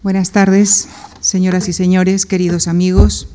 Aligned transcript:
Buenas 0.00 0.30
tardes, 0.30 0.86
señoras 1.18 1.68
y 1.68 1.72
señores, 1.72 2.24
queridos 2.24 2.68
amigos. 2.68 3.26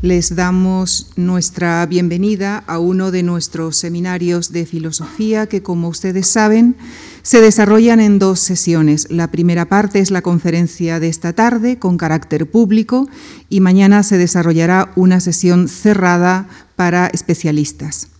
Les 0.00 0.36
damos 0.36 1.10
nuestra 1.16 1.84
bienvenida 1.86 2.62
a 2.68 2.78
uno 2.78 3.10
de 3.10 3.24
nuestros 3.24 3.78
seminarios 3.78 4.52
de 4.52 4.64
filosofía 4.64 5.48
que, 5.48 5.64
como 5.64 5.88
ustedes 5.88 6.28
saben, 6.28 6.76
se 7.22 7.40
desarrollan 7.40 7.98
en 7.98 8.20
dos 8.20 8.38
sesiones. 8.38 9.08
La 9.10 9.32
primera 9.32 9.68
parte 9.68 9.98
es 9.98 10.12
la 10.12 10.22
conferencia 10.22 11.00
de 11.00 11.08
esta 11.08 11.32
tarde 11.32 11.80
con 11.80 11.96
carácter 11.96 12.48
público 12.48 13.08
y 13.48 13.58
mañana 13.58 14.04
se 14.04 14.18
desarrollará 14.18 14.92
una 14.94 15.18
sesión 15.18 15.66
cerrada 15.66 16.46
para 16.76 17.08
especialistas. 17.08 18.11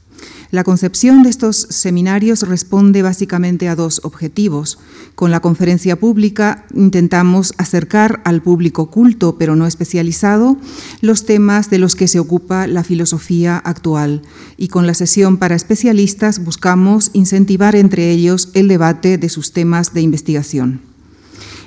La 0.53 0.65
concepción 0.65 1.23
de 1.23 1.31
estos 1.31 1.57
seminarios 1.71 2.47
responde 2.47 3.01
básicamente 3.01 3.71
a 3.71 3.75
dos 3.75 4.03
objetivos. 4.05 4.79
Con 5.15 5.31
la 5.31 5.41
conferencia 5.41 5.99
pública 5.99 6.67
intentamos 6.75 7.55
acercar 7.57 8.21
al 8.27 8.43
público 8.43 8.91
culto, 8.91 9.39
pero 9.39 9.57
no 9.57 9.67
especializado, 9.67 10.59
los 11.01 11.25
temas 11.25 11.71
de 11.71 11.79
los 11.79 11.97
que 11.97 12.07
se 12.07 12.19
ocupa 12.19 12.67
la 12.67 12.85
filosofía 12.85 13.57
actual. 13.57 14.21
Y 14.59 14.69
con 14.69 14.87
la 14.87 14.93
sesión 14.93 15.39
para 15.39 15.57
especialistas 15.57 16.45
buscamos 16.45 17.09
incentivar 17.15 17.75
entre 17.75 18.11
ellos 18.11 18.51
el 18.53 18.69
debate 18.69 19.17
de 19.17 19.31
sus 19.31 19.55
temas 19.55 19.95
de 19.95 20.03
investigación. 20.03 20.92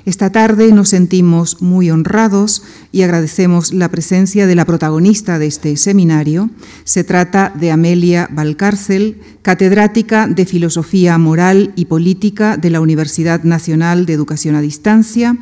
Esta 0.06 0.30
tarde 0.30 0.70
nos 0.70 0.90
sentimos 0.90 1.60
muy 1.60 1.90
honrados 1.90 2.62
y 2.92 3.02
agradecemos 3.02 3.74
la 3.74 3.88
presencia 3.88 4.46
de 4.46 4.54
la 4.54 4.64
protagonista 4.64 5.40
de 5.40 5.48
este 5.48 5.76
seminario. 5.76 6.48
Se 6.84 7.02
trata 7.02 7.52
de 7.52 7.72
Amelia 7.72 8.28
Valcárcel, 8.30 9.20
catedrática 9.42 10.28
de 10.28 10.46
Filosofía 10.46 11.18
Moral 11.18 11.72
y 11.74 11.86
Política 11.86 12.56
de 12.56 12.70
la 12.70 12.80
Universidad 12.80 13.42
Nacional 13.42 14.06
de 14.06 14.12
Educación 14.12 14.54
a 14.54 14.60
Distancia, 14.60 15.36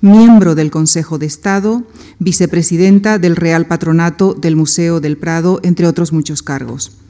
miembro 0.00 0.54
del 0.54 0.70
Consejo 0.70 1.18
de 1.18 1.26
Estado, 1.26 1.82
vicepresidenta 2.20 3.18
del 3.18 3.34
Real 3.34 3.66
Patronato 3.66 4.34
del 4.34 4.54
Museo 4.54 5.00
del 5.00 5.16
Prado, 5.16 5.58
entre 5.64 5.88
otros 5.88 6.12
muchos 6.12 6.44
cargos 6.44 7.03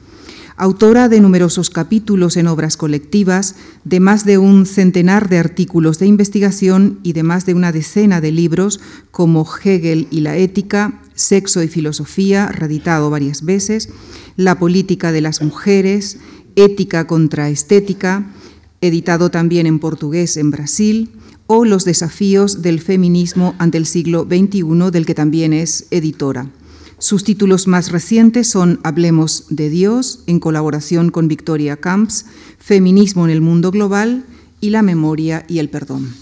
autora 0.57 1.09
de 1.09 1.19
numerosos 1.19 1.69
capítulos 1.69 2.37
en 2.37 2.47
obras 2.47 2.77
colectivas, 2.77 3.55
de 3.83 3.99
más 3.99 4.25
de 4.25 4.37
un 4.37 4.65
centenar 4.65 5.27
de 5.27 5.37
artículos 5.37 5.99
de 5.99 6.07
investigación 6.07 6.99
y 7.03 7.13
de 7.13 7.23
más 7.23 7.45
de 7.45 7.53
una 7.53 7.71
decena 7.71 8.21
de 8.21 8.31
libros 8.31 8.79
como 9.11 9.45
Hegel 9.45 10.07
y 10.11 10.21
la 10.21 10.37
ética, 10.37 11.01
Sexo 11.13 11.63
y 11.63 11.67
filosofía, 11.67 12.47
reeditado 12.47 13.09
varias 13.09 13.43
veces, 13.43 13.89
La 14.37 14.59
política 14.59 15.11
de 15.11 15.21
las 15.21 15.41
mujeres, 15.41 16.17
Ética 16.55 17.05
contra 17.05 17.49
estética, 17.49 18.31
editado 18.81 19.29
también 19.31 19.67
en 19.67 19.79
portugués 19.79 20.37
en 20.37 20.51
Brasil, 20.51 21.11
o 21.47 21.65
Los 21.65 21.85
desafíos 21.85 22.61
del 22.61 22.79
feminismo 22.79 23.55
ante 23.59 23.77
el 23.77 23.85
siglo 23.85 24.23
XXI, 24.23 24.91
del 24.91 25.05
que 25.05 25.15
también 25.15 25.53
es 25.53 25.87
editora. 25.91 26.49
Sus 26.97 27.25
títulos 27.25 27.67
más 27.67 27.91
recientes 27.91 28.49
son 28.49 28.79
Hablemos 28.83 29.45
de 29.49 29.69
Dios, 29.69 30.23
en 30.27 30.39
colaboración 30.39 31.11
con 31.11 31.27
Victoria 31.27 31.77
Camps, 31.77 32.25
Feminismo 32.57 33.25
en 33.25 33.31
el 33.31 33.41
Mundo 33.41 33.71
Global 33.71 34.25
y 34.61 34.69
La 34.69 34.81
Memoria 34.81 35.45
y 35.49 35.59
el 35.59 35.69
Perdón. 35.69 36.15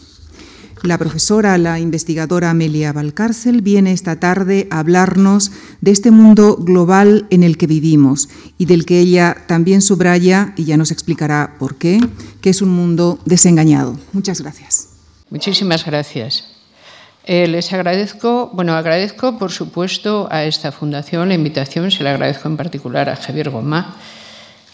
La 0.82 0.98
profesora, 0.98 1.58
la 1.58 1.80
investigadora 1.80 2.50
Amelia 2.50 2.92
Valcárcel, 2.92 3.62
viene 3.62 3.94
esta 3.94 4.20
tarde 4.20 4.68
a 4.70 4.80
hablarnos 4.80 5.52
de 5.80 5.92
este 5.92 6.12
mundo 6.12 6.58
global 6.58 7.26
en 7.30 7.44
el 7.44 7.58
que 7.58 7.68
vivimos 7.68 8.28
y 8.58 8.66
del 8.66 8.86
que 8.86 9.00
ella 9.00 9.46
también 9.48 9.82
subraya, 9.82 10.54
y 10.58 10.66
ya 10.66 10.76
nos 10.76 10.92
explicará 10.92 11.56
por 11.58 11.76
qué, 11.76 12.02
que 12.42 12.50
es 12.50 12.62
un 12.62 12.70
mundo 12.70 13.20
desengañado. 13.26 13.98
Muchas 14.12 14.42
gracias. 14.42 14.90
Muchísimas 15.30 15.86
gracias. 15.86 16.53
Eh, 17.26 17.48
les 17.48 17.72
agradezco, 17.72 18.52
bueno, 18.52 18.74
agradezco 18.74 19.40
por 19.40 19.50
supuesto 19.50 20.28
a 20.30 20.44
esta 20.44 20.74
fundación 20.74 21.30
la 21.30 21.36
invitación, 21.36 21.90
se 21.90 22.04
la 22.04 22.12
agradezco 22.12 22.50
en 22.50 22.58
particular 22.58 23.08
a 23.08 23.16
Javier 23.16 23.50
Gomá, 23.50 23.96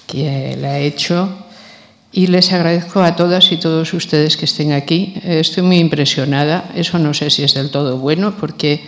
que 0.08 0.58
la 0.60 0.70
ha 0.70 0.80
hecho, 0.80 1.30
y 2.12 2.26
les 2.26 2.52
agradezco 2.52 3.04
a 3.04 3.16
todas 3.16 3.52
y 3.52 3.58
todos 3.58 3.94
ustedes 3.94 4.36
que 4.36 4.46
estén 4.46 4.72
aquí. 4.72 5.14
Eh, 5.24 5.42
estoy 5.42 5.62
muy 5.62 5.78
impresionada, 5.78 6.72
eso 6.74 6.98
no 6.98 7.14
sé 7.14 7.30
si 7.30 7.44
es 7.44 7.54
del 7.54 7.70
todo 7.70 8.00
bueno, 8.00 8.34
porque 8.36 8.82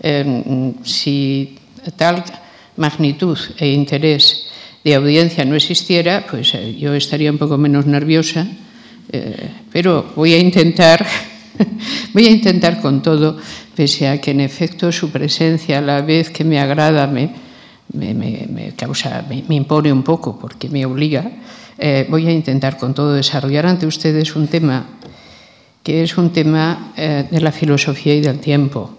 em, 0.00 0.74
si 0.84 1.58
tal 1.96 2.22
magnitud 2.76 3.36
e 3.58 3.66
interés 3.66 4.46
de 4.84 4.94
audiencia 4.94 5.44
no 5.44 5.56
existiera, 5.56 6.24
pues 6.30 6.54
eh, 6.54 6.76
yo 6.78 6.94
estaría 6.94 7.32
un 7.32 7.38
poco 7.38 7.58
menos 7.58 7.84
nerviosa, 7.84 8.46
pero 9.72 10.12
voy 10.14 10.34
a 10.34 10.38
intentar 10.38 11.06
Voy 12.12 12.26
a 12.26 12.30
intentar 12.30 12.80
con 12.80 13.02
todo, 13.02 13.36
pese 13.74 14.08
a 14.08 14.20
que 14.20 14.30
en 14.30 14.40
efecto 14.40 14.92
su 14.92 15.10
presencia 15.10 15.78
a 15.78 15.82
la 15.82 16.02
vez 16.02 16.30
que 16.30 16.44
me 16.44 16.60
agrada 16.60 17.06
me, 17.06 17.32
causa, 18.76 19.24
me, 19.28 19.44
impone 19.54 19.92
un 19.92 20.02
poco 20.02 20.38
porque 20.38 20.68
me 20.68 20.84
obliga, 20.86 21.30
eh, 21.78 22.06
voy 22.08 22.26
a 22.26 22.32
intentar 22.32 22.76
con 22.76 22.94
todo 22.94 23.14
desarrollar 23.14 23.66
ante 23.66 23.86
ustedes 23.86 24.34
un 24.34 24.48
tema 24.48 24.86
que 25.82 26.02
es 26.02 26.18
un 26.18 26.30
tema 26.30 26.92
eh, 26.96 27.26
de 27.30 27.40
la 27.40 27.52
filosofía 27.52 28.14
y 28.14 28.20
del 28.20 28.40
tiempo, 28.40 28.90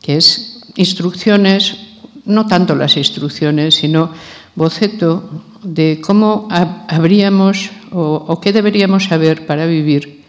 que 0.00 0.16
es 0.16 0.60
instrucciones, 0.76 1.76
no 2.24 2.46
tanto 2.46 2.76
las 2.76 2.96
instrucciones, 2.96 3.74
sino 3.74 4.12
boceto 4.54 5.28
de 5.64 6.00
cómo 6.00 6.46
habríamos 6.50 7.70
o, 7.90 8.24
o 8.28 8.40
qué 8.40 8.52
deberíamos 8.52 9.04
saber 9.06 9.44
para 9.46 9.66
vivir 9.66 10.19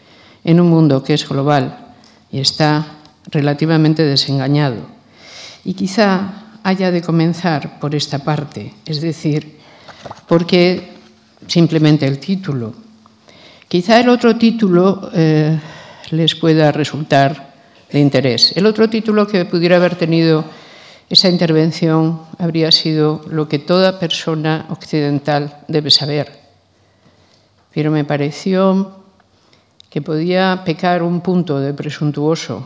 en 0.44 0.60
un 0.60 0.70
mundo 0.70 1.04
que 1.04 1.14
es 1.14 1.28
global 1.28 1.94
y 2.32 2.40
está 2.40 2.86
relativamente 3.30 4.04
desengañado. 4.04 4.78
Y 5.64 5.74
quizá 5.74 6.58
haya 6.64 6.92
de 6.92 7.02
comenzar 7.02 7.80
por 7.80 7.96
esta 7.96 8.20
parte, 8.20 8.74
es 8.86 9.02
decir, 9.02 9.60
porque 10.28 10.94
simplemente 11.48 12.08
el 12.08 12.20
título. 12.20 12.74
Quizá 13.68 14.00
el 14.00 14.10
otro 14.10 14.36
título 14.36 15.10
eh, 15.14 15.58
les 16.12 16.36
pueda 16.36 16.72
resultar 16.72 17.54
de 17.92 18.00
interés. 18.00 18.54
El 18.56 18.66
otro 18.66 18.90
título 18.90 19.28
que 19.28 19.46
pudiera 19.46 19.78
haber 19.78 19.96
tenido 19.96 20.46
esa 21.10 21.30
intervención 21.30 22.22
habría 22.38 22.72
sido 22.72 23.22
lo 23.30 23.48
que 23.50 23.60
toda 23.60 24.00
persona 24.00 24.66
occidental 24.70 25.64
debe 25.68 25.92
saber. 25.92 26.40
Pero 27.74 27.92
me 27.92 28.06
pareció 28.06 29.01
que 29.92 30.02
podía 30.02 30.64
pecar 30.64 31.04
un 31.04 31.20
punto 31.20 31.60
de 31.60 31.76
presuntuoso 31.76 32.64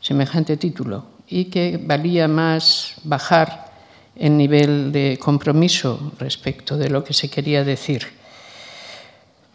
semejante 0.00 0.56
título 0.56 1.20
y 1.28 1.52
que 1.52 1.76
valía 1.76 2.26
más 2.26 2.96
bajar 3.04 3.68
el 4.16 4.34
nivel 4.34 4.90
de 4.90 5.20
compromiso 5.20 6.16
respecto 6.18 6.78
de 6.80 6.88
lo 6.88 7.04
que 7.04 7.12
se 7.12 7.28
quería 7.28 7.62
decir. 7.64 8.08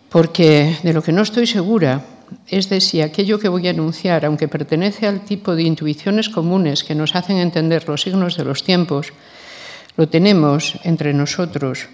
Porque 0.07 0.77
de 0.83 0.93
lo 0.93 1.01
que 1.01 1.11
no 1.11 1.23
estoy 1.23 1.47
segura 1.47 2.05
es 2.45 2.69
de 2.69 2.79
si 2.79 3.01
aquello 3.01 3.39
que 3.39 3.49
voy 3.49 3.67
a 3.67 3.71
anunciar, 3.71 4.23
aunque 4.23 4.47
pertenece 4.47 5.07
al 5.07 5.25
tipo 5.25 5.55
de 5.55 5.63
intuiciones 5.63 6.29
comunes 6.29 6.83
que 6.83 6.93
nos 6.93 7.15
hacen 7.15 7.37
entender 7.37 7.89
los 7.89 8.03
signos 8.03 8.37
de 8.37 8.45
los 8.45 8.63
tiempos, 8.63 9.13
lo 9.97 10.07
tenemos 10.09 10.77
entre 10.83 11.11
nosotros 11.13 11.89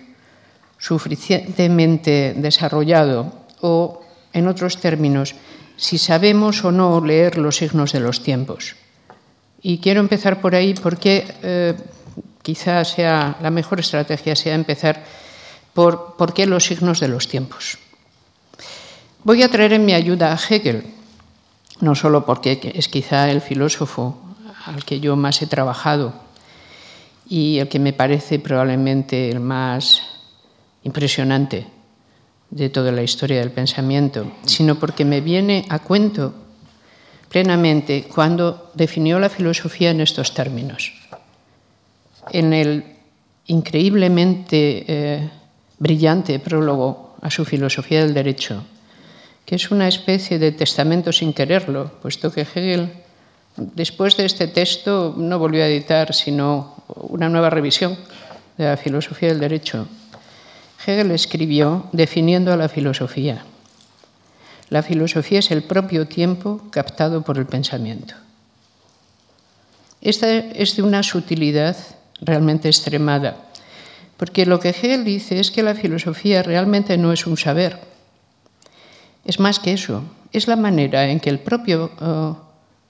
suficientemente 0.78 2.36
desarrollado 2.36 3.32
o 3.62 4.04
en 4.34 4.48
otros 4.48 4.78
términos, 4.78 5.36
si 5.78 5.98
sabemos 5.98 6.64
o 6.64 6.72
no 6.72 7.04
leer 7.04 7.38
los 7.38 7.58
signos 7.58 7.94
de 7.94 8.00
los 8.00 8.22
tiempos. 8.22 8.76
Y 9.62 9.80
quiero 9.80 10.00
empezar 10.00 10.42
por 10.42 10.56
ahí 10.56 10.74
porque 10.74 11.26
eh, 11.42 11.76
quizás 12.42 12.92
sea 12.92 13.38
la 13.42 13.52
mejor 13.52 13.80
estrategia 13.80 14.36
sea 14.36 14.56
empezar 14.56 15.04
por 15.74 16.16
por 16.16 16.34
qué 16.34 16.46
los 16.46 16.66
signos 16.66 17.00
de 17.00 17.08
los 17.08 17.28
tiempos. 17.28 17.78
Voy 19.24 19.44
a 19.44 19.50
traer 19.50 19.74
en 19.74 19.86
mi 19.86 19.94
ayuda 19.94 20.32
a 20.32 20.40
Hegel, 20.40 20.84
no 21.82 21.96
solo 21.96 22.26
porque 22.26 22.74
es 22.74 22.88
quizá 22.88 23.30
el 23.30 23.42
filósofo 23.42 24.20
al 24.66 24.84
que 24.86 25.00
yo 25.00 25.16
más 25.16 25.42
he 25.42 25.48
trabajado 25.48 26.14
y 27.28 27.60
el 27.60 27.68
que 27.68 27.80
me 27.80 27.94
parece 27.94 28.40
probablemente 28.40 29.30
el 29.30 29.40
más 29.40 30.02
impresionante 30.84 31.68
de 32.52 32.70
toda 32.70 32.92
la 32.92 33.04
historia 33.04 33.40
del 33.40 33.52
pensamiento, 33.52 34.32
sino 34.46 34.80
porque 34.80 35.06
me 35.06 35.22
viene 35.22 35.66
a 35.70 35.80
cuento 35.80 36.34
plenamente 37.30 38.08
cuando 38.14 38.72
definió 38.74 39.20
la 39.20 39.30
filosofía 39.30 39.92
en 39.92 40.02
estos 40.02 40.34
términos. 40.34 40.94
En 42.32 42.54
el 42.54 42.84
increíblemente 43.46 44.86
eh, 44.88 45.30
brillante 45.78 46.40
prólogo 46.40 47.16
a 47.22 47.30
su 47.30 47.46
filosofía 47.46 48.02
del 48.02 48.14
derecho, 48.14 48.64
que 49.46 49.56
es 49.56 49.72
una 49.72 49.88
especie 49.88 50.38
de 50.38 50.52
testamento 50.52 51.12
sin 51.12 51.34
quererlo, 51.34 51.92
puesto 52.02 52.32
que 52.32 52.42
Hegel, 52.42 52.90
después 53.56 54.18
de 54.18 54.26
este 54.26 54.48
texto, 54.48 55.14
no 55.18 55.40
volvió 55.40 55.64
a 55.64 55.68
editar 55.68 56.14
sino 56.14 56.76
una 56.88 57.30
nueva 57.30 57.50
revisión 57.50 57.98
de 58.58 58.66
la 58.66 58.78
filosofía 58.78 59.30
del 59.30 59.40
derecho, 59.40 59.88
Hegel 60.86 61.12
escribió 61.12 61.88
definiendo 61.92 62.54
a 62.54 62.58
la 62.58 62.70
filosofía. 62.70 63.44
La 64.70 64.84
filosofía 64.84 65.40
es 65.40 65.52
el 65.52 65.64
propio 65.64 66.08
tiempo 66.08 66.62
captado 66.72 67.24
por 67.24 67.38
el 67.38 67.46
pensamiento. 67.46 68.16
Esta 70.02 70.34
es 70.34 70.76
de 70.76 70.84
una 70.84 71.04
sutilidad 71.04 71.76
realmente 72.22 72.70
extremada, 72.70 73.38
porque 74.18 74.46
lo 74.46 74.60
que 74.60 74.70
Hegel 74.70 75.04
dice 75.04 75.40
es 75.40 75.52
que 75.52 75.64
la 75.64 75.76
filosofía 75.76 76.44
realmente 76.44 76.98
no 76.98 77.12
es 77.12 77.28
un 77.28 77.38
saber, 77.38 77.80
es 79.26 79.40
más 79.40 79.60
que 79.60 79.74
eso, 79.74 80.04
es 80.32 80.48
la 80.48 80.56
manera 80.56 81.10
en 81.10 81.20
que 81.20 81.30
el 81.30 81.40
propio 81.40 81.92
uh, 82.02 82.36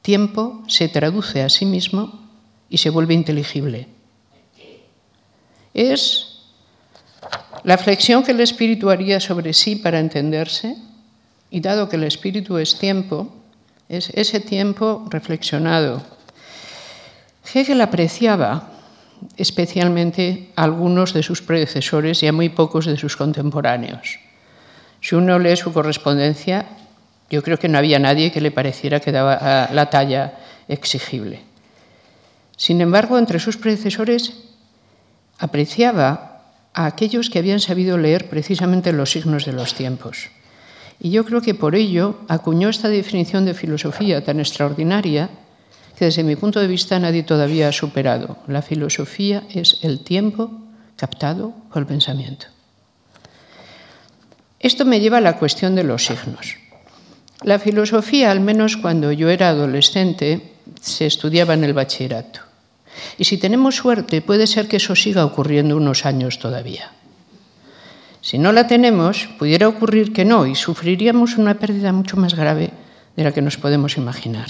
tiempo 0.02 0.64
se 0.68 0.88
traduce 0.88 1.42
a 1.42 1.50
sí 1.50 1.66
mismo 1.66 2.18
y 2.70 2.78
se 2.78 2.90
vuelve 2.90 3.14
inteligible. 3.14 3.88
Es 5.74 6.29
la 7.64 7.78
flexión 7.78 8.24
que 8.24 8.32
el 8.32 8.42
espíritu 8.42 8.90
haría 8.90 9.20
sobre 9.20 9.54
sí 9.54 9.76
para 9.76 10.00
entenderse, 10.00 10.76
y 11.52 11.60
dado 11.62 11.90
que 11.90 11.96
el 11.96 12.04
espíritu 12.04 12.58
es 12.58 12.78
tiempo, 12.78 13.34
es 13.90 14.10
ese 14.14 14.40
tiempo 14.40 15.06
reflexionado. 15.10 16.04
Hegel 17.52 17.82
apreciaba 17.82 18.70
especialmente 19.36 20.52
a 20.56 20.64
algunos 20.64 21.14
de 21.14 21.24
sus 21.24 21.42
predecesores 21.42 22.22
y 22.24 22.28
a 22.28 22.34
muy 22.34 22.50
pocos 22.50 22.86
de 22.86 22.98
sus 22.98 23.18
contemporáneos. 23.18 24.20
Si 25.02 25.16
uno 25.16 25.40
lee 25.40 25.56
su 25.56 25.74
correspondencia, 25.74 26.66
yo 27.30 27.42
creo 27.42 27.58
que 27.58 27.68
no 27.68 27.78
había 27.78 28.00
nadie 28.00 28.32
que 28.32 28.42
le 28.42 28.52
pareciera 28.52 29.00
que 29.00 29.12
daba 29.12 29.70
la 29.74 29.90
talla 29.90 30.34
exigible. 30.68 31.42
Sin 32.58 32.82
embargo, 32.82 33.18
entre 33.18 33.40
sus 33.40 33.58
predecesores 33.58 34.34
apreciaba 35.38 36.39
a 36.74 36.86
aquellos 36.86 37.30
que 37.30 37.40
habían 37.40 37.60
sabido 37.60 37.98
leer 37.98 38.30
precisamente 38.30 38.94
los 38.94 39.12
signos 39.12 39.46
de 39.46 39.54
los 39.54 39.74
tiempos. 39.74 40.30
Y 41.00 41.12
yo 41.12 41.26
creo 41.26 41.42
que 41.42 41.56
por 41.56 41.76
ello 41.76 42.20
acuñó 42.28 42.70
esta 42.70 42.90
definición 42.90 43.46
de 43.46 43.54
filosofía 43.54 44.24
tan 44.24 44.40
extraordinaria 44.40 45.30
que 45.98 46.06
desde 46.06 46.24
mi 46.24 46.36
punto 46.36 46.60
de 46.60 46.68
vista 46.68 47.00
nadie 47.00 47.24
todavía 47.24 47.70
ha 47.70 47.72
superado. 47.72 48.38
La 48.48 48.62
filosofía 48.62 49.44
es 49.54 49.80
el 49.82 50.02
tiempo 50.02 50.52
captado 50.96 51.54
por 51.72 51.82
el 51.82 51.88
pensamiento. 51.88 52.48
Esto 54.60 54.84
me 54.84 55.00
lleva 55.00 55.18
a 55.18 55.22
la 55.22 55.38
cuestión 55.38 55.76
de 55.76 55.86
los 55.86 56.06
signos. 56.06 56.58
La 57.44 57.60
filosofía, 57.60 58.32
al 58.32 58.42
menos 58.42 58.76
cuando 58.76 59.14
yo 59.14 59.30
era 59.30 59.50
adolescente, 59.50 60.52
se 60.82 61.06
estudiaba 61.06 61.54
en 61.54 61.64
el 61.64 61.74
bachillerato. 61.74 62.49
Y 63.18 63.26
si 63.26 63.38
tenemos 63.38 63.76
suerte, 63.76 64.22
puede 64.22 64.48
ser 64.48 64.68
que 64.68 64.78
eso 64.78 64.96
siga 64.96 65.26
ocurriendo 65.26 65.76
unos 65.78 66.06
años 66.06 66.40
todavía. 66.40 66.92
Si 68.22 68.38
no 68.38 68.52
la 68.52 68.68
tenemos, 68.68 69.30
pudiera 69.40 69.68
ocurrir 69.68 70.12
que 70.14 70.26
no 70.26 70.46
y 70.46 70.56
sufriríamos 70.56 71.38
una 71.38 71.56
pérdida 71.56 71.94
mucho 71.94 72.18
más 72.18 72.36
grave 72.36 72.72
de 73.16 73.24
la 73.24 73.32
que 73.32 73.42
nos 73.42 73.58
podemos 73.58 73.98
imaginar. 73.98 74.50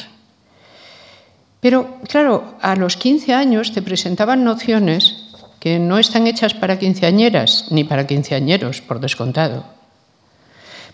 Pero, 1.61 1.97
claro, 2.07 2.55
a 2.61 2.75
los 2.75 2.97
15 2.97 3.33
años 3.33 3.73
te 3.73 3.81
presentaban 3.81 4.43
nociones 4.43 5.29
que 5.59 5.77
no 5.77 5.99
están 5.99 6.25
hechas 6.25 6.53
para 6.53 6.79
quinceañeras 6.79 7.67
ni 7.69 7.83
para 7.83 8.07
quinceañeros, 8.07 8.81
por 8.81 8.99
descontado. 8.99 9.65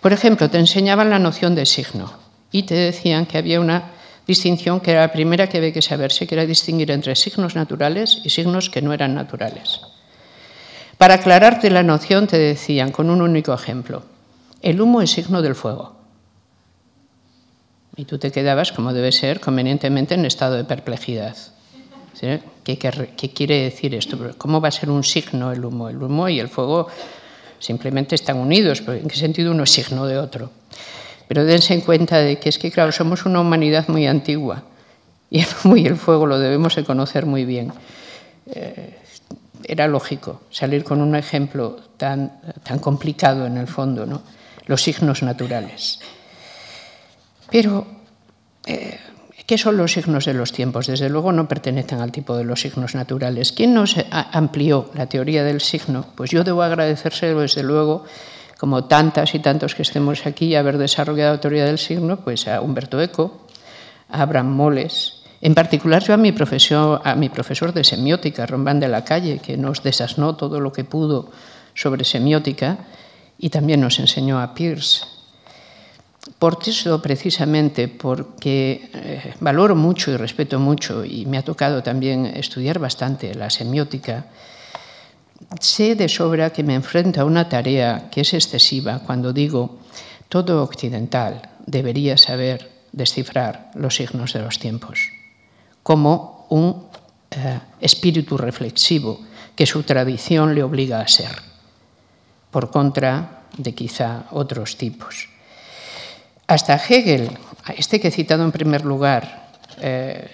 Por 0.02 0.12
ejemplo, 0.12 0.50
te 0.50 0.58
enseñaban 0.58 1.10
la 1.10 1.20
noción 1.20 1.56
de 1.56 1.66
signo 1.66 2.12
y 2.52 2.64
te 2.64 2.76
decían 2.76 3.26
que 3.26 3.38
había 3.38 3.60
una 3.60 3.92
distinción 4.28 4.80
que 4.80 4.92
era 4.92 5.02
la 5.02 5.12
primera 5.12 5.48
que 5.48 5.58
había 5.58 5.74
que 5.74 5.82
saberse, 5.82 6.28
que 6.28 6.36
era 6.36 6.46
distinguir 6.46 6.92
entre 6.92 7.16
signos 7.16 7.56
naturales 7.56 8.22
y 8.24 8.30
signos 8.30 8.70
que 8.70 8.82
no 8.82 8.94
eran 8.94 9.14
naturales. 9.14 9.82
Para 10.98 11.16
aclararte 11.16 11.70
la 11.70 11.84
noción 11.84 12.28
te 12.28 12.38
decían 12.38 12.92
con 12.92 13.10
un 13.10 13.22
único 13.22 13.54
ejemplo, 13.54 14.04
el 14.62 14.82
humo 14.82 15.02
es 15.02 15.12
signo 15.12 15.42
del 15.42 15.56
fuego. 15.56 15.96
Y 17.98 18.06
tú 18.06 18.18
te 18.18 18.32
quedabas, 18.32 18.72
como 18.72 18.94
debe 18.94 19.12
ser, 19.12 19.40
convenientemente 19.40 20.16
en 20.16 20.26
estado 20.26 20.56
de 20.56 20.66
perplejidad. 20.66 21.38
¿Qué, 22.20 22.42
¿Qué, 23.18 23.30
quiere 23.34 23.64
decir 23.64 23.94
esto? 23.94 24.18
¿Cómo 24.38 24.62
va 24.62 24.70
a 24.70 24.72
ser 24.72 24.90
un 24.90 25.04
signo 25.04 25.52
el 25.52 25.64
humo? 25.64 25.90
El 25.90 26.02
humo 26.02 26.28
y 26.30 26.40
el 26.40 26.48
fuego 26.48 26.88
simplemente 27.60 28.16
están 28.16 28.38
unidos, 28.38 28.82
pero 28.82 28.98
¿en 28.98 29.08
qué 29.08 29.16
sentido 29.16 29.52
uno 29.52 29.64
es 29.64 29.72
signo 29.72 30.08
de 30.08 30.18
otro? 30.18 30.50
Pero 31.28 31.46
dense 31.46 31.74
en 31.74 31.82
cuenta 31.82 32.18
de 32.18 32.38
que 32.40 32.50
es 32.50 32.60
que, 32.60 32.72
claro, 32.72 32.92
somos 32.92 33.26
una 33.26 33.42
humanidad 33.42 33.88
muy 33.88 34.08
antigua 34.08 34.64
y 35.30 35.40
el, 35.40 35.96
fuego 35.96 36.26
lo 36.28 36.40
debemos 36.40 36.76
de 36.76 36.84
conocer 36.84 37.26
muy 37.26 37.46
bien. 37.46 37.74
Eh, 38.48 39.00
era 39.68 39.88
lógico 39.88 40.42
salir 40.52 40.84
con 40.84 41.02
un 41.02 41.16
ejemplo 41.16 41.78
tan, 41.98 42.40
tan 42.64 42.80
complicado 42.80 43.48
en 43.48 43.58
el 43.58 43.68
fondo, 43.68 44.06
¿no? 44.06 44.22
los 44.68 44.82
signos 44.82 45.24
naturales. 45.24 46.00
Pero 47.50 47.88
eh, 48.66 49.00
¿Qué 49.46 49.60
son 49.60 49.78
los 49.78 49.92
signos 49.92 50.26
de 50.26 50.34
los 50.34 50.52
tiempos? 50.52 50.88
Desde 50.88 51.08
luego 51.08 51.32
no 51.32 51.48
pertenecen 51.48 52.02
al 52.02 52.12
tipo 52.12 52.36
de 52.36 52.44
los 52.44 52.62
signos 52.62 52.96
naturales. 52.96 53.52
¿Quién 53.52 53.76
nos 53.76 53.96
amplió 54.10 54.90
la 54.96 55.06
teoría 55.06 55.44
del 55.44 55.62
signo? 55.62 56.08
Pues 56.16 56.32
yo 56.32 56.44
debo 56.44 56.64
agradecérselo 56.64 57.42
desde 57.42 57.62
luego, 57.62 58.06
como 58.60 58.86
tantas 58.86 59.36
y 59.36 59.40
tantos 59.40 59.76
que 59.76 59.82
estemos 59.82 60.26
aquí, 60.26 60.56
haber 60.56 60.78
desarrollado 60.78 61.36
la 61.36 61.42
teoría 61.42 61.66
del 61.66 61.78
signo, 61.78 62.18
pues 62.18 62.48
a 62.48 62.62
Humberto 62.62 63.02
Eco, 63.02 63.48
a 64.10 64.22
Abraham 64.22 64.48
Moles, 64.48 65.26
en 65.42 65.54
particular 65.54 66.04
yo 66.04 66.14
a 66.14 66.18
mi, 66.18 66.32
profesor, 66.32 67.02
a 67.04 67.16
mi 67.16 67.30
profesor 67.30 67.74
de 67.74 67.84
semiótica, 67.84 68.46
Román 68.46 68.80
de 68.80 68.88
la 68.88 69.04
Calle, 69.04 69.40
que 69.40 69.58
nos 69.58 69.84
desasnó 69.84 70.36
todo 70.36 70.60
lo 70.60 70.74
que 70.74 70.84
pudo 70.84 71.30
sobre 71.76 72.04
semiótica 72.04 72.80
y 73.38 73.50
también 73.50 73.82
nos 73.82 74.00
enseñó 74.00 74.40
a 74.40 74.56
Peirce. 74.56 75.06
Por 76.40 76.58
eso, 76.66 77.00
precisamente, 77.02 77.88
porque 77.88 78.90
eh, 78.92 79.34
valoro 79.40 79.76
mucho 79.76 80.10
y 80.10 80.18
respeto 80.18 80.60
mucho, 80.60 81.06
y 81.06 81.28
me 81.28 81.38
ha 81.38 81.44
tocado 81.44 81.84
también 81.84 82.26
estudiar 82.26 82.80
bastante 82.80 83.36
la 83.36 83.52
semiótica, 83.52 84.26
sé 85.60 85.96
de 85.96 86.10
sobra 86.10 86.52
que 86.52 86.64
me 86.64 86.76
enfrento 86.76 87.22
a 87.22 87.26
una 87.26 87.50
tarea 87.50 88.10
que 88.12 88.22
es 88.22 88.34
excesiva 88.34 89.00
cuando 89.00 89.34
digo 89.34 89.80
todo 90.30 90.64
occidental 90.64 91.42
debería 91.66 92.18
saber 92.18 92.72
descifrar 92.92 93.72
los 93.76 93.96
signos 93.96 94.34
de 94.34 94.40
los 94.40 94.60
tiempos, 94.60 95.12
como 95.84 96.48
un 96.50 96.88
eh, 97.32 97.60
espíritu 97.80 98.38
reflexivo 98.38 99.20
que 99.56 99.66
su 99.66 99.84
tradición 99.84 100.56
le 100.56 100.64
obliga 100.64 101.02
a 101.02 101.08
ser, 101.08 101.36
por 102.52 102.72
contra 102.72 103.44
de 103.58 103.74
quizá 103.74 104.26
otros 104.32 104.78
tipos. 104.78 105.30
Hasta 106.48 106.76
Hegel, 106.76 107.32
este 107.78 108.00
que 108.00 108.10
he 108.10 108.12
citado 108.12 108.44
en 108.44 108.52
primer 108.52 108.86
lugar, 108.86 109.50
eh, 109.82 110.30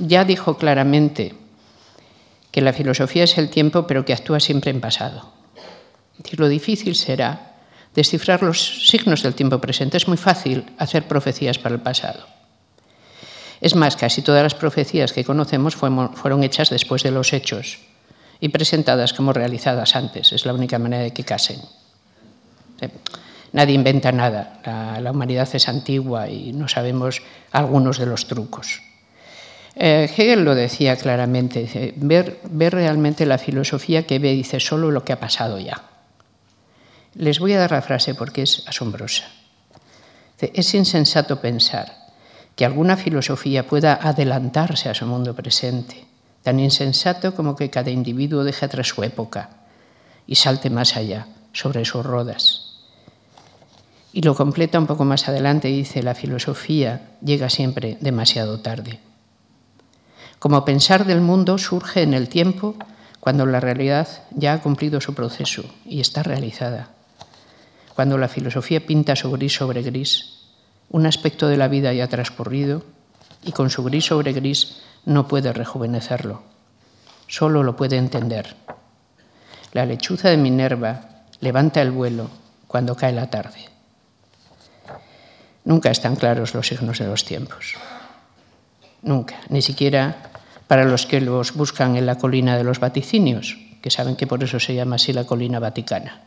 ya 0.00 0.24
dijo 0.24 0.56
claramente 0.56 1.34
que 2.52 2.60
la 2.60 2.72
filosofía 2.72 3.24
es 3.24 3.36
el 3.38 3.50
tiempo, 3.50 3.86
pero 3.86 4.04
que 4.04 4.12
actúa 4.12 4.38
siempre 4.38 4.70
en 4.70 4.80
pasado. 4.80 5.32
lo 6.36 6.48
difícil 6.48 6.94
será 6.94 7.56
descifrar 7.94 8.42
los 8.42 8.88
signos 8.88 9.22
del 9.22 9.34
tiempo 9.34 9.58
presente. 9.58 9.96
Es 9.96 10.06
muy 10.06 10.16
fácil 10.16 10.64
hacer 10.78 11.08
profecías 11.08 11.58
para 11.58 11.74
el 11.74 11.80
pasado. 11.80 12.26
Es 13.60 13.74
más, 13.74 13.96
casi 13.96 14.22
todas 14.22 14.42
las 14.42 14.54
profecías 14.54 15.12
que 15.12 15.24
conocemos 15.24 15.76
fueron 15.76 16.42
hechas 16.42 16.70
después 16.70 17.02
de 17.02 17.10
los 17.10 17.32
hechos 17.32 17.78
y 18.40 18.48
presentadas 18.48 19.12
como 19.12 19.32
realizadas 19.32 19.96
antes. 19.96 20.32
Es 20.32 20.44
la 20.44 20.52
única 20.52 20.78
manera 20.78 21.04
de 21.04 21.12
que 21.12 21.24
casen. 21.24 21.60
Nadie 23.52 23.74
inventa 23.74 24.10
nada. 24.12 24.60
La, 25.00 25.10
humanidad 25.10 25.48
es 25.52 25.68
antigua 25.68 26.28
y 26.28 26.52
no 26.52 26.68
sabemos 26.68 27.22
algunos 27.52 27.98
de 27.98 28.06
los 28.06 28.26
trucos. 28.26 28.82
Eh, 29.74 30.10
Hegel 30.16 30.44
lo 30.44 30.54
decía 30.54 30.96
claramente, 30.96 31.94
ver, 31.96 32.40
realmente 32.52 33.26
la 33.26 33.38
filosofía 33.38 34.06
que 34.06 34.18
ve, 34.18 34.32
dice 34.32 34.60
solo 34.60 34.90
lo 34.90 35.04
que 35.04 35.12
ha 35.12 35.20
pasado 35.20 35.58
ya. 35.58 35.82
Les 37.14 37.38
voy 37.38 37.52
a 37.54 37.58
dar 37.58 37.72
la 37.72 37.82
frase 37.82 38.14
porque 38.14 38.42
es 38.42 38.64
asombrosa. 38.66 39.24
Es 40.38 40.74
insensato 40.74 41.40
pensar 41.40 41.94
que 42.56 42.64
alguna 42.64 42.96
filosofía 42.96 43.66
pueda 43.66 43.94
adelantarse 43.94 44.88
a 44.88 44.94
su 44.94 45.06
mundo 45.06 45.34
presente, 45.34 46.04
tan 46.42 46.58
insensato 46.58 47.34
como 47.34 47.54
que 47.54 47.70
cada 47.70 47.90
individuo 47.90 48.44
deje 48.44 48.66
atrás 48.66 48.88
su 48.88 49.02
época 49.04 49.50
y 50.26 50.34
salte 50.34 50.68
más 50.68 50.96
allá, 50.96 51.28
sobre 51.52 51.84
sus 51.84 52.04
rodas. 52.04 52.72
Y 54.12 54.22
lo 54.22 54.34
completa 54.34 54.78
un 54.78 54.86
poco 54.86 55.04
más 55.04 55.28
adelante, 55.28 55.68
dice, 55.68 56.02
la 56.02 56.14
filosofía 56.14 57.16
llega 57.22 57.48
siempre 57.48 57.96
demasiado 58.00 58.60
tarde. 58.60 59.00
Como 60.42 60.64
pensar 60.64 61.06
del 61.06 61.20
mundo 61.20 61.56
surge 61.56 62.02
en 62.02 62.14
el 62.14 62.28
tiempo 62.28 62.74
cuando 63.20 63.46
la 63.46 63.60
realidad 63.60 64.08
ya 64.32 64.54
ha 64.54 64.60
cumplido 64.60 65.00
su 65.00 65.14
proceso 65.14 65.62
y 65.84 66.00
está 66.00 66.24
realizada. 66.24 66.88
Cuando 67.94 68.18
la 68.18 68.26
filosofía 68.26 68.84
pinta 68.84 69.14
su 69.14 69.30
gris 69.30 69.54
sobre 69.54 69.82
gris, 69.82 70.40
un 70.90 71.06
aspecto 71.06 71.46
de 71.46 71.56
la 71.56 71.68
vida 71.68 71.92
ya 71.92 72.08
transcurrido 72.08 72.82
y 73.44 73.52
con 73.52 73.70
su 73.70 73.84
gris 73.84 74.06
sobre 74.06 74.32
gris 74.32 74.82
no 75.04 75.28
puede 75.28 75.52
rejuvenecerlo, 75.52 76.42
solo 77.28 77.62
lo 77.62 77.76
puede 77.76 77.96
entender. 77.96 78.56
La 79.72 79.86
lechuza 79.86 80.28
de 80.28 80.38
Minerva 80.38 81.22
levanta 81.38 81.80
el 81.82 81.92
vuelo 81.92 82.28
cuando 82.66 82.96
cae 82.96 83.12
la 83.12 83.30
tarde. 83.30 83.60
Nunca 85.64 85.92
están 85.92 86.16
claros 86.16 86.52
los 86.52 86.66
signos 86.66 86.98
de 86.98 87.06
los 87.06 87.24
tiempos. 87.24 87.76
Nunca. 89.02 89.36
Ni 89.48 89.62
siquiera 89.62 90.31
para 90.72 90.86
los 90.86 91.04
que 91.04 91.20
los 91.20 91.52
buscan 91.52 91.96
en 91.96 92.06
la 92.06 92.16
colina 92.16 92.56
de 92.56 92.64
los 92.64 92.80
vaticinios, 92.80 93.58
que 93.82 93.90
saben 93.90 94.16
que 94.16 94.26
por 94.26 94.42
eso 94.42 94.58
se 94.58 94.74
llama 94.74 94.96
así 94.96 95.12
la 95.12 95.24
colina 95.24 95.58
vaticana. 95.58 96.18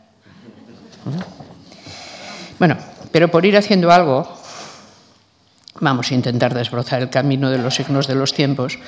Bueno, 2.56 2.76
pero 3.10 3.28
por 3.28 3.44
ir 3.44 3.56
haciendo 3.56 3.90
algo, 3.90 4.32
vamos 5.80 6.12
a 6.12 6.14
intentar 6.14 6.54
desbrozar 6.54 7.02
el 7.02 7.10
camino 7.10 7.50
de 7.50 7.58
los 7.58 7.74
signos 7.74 8.06
de 8.06 8.14
los 8.14 8.34
tiempos. 8.34 8.78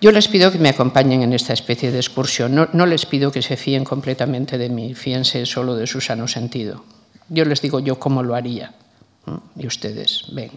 Yo 0.00 0.10
les 0.10 0.26
pido 0.26 0.50
que 0.50 0.58
me 0.58 0.70
acompañen 0.70 1.20
en 1.20 1.34
esta 1.34 1.52
especie 1.52 1.92
de 1.92 1.98
excursión. 1.98 2.54
No, 2.72 2.86
les 2.86 3.04
pido 3.04 3.30
que 3.30 3.42
se 3.42 3.58
fíen 3.58 3.84
completamente 3.84 4.56
de 4.56 4.70
mí, 4.70 4.94
fíense 4.94 5.44
solo 5.44 5.76
de 5.76 5.86
su 5.86 6.00
sano 6.00 6.26
sentido. 6.26 6.82
Yo 7.28 7.44
les 7.44 7.60
digo 7.60 7.78
yo 7.80 7.98
cómo 7.98 8.22
lo 8.22 8.34
haría. 8.34 8.72
Y 9.54 9.66
ustedes 9.66 10.24
ven. 10.32 10.52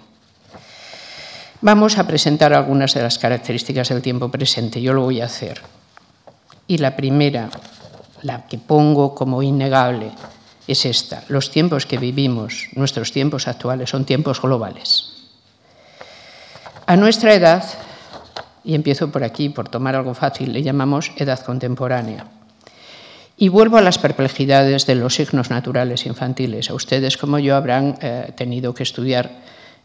Vamos 1.63 1.99
a 1.99 2.07
presentar 2.07 2.53
algunas 2.53 2.95
de 2.95 3.03
las 3.03 3.19
características 3.19 3.89
del 3.89 4.01
tiempo 4.01 4.29
presente. 4.29 4.81
Yo 4.81 4.93
lo 4.93 5.03
voy 5.03 5.21
a 5.21 5.25
hacer. 5.25 5.61
Y 6.65 6.79
la 6.79 6.95
primera, 6.95 7.51
la 8.23 8.47
que 8.47 8.57
pongo 8.57 9.13
como 9.13 9.43
innegable, 9.43 10.11
es 10.67 10.85
esta. 10.85 11.23
Los 11.27 11.51
tiempos 11.51 11.85
que 11.85 11.99
vivimos, 11.99 12.69
nuestros 12.73 13.11
tiempos 13.11 13.47
actuales, 13.47 13.91
son 13.91 14.05
tiempos 14.05 14.41
globales. 14.41 15.29
A 16.87 16.95
nuestra 16.95 17.35
edad, 17.35 17.63
y 18.63 18.73
empiezo 18.73 19.11
por 19.11 19.23
aquí, 19.23 19.49
por 19.49 19.69
tomar 19.69 19.95
algo 19.95 20.15
fácil, 20.15 20.53
le 20.53 20.63
llamamos 20.63 21.11
edad 21.15 21.41
contemporánea. 21.41 22.25
Y 23.37 23.49
vuelvo 23.49 23.77
a 23.77 23.81
las 23.81 23.99
perplejidades 23.99 24.87
de 24.87 24.95
los 24.95 25.13
signos 25.13 25.51
naturales 25.51 26.07
infantiles. 26.07 26.71
A 26.71 26.73
ustedes, 26.73 27.17
como 27.17 27.37
yo, 27.37 27.55
habrán 27.55 27.99
eh, 28.01 28.31
tenido 28.35 28.73
que 28.73 28.81
estudiar 28.81 29.29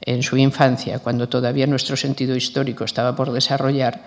en 0.00 0.22
su 0.22 0.36
infancia, 0.36 0.98
cuando 0.98 1.28
todavía 1.28 1.66
nuestro 1.66 1.96
sentido 1.96 2.36
histórico 2.36 2.84
estaba 2.84 3.16
por 3.16 3.32
desarrollar, 3.32 4.00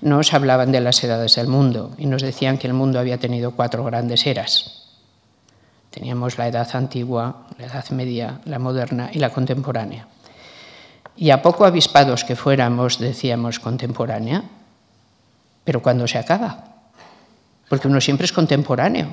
nos 0.00 0.34
hablaban 0.34 0.72
de 0.72 0.80
las 0.80 1.02
edades 1.02 1.36
del 1.36 1.48
mundo 1.48 1.94
y 1.98 2.06
nos 2.06 2.22
decían 2.22 2.58
que 2.58 2.66
el 2.66 2.74
mundo 2.74 2.98
había 2.98 3.18
tenido 3.18 3.52
cuatro 3.52 3.84
grandes 3.84 4.26
eras. 4.26 4.82
Teníamos 5.90 6.36
la 6.36 6.48
edad 6.48 6.68
antigua, 6.74 7.46
la 7.58 7.66
edad 7.66 7.88
media, 7.90 8.40
la 8.44 8.58
moderna 8.58 9.10
y 9.12 9.18
la 9.18 9.30
contemporánea. 9.30 10.06
Y 11.16 11.30
a 11.30 11.40
poco 11.40 11.64
avispados 11.64 12.24
que 12.24 12.36
fuéramos, 12.36 12.98
decíamos 12.98 13.58
contemporánea, 13.58 14.44
pero 15.64 15.80
¿cuándo 15.80 16.06
se 16.06 16.18
acaba? 16.18 16.64
Porque 17.68 17.88
uno 17.88 18.00
siempre 18.00 18.26
es 18.26 18.32
contemporáneo. 18.32 19.08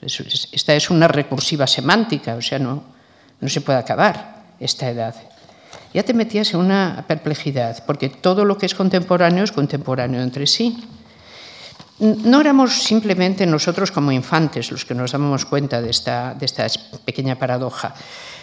Esta 0.00 0.74
es 0.74 0.90
una 0.90 1.08
recursiva 1.08 1.66
semántica, 1.66 2.34
o 2.36 2.42
sea, 2.42 2.58
no, 2.58 2.84
no 3.40 3.48
se 3.48 3.60
puede 3.60 3.78
acabar 3.78 4.44
esta 4.60 4.88
edad. 4.88 5.14
Ya 5.94 6.02
te 6.02 6.14
metías 6.14 6.52
en 6.54 6.60
una 6.60 7.04
perplejidad, 7.06 7.84
porque 7.86 8.08
todo 8.08 8.44
lo 8.44 8.58
que 8.58 8.66
es 8.66 8.74
contemporáneo 8.74 9.44
es 9.44 9.52
contemporáneo 9.52 10.22
entre 10.22 10.46
sí. 10.46 10.84
No 11.98 12.40
éramos 12.40 12.82
simplemente 12.82 13.46
nosotros 13.46 13.90
como 13.90 14.12
infantes 14.12 14.70
los 14.70 14.84
que 14.84 14.94
nos 14.94 15.12
dábamos 15.12 15.46
cuenta 15.46 15.80
de 15.80 15.88
esta, 15.88 16.34
de 16.34 16.44
esta 16.44 16.66
pequeña 17.06 17.38
paradoja. 17.38 17.94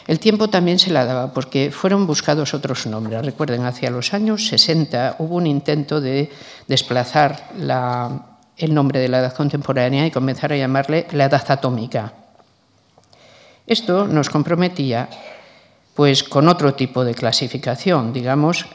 El 0.08 0.20
tiempo 0.20 0.50
también 0.50 0.80
se 0.80 0.92
la 0.92 1.06
daba 1.06 1.34
porque 1.34 1.72
fueron 1.72 2.08
buscados 2.08 2.54
otros 2.54 2.88
nombres. 2.88 3.24
Recuerden, 3.24 3.66
hacia 3.66 3.92
los 3.92 4.13
años 4.13 4.48
60 4.48 5.18
hubo 5.20 5.36
un 5.36 5.48
intento 5.48 6.02
de 6.02 6.32
desplazar 6.68 7.52
el 8.58 8.74
nombre 8.74 9.00
de 9.00 9.08
la 9.08 9.20
edad 9.20 9.36
contemporánea 9.36 10.06
y 10.08 10.12
comenzar 10.12 10.52
a 10.52 10.58
llamarle 10.58 11.08
la 11.12 11.25
edad 11.25 11.46
atómica. 11.48 12.12
Esto 13.66 14.08
nos 14.08 14.30
comprometía 14.30 15.08
pues 15.94 16.24
con 16.24 16.48
otro 16.48 16.74
tipo 16.74 17.06
de 17.06 17.14
clasificación, 17.14 18.14
digamos, 18.14 18.66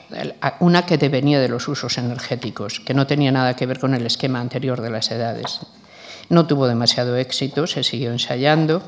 una 0.61 0.87
que 0.87 0.99
devenía 0.99 1.41
de 1.41 1.49
los 1.49 1.67
usos 1.67 1.99
energéticos, 1.99 2.81
que 2.81 2.95
no 2.95 3.07
tenía 3.07 3.33
nada 3.33 3.57
que 3.57 3.67
ver 3.67 3.81
con 3.81 3.95
el 3.95 4.07
esquema 4.07 4.41
anterior 4.41 4.81
de 4.81 4.91
las 4.91 5.11
edades. 5.11 5.61
No 6.29 6.47
tuvo 6.47 6.69
demasiado 6.69 7.17
éxito, 7.17 7.67
se 7.67 7.83
siguió 7.83 8.13
ensayando, 8.13 8.83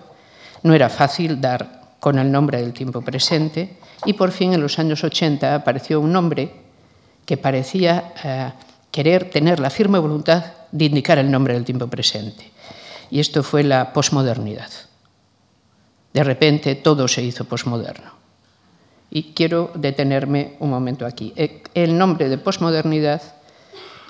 no 0.63 0.75
era 0.75 0.89
fácil 0.91 1.41
dar 1.41 1.81
con 1.99 2.19
el 2.19 2.31
nombre 2.31 2.61
del 2.61 2.73
tiempo 2.73 3.03
presente 3.03 3.77
y 4.07 4.13
por 4.13 4.31
fin 4.31 4.55
en 4.55 4.61
los 4.61 4.79
años 4.79 5.03
80 5.03 5.55
apareció 5.55 6.01
un 6.01 6.13
nombre 6.13 6.53
que 7.27 7.37
parecía 7.37 8.13
eh, 8.23 8.53
querer 8.91 9.29
tener 9.31 9.59
la 9.59 9.71
firme 9.71 9.99
voluntad 9.99 10.45
de 10.71 10.85
indicar 10.85 11.19
el 11.19 11.31
nombre 11.31 11.55
del 11.55 11.65
tiempo 11.65 11.89
presente. 11.89 12.51
Y 13.11 13.19
esto 13.19 13.43
fue 13.43 13.65
la 13.65 13.93
posmodernidad. 13.93 14.71
De 16.13 16.25
repente 16.25 16.75
todo 16.77 17.09
se 17.09 17.23
hizo 17.23 17.45
posmoderno. 17.45 18.20
Y 19.11 19.33
quiero 19.35 19.73
detenerme 19.75 20.55
un 20.61 20.71
momento 20.71 21.05
aquí. 21.05 21.33
E, 21.37 21.63
el 21.75 21.99
nombre 21.99 22.29
de 22.29 22.39
posmodernidad 22.39 23.23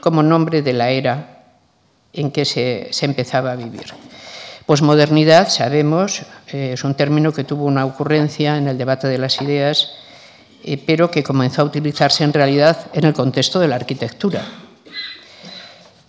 como 0.00 0.22
nombre 0.22 0.62
de 0.62 0.72
la 0.72 0.90
era 0.90 1.44
en 2.12 2.30
que 2.30 2.44
se, 2.44 2.90
empezaba 3.02 3.52
a 3.52 3.56
vivir. 3.56 3.94
Posmodernidad, 4.66 5.48
sabemos, 5.48 6.22
eh, 6.48 6.72
es 6.74 6.84
un 6.84 6.94
término 6.94 7.32
que 7.32 7.44
tuvo 7.44 7.64
una 7.64 7.84
ocurrencia 7.84 8.56
en 8.56 8.68
el 8.68 8.78
debate 8.78 9.08
de 9.08 9.18
las 9.18 9.40
ideas, 9.40 9.92
eh, 10.64 10.76
pero 10.84 11.10
que 11.10 11.22
comenzó 11.22 11.62
a 11.62 11.64
utilizarse 11.64 12.24
en 12.24 12.32
realidad 12.32 12.86
en 12.92 13.04
el 13.04 13.12
contexto 13.12 13.60
de 13.60 13.68
la 13.68 13.76
arquitectura. 13.76 14.44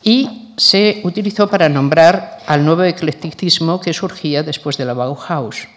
Y 0.04 0.54
se 0.58 1.02
utilizó 1.04 1.48
para 1.48 1.70
nombrar 1.70 2.40
al 2.48 2.66
nuevo 2.66 2.84
eclecticismo 2.84 3.80
que 3.80 3.94
surgía 3.94 4.44
después 4.44 4.78
de 4.78 4.86
la 4.86 4.94
Bauhaus. 4.94 5.68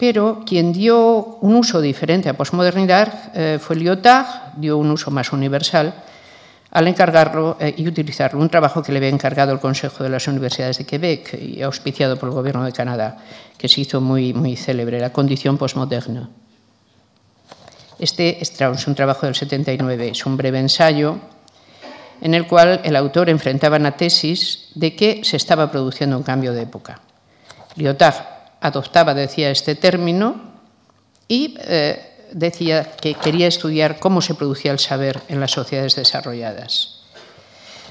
Pero 0.00 0.40
quien 0.46 0.72
dio 0.72 1.36
un 1.42 1.54
uso 1.56 1.78
diferente 1.78 2.30
a 2.30 2.34
posmodernidad 2.34 3.36
eh, 3.36 3.58
fue 3.60 3.76
Lyotard, 3.76 4.56
dio 4.56 4.78
un 4.78 4.90
uso 4.90 5.10
más 5.10 5.30
universal 5.30 5.92
al 6.70 6.88
encargarlo 6.88 7.58
eh, 7.60 7.74
y 7.76 7.86
utilizarlo. 7.86 8.40
Un 8.40 8.48
trabajo 8.48 8.82
que 8.82 8.92
le 8.92 8.98
había 8.98 9.10
encargado 9.10 9.52
el 9.52 9.60
Consejo 9.60 10.02
de 10.02 10.08
las 10.08 10.26
Universidades 10.26 10.78
de 10.78 10.86
Quebec 10.86 11.34
y 11.34 11.60
auspiciado 11.60 12.16
por 12.16 12.30
el 12.30 12.34
Gobierno 12.34 12.64
de 12.64 12.72
Canadá, 12.72 13.18
que 13.58 13.68
se 13.68 13.82
hizo 13.82 14.00
muy, 14.00 14.32
muy 14.32 14.56
célebre, 14.56 14.98
la 14.98 15.12
condición 15.12 15.58
postmoderna. 15.58 16.30
Este 17.98 18.40
es 18.40 18.86
un 18.86 18.94
trabajo 18.94 19.26
del 19.26 19.34
79, 19.34 20.12
es 20.12 20.24
un 20.24 20.34
breve 20.34 20.60
ensayo 20.60 21.18
en 22.22 22.32
el 22.32 22.46
cual 22.46 22.80
el 22.84 22.96
autor 22.96 23.28
enfrentaba 23.28 23.76
una 23.76 23.98
tesis 23.98 24.70
de 24.74 24.96
que 24.96 25.20
se 25.24 25.36
estaba 25.36 25.70
produciendo 25.70 26.16
un 26.16 26.22
cambio 26.22 26.54
de 26.54 26.62
época. 26.62 27.00
Lyotard 27.76 28.39
adoptaba, 28.60 29.14
decía, 29.14 29.50
este 29.50 29.74
término 29.74 30.36
y 31.28 31.56
eh, 31.60 32.28
decía 32.32 32.92
que 32.92 33.14
quería 33.14 33.48
estudiar 33.48 33.98
cómo 33.98 34.20
se 34.20 34.34
producía 34.34 34.72
el 34.72 34.78
saber 34.78 35.20
en 35.28 35.40
las 35.40 35.52
sociedades 35.52 35.96
desarrolladas. 35.96 37.00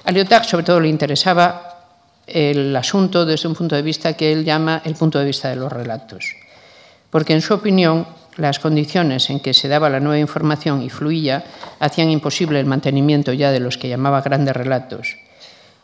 A 0.05 0.11
Lyotard, 0.11 0.45
sobre 0.45 0.65
todo, 0.65 0.79
le 0.79 0.89
interesaba 0.89 1.85
el 2.27 2.75
asunto 2.75 3.25
desde 3.25 3.47
un 3.47 3.55
punto 3.55 3.75
de 3.75 3.81
vista 3.81 4.13
que 4.13 4.31
él 4.31 4.45
llama 4.45 4.81
el 4.85 4.95
punto 4.95 5.19
de 5.19 5.25
vista 5.25 5.49
de 5.49 5.55
los 5.55 5.71
relatos, 5.71 6.35
porque 7.09 7.33
en 7.33 7.41
su 7.41 7.53
opinión 7.53 8.07
las 8.37 8.59
condiciones 8.59 9.29
en 9.29 9.39
que 9.39 9.53
se 9.53 9.67
daba 9.67 9.89
la 9.89 9.99
nueva 9.99 10.19
información 10.19 10.81
y 10.81 10.89
fluía 10.89 11.43
hacían 11.79 12.09
imposible 12.09 12.59
el 12.59 12.65
mantenimiento 12.65 13.33
ya 13.33 13.51
de 13.51 13.59
los 13.59 13.77
que 13.77 13.89
llamaba 13.89 14.21
grandes 14.21 14.55
relatos 14.55 15.17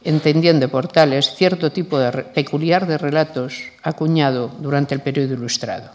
entendiendo 0.06 0.70
por 0.70 0.88
tales 0.88 1.36
cierto 1.36 1.72
tipo 1.72 2.00
de, 2.00 2.24
peculiar 2.24 2.88
de 2.88 2.98
relatos 2.98 3.74
acuñado 3.84 4.52
durante 4.60 4.96
el 4.96 5.02
periodo 5.02 5.34
ilustrado. 5.34 5.90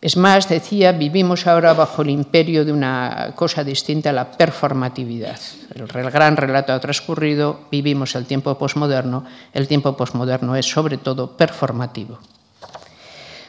Es 0.00 0.16
más, 0.16 0.48
decía, 0.48 0.92
vivimos 0.92 1.46
ahora 1.46 1.72
bajo 1.72 2.02
el 2.02 2.10
imperio 2.10 2.64
de 2.64 2.72
una 2.72 3.32
cosa 3.34 3.64
distinta 3.64 4.10
a 4.10 4.12
la 4.12 4.30
performatividad. 4.30 5.40
El 5.74 6.10
gran 6.10 6.36
relato 6.36 6.72
ha 6.72 6.80
transcurrido, 6.80 7.60
vivimos 7.70 8.14
el 8.14 8.26
tiempo 8.26 8.56
posmoderno, 8.56 9.24
el 9.52 9.66
tiempo 9.66 9.96
posmoderno 9.96 10.54
es 10.54 10.66
sobre 10.66 10.98
todo 10.98 11.36
performativo. 11.36 12.18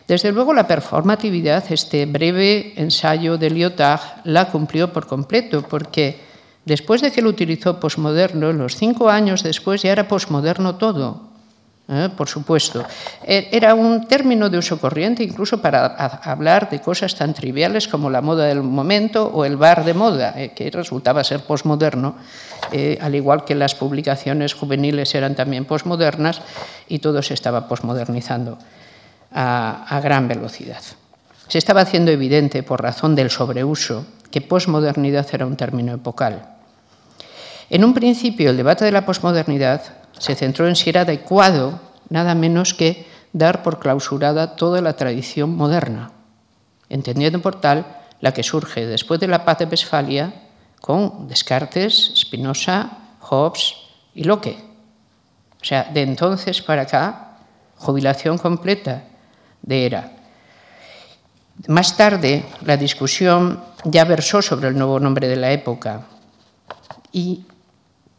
Desde 0.08 0.32
luego 0.32 0.54
la 0.54 0.68
performatividad, 0.68 1.66
este 1.70 2.06
breve 2.06 2.74
ensayo 2.78 3.38
de 3.38 3.50
Lyotard, 3.50 4.02
la 4.24 4.50
cumplió 4.50 4.94
por 4.94 5.06
completo, 5.06 5.64
porque 5.64 6.27
Después 6.68 7.00
de 7.00 7.12
que 7.12 7.22
lo 7.22 7.30
utilizó 7.30 7.80
posmoderno, 7.80 8.52
los 8.52 8.76
cinco 8.76 9.08
años 9.08 9.42
después 9.42 9.84
ya 9.84 9.94
era 9.94 10.10
posmoderno 10.10 10.76
todo, 10.76 11.32
¿eh? 11.88 12.10
por 12.12 12.28
supuesto. 12.28 12.84
E, 13.24 13.48
era 13.56 13.72
un 13.72 14.04
término 14.04 14.52
de 14.52 14.60
uso 14.60 14.76
corriente 14.76 15.24
incluso 15.24 15.64
para 15.64 15.96
hablar 16.28 16.68
de 16.70 16.84
cosas 16.84 17.16
tan 17.16 17.34
triviales 17.34 17.88
como 17.88 18.10
la 18.10 18.20
moda 18.20 18.52
del 18.52 18.64
momento 18.64 19.32
o 19.32 19.46
el 19.46 19.56
bar 19.56 19.88
de 19.88 19.94
moda, 19.94 20.36
eh, 20.36 20.52
que 20.52 20.68
resultaba 20.70 21.24
ser 21.24 21.48
posmoderno, 21.48 22.20
eh, 22.74 23.00
al 23.00 23.16
igual 23.16 23.46
que 23.46 23.56
las 23.56 23.74
publicaciones 23.74 24.54
juveniles 24.54 25.16
eran 25.16 25.36
también 25.36 25.64
posmodernas 25.64 26.42
y 26.90 27.00
todo 27.00 27.22
se 27.22 27.34
estaba 27.34 27.70
posmodernizando 27.70 28.60
a, 29.32 29.88
a 29.88 30.02
gran 30.02 30.28
velocidad. 30.28 30.84
Se 31.48 31.60
estaba 31.60 31.80
haciendo 31.80 32.12
evidente, 32.12 32.62
por 32.62 32.84
razón 32.84 33.16
del 33.16 33.32
sobreuso, 33.32 34.06
que 34.32 34.42
posmodernidad 34.42 35.26
era 35.32 35.46
un 35.46 35.56
término 35.56 35.94
epocal 35.94 36.57
en 37.70 37.84
un 37.84 37.94
principio, 37.94 38.50
el 38.50 38.58
debate 38.58 38.86
de 38.86 38.92
la 38.92 39.06
posmodernidad 39.06 39.82
se 40.18 40.36
centró 40.36 40.68
en 40.68 40.76
si 40.76 40.90
era 40.90 41.02
adecuado 41.02 41.80
nada 42.10 42.36
menos 42.36 42.74
que 42.74 43.06
dar 43.34 43.64
por 43.64 43.80
clausurada 43.80 44.56
toda 44.56 44.82
la 44.82 44.94
tradición 44.94 45.56
moderna. 45.56 46.12
entendiendo 46.90 47.42
por 47.42 47.60
tal 47.60 47.86
la 48.22 48.34
que 48.34 48.44
surge 48.44 48.86
después 48.86 49.20
de 49.20 49.28
la 49.28 49.44
paz 49.44 49.60
de 49.60 49.66
Westfalia 49.66 50.34
con 50.80 51.28
Descartes, 51.28 52.14
Spinoza, 52.16 52.90
Hobbes 53.20 53.76
y 54.16 54.24
Locke. 54.24 54.58
O 55.62 55.66
sea, 55.66 55.84
de 55.84 56.02
entonces 56.02 56.62
para 56.62 56.84
acá, 56.84 57.40
jubilación 57.76 58.38
completa 58.38 59.04
de 59.62 59.86
era. 59.86 60.14
Más 61.68 61.98
tarde, 61.98 62.46
la 62.64 62.78
discusión 62.78 63.62
ya 63.84 64.06
versó 64.06 64.42
sobre 64.42 64.70
el 64.70 64.78
nuevo 64.78 65.00
nombre 65.00 65.28
de 65.28 65.36
la 65.36 65.52
época 65.52 66.06
y 67.12 67.44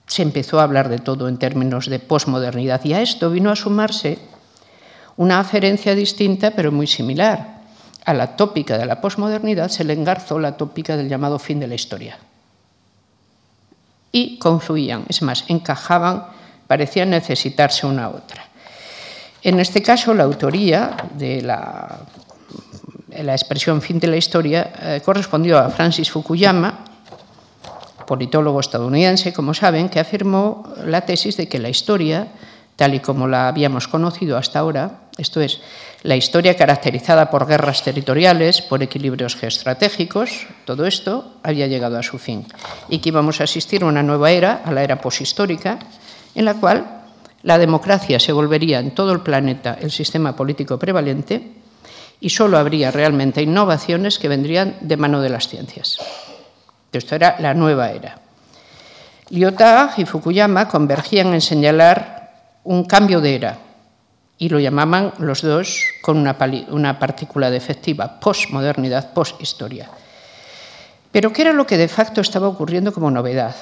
se 0.09 0.23
empezó 0.23 0.59
a 0.59 0.65
hablar 0.65 0.89
de 0.89 0.99
todo 0.99 1.29
en 1.29 1.39
términos 1.39 1.87
de 1.87 2.01
posmodernidad. 2.01 2.85
Y 2.85 2.95
a 2.95 3.03
esto 3.03 3.31
vino 3.31 3.51
a 3.51 3.57
sumarse 3.57 4.19
una 5.17 5.39
aferencia 5.39 5.95
distinta, 5.95 6.53
pero 6.53 6.73
muy 6.73 6.87
similar. 6.87 7.59
A 8.05 8.15
la 8.15 8.35
tópica 8.37 8.79
de 8.79 8.87
la 8.87 9.03
posmodernidad 9.03 9.69
se 9.69 9.85
le 9.85 9.93
engarzó 9.93 10.39
la 10.39 10.57
tópica 10.57 10.97
del 10.97 11.09
llamado 11.09 11.39
fin 11.39 11.61
de 11.61 11.67
la 11.67 11.75
historia. 11.75 12.19
Y 14.11 14.39
confluían, 14.39 15.05
es 15.09 15.21
más, 15.21 15.45
encajaban, 15.49 16.25
parecían 16.67 17.11
necesitarse 17.11 17.87
una 17.87 18.07
a 18.07 18.09
otra. 18.09 18.45
En 19.43 19.61
este 19.61 19.83
caso, 19.83 20.15
la 20.15 20.25
autoría 20.25 20.97
de 21.13 21.43
la 21.43 22.07
expresión 23.11 23.83
fin 23.83 24.01
de 24.01 24.07
la 24.07 24.17
historia 24.17 24.73
eh, 24.81 25.03
correspondió 25.05 25.59
a 25.59 25.69
Francis 25.69 26.11
Fukuyama, 26.11 26.88
politólogo 28.09 28.59
estadounidense, 28.59 29.37
como 29.37 29.53
saben, 29.53 29.93
que 29.93 30.01
afirmó 30.01 30.65
la 30.85 31.05
tesis 31.05 31.37
de 31.37 31.47
que 31.47 31.61
la 31.61 31.69
historia, 31.69 32.33
tal 32.75 32.95
y 32.95 33.01
como 33.01 33.29
la 33.29 33.49
habíamos 33.49 33.87
conocido 33.87 34.39
hasta 34.39 34.59
ahora, 34.59 35.07
esto 35.19 35.41
es, 35.41 35.61
la 36.03 36.17
historia 36.17 36.57
caracterizada 36.57 37.29
por 37.29 37.47
guerras 37.47 37.83
territoriales, 37.83 38.63
por 38.63 38.83
equilibrios 38.83 39.37
geoestratégicos, 39.37 40.47
todo 40.65 40.87
esto 40.87 41.35
había 41.43 41.67
llegado 41.67 41.99
a 41.99 42.03
su 42.03 42.19
fin 42.19 42.47
y 42.89 42.99
que 42.99 43.11
íbamos 43.11 43.41
a 43.41 43.45
asistir 43.45 43.83
a 43.83 43.87
una 43.87 44.03
nueva 44.03 44.31
era, 44.31 44.63
a 44.65 44.73
la 44.73 44.83
era 44.83 45.01
poshistórica, 45.01 45.79
en 46.35 46.45
la 46.45 46.55
cual 46.55 47.03
la 47.43 47.59
democracia 47.59 48.19
se 48.19 48.33
volvería 48.33 48.79
en 48.79 48.93
todo 48.93 49.13
el 49.13 49.21
planeta 49.21 49.77
el 49.81 49.91
sistema 49.91 50.35
político 50.35 50.79
prevalente 50.79 51.43
y 52.21 52.31
solo 52.31 52.59
habría 52.59 52.91
realmente 52.91 53.43
innovaciones 53.43 54.19
que 54.19 54.29
vendrían 54.29 54.77
de 54.81 54.97
mano 54.97 55.21
de 55.21 55.31
las 55.31 55.49
ciencias. 55.49 55.99
Esto 56.93 57.15
era 57.15 57.37
la 57.39 57.55
nueva 57.55 57.91
era. 57.91 58.19
Lyotard 59.31 59.99
y 59.99 60.07
Fukuyama 60.07 60.69
convergían 60.69 61.35
en 61.35 61.41
señalar 61.41 62.33
un 62.65 62.85
cambio 62.85 63.21
de 63.21 63.35
era 63.35 63.59
y 64.39 64.49
lo 64.49 64.59
llamaban 64.59 65.13
los 65.19 65.43
dos 65.43 65.85
con 66.01 66.17
una, 66.17 66.37
una 66.71 66.99
partícula 66.99 67.51
defectiva, 67.51 68.21
postmodernidad, 68.21 69.13
posthistoria. 69.13 69.91
Pero 71.13 71.33
¿qué 71.33 71.43
era 71.43 71.53
lo 71.53 71.67
que 71.67 71.77
de 71.77 71.89
facto 71.89 72.21
estaba 72.21 72.49
ocurriendo 72.49 72.93
como 72.93 73.11
novedad? 73.11 73.55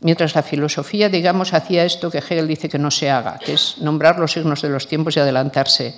Mientras 0.00 0.34
la 0.34 0.42
filosofía, 0.42 1.08
digamos, 1.08 1.52
hacía 1.54 1.84
esto 1.84 2.10
que 2.10 2.18
Hegel 2.18 2.48
dice 2.48 2.68
que 2.68 2.78
no 2.78 2.90
se 2.90 3.10
haga, 3.10 3.38
que 3.38 3.54
es 3.54 3.78
nombrar 3.78 4.18
los 4.18 4.32
signos 4.32 4.62
de 4.62 4.70
los 4.70 4.88
tiempos 4.88 5.16
y 5.16 5.20
adelantarse 5.20 5.94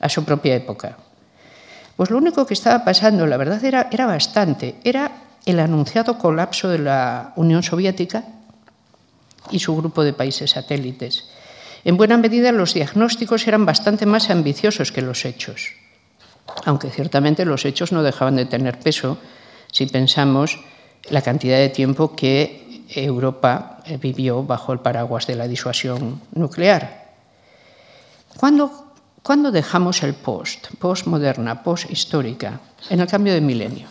a 0.00 0.08
su 0.08 0.24
propia 0.24 0.54
época. 0.56 0.96
Pues 1.96 2.10
lo 2.10 2.18
único 2.18 2.46
que 2.46 2.54
estaba 2.54 2.84
pasando, 2.84 3.26
la 3.26 3.36
verdad, 3.36 3.62
era 3.64 4.06
bastante. 4.06 4.76
Era 4.84 5.10
el 5.46 5.60
anunciado 5.60 6.18
colapso 6.18 6.68
de 6.68 6.78
la 6.78 7.32
Unión 7.36 7.62
Soviética 7.62 8.24
y 9.50 9.58
su 9.58 9.76
grupo 9.76 10.04
de 10.04 10.12
países 10.12 10.52
satélites. 10.52 11.28
En 11.84 11.96
buena 11.96 12.18
medida 12.18 12.52
los 12.52 12.74
diagnósticos 12.74 13.46
eran 13.46 13.64
bastante 13.64 14.06
más 14.06 14.30
ambiciosos 14.30 14.92
que 14.92 15.02
los 15.02 15.24
hechos, 15.24 15.72
aunque 16.64 16.90
ciertamente 16.90 17.44
los 17.44 17.64
hechos 17.64 17.92
no 17.92 18.02
dejaban 18.02 18.36
de 18.36 18.44
tener 18.44 18.78
peso 18.78 19.18
si 19.72 19.86
pensamos 19.86 20.60
la 21.08 21.22
cantidad 21.22 21.58
de 21.58 21.70
tiempo 21.70 22.14
que 22.14 22.84
Europa 22.88 23.82
vivió 24.00 24.42
bajo 24.42 24.72
el 24.72 24.80
paraguas 24.80 25.26
de 25.26 25.36
la 25.36 25.48
disuasión 25.48 26.20
nuclear. 26.32 27.08
¿Cuándo 28.36 28.90
¿Cuándo 29.22 29.52
dejamos 29.52 30.02
el 30.02 30.14
post, 30.14 30.68
postmoderna, 30.78 31.62
posthistórica? 31.62 32.60
En 32.88 33.00
el 33.00 33.06
cambio 33.06 33.34
de 33.34 33.40
milenio. 33.40 33.86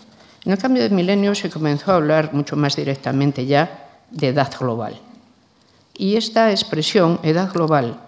En 0.46 0.52
el 0.52 0.58
cambio 0.58 0.84
de 0.84 0.90
milenio 0.90 1.36
se 1.36 1.50
comenzó 1.50 1.92
a 1.92 1.96
hablar 1.96 2.34
mucho 2.34 2.56
más 2.56 2.76
directamente 2.76 3.46
ya 3.46 3.88
de 4.10 4.30
edad 4.30 4.52
global. 4.58 5.00
Y 5.94 6.16
esta 6.16 6.52
expresión, 6.52 7.20
edad 7.24 7.52
global, 7.52 8.00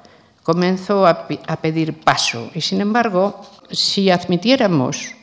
comenzó 0.44 1.06
a, 1.06 1.28
pedir 1.62 2.00
paso. 2.00 2.50
Y 2.56 2.62
sin 2.62 2.82
embargo, 2.82 3.42
si 3.70 4.10
admitiéramos 4.10 5.14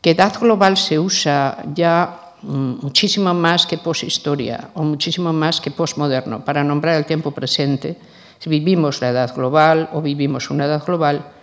que 0.00 0.10
edad 0.10 0.32
global 0.38 0.76
se 0.76 0.98
usa 0.98 1.62
ya 1.74 2.32
mm, 2.42 2.80
muchísimo 2.82 3.34
más 3.34 3.66
que 3.66 3.78
poshistoria 3.78 4.70
o 4.74 4.82
muchísimo 4.82 5.32
más 5.32 5.60
que 5.60 5.70
postmoderno 5.70 6.44
para 6.44 6.64
nombrar 6.64 6.96
el 6.96 7.06
tiempo 7.06 7.30
presente, 7.30 7.96
si 8.38 8.50
vivimos 8.50 9.00
la 9.00 9.10
edad 9.10 9.34
global 9.34 9.88
o 9.92 10.00
vivimos 10.00 10.50
una 10.50 10.66
edad 10.66 10.84
global, 10.84 11.35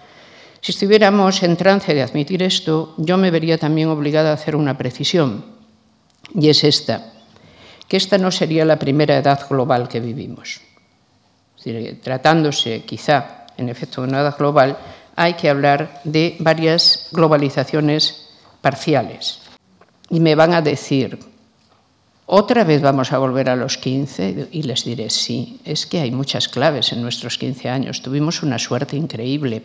si 0.63 0.71
estuviéramos 0.71 1.43
en 1.43 1.57
trance 1.57 1.93
de 1.93 2.01
admitir 2.01 2.41
esto, 2.41 2.95
yo 2.95 3.17
me 3.17 3.31
vería 3.31 3.57
también 3.57 3.89
obligada 3.89 4.31
a 4.31 4.35
hacer 4.35 4.55
una 4.55 4.77
precisión, 4.77 5.43
y 6.33 6.47
es 6.47 6.63
esta, 6.63 7.11
que 7.85 7.97
esta 7.97 8.17
no 8.17 8.31
sería 8.31 8.63
la 8.63 8.79
primera 8.79 9.17
edad 9.17 9.45
global 9.49 9.89
que 9.89 9.99
vivimos. 9.99 10.61
tratándose 12.01 12.83
quizá, 12.85 13.47
en 13.57 13.67
efecto, 13.67 14.01
de 14.01 14.07
una 14.07 14.21
edad 14.21 14.37
global, 14.37 14.77
hay 15.17 15.33
que 15.33 15.49
hablar 15.49 15.99
de 16.05 16.37
varias 16.39 17.09
globalizaciones 17.11 18.29
parciales. 18.61 19.41
Y 20.09 20.21
me 20.21 20.35
van 20.35 20.53
a 20.53 20.61
decir, 20.61 21.19
otra 22.25 22.63
vez 22.63 22.81
vamos 22.81 23.11
a 23.11 23.17
volver 23.17 23.49
a 23.49 23.55
los 23.55 23.77
15 23.77 24.47
y 24.51 24.63
les 24.63 24.85
diré, 24.85 25.09
sí, 25.09 25.59
es 25.65 25.85
que 25.85 25.99
hay 25.99 26.09
muchas 26.09 26.47
claves 26.47 26.93
en 26.93 27.01
nuestros 27.01 27.37
15 27.37 27.69
años. 27.69 28.01
Tuvimos 28.01 28.43
una 28.43 28.57
suerte 28.57 28.95
increíble. 28.95 29.63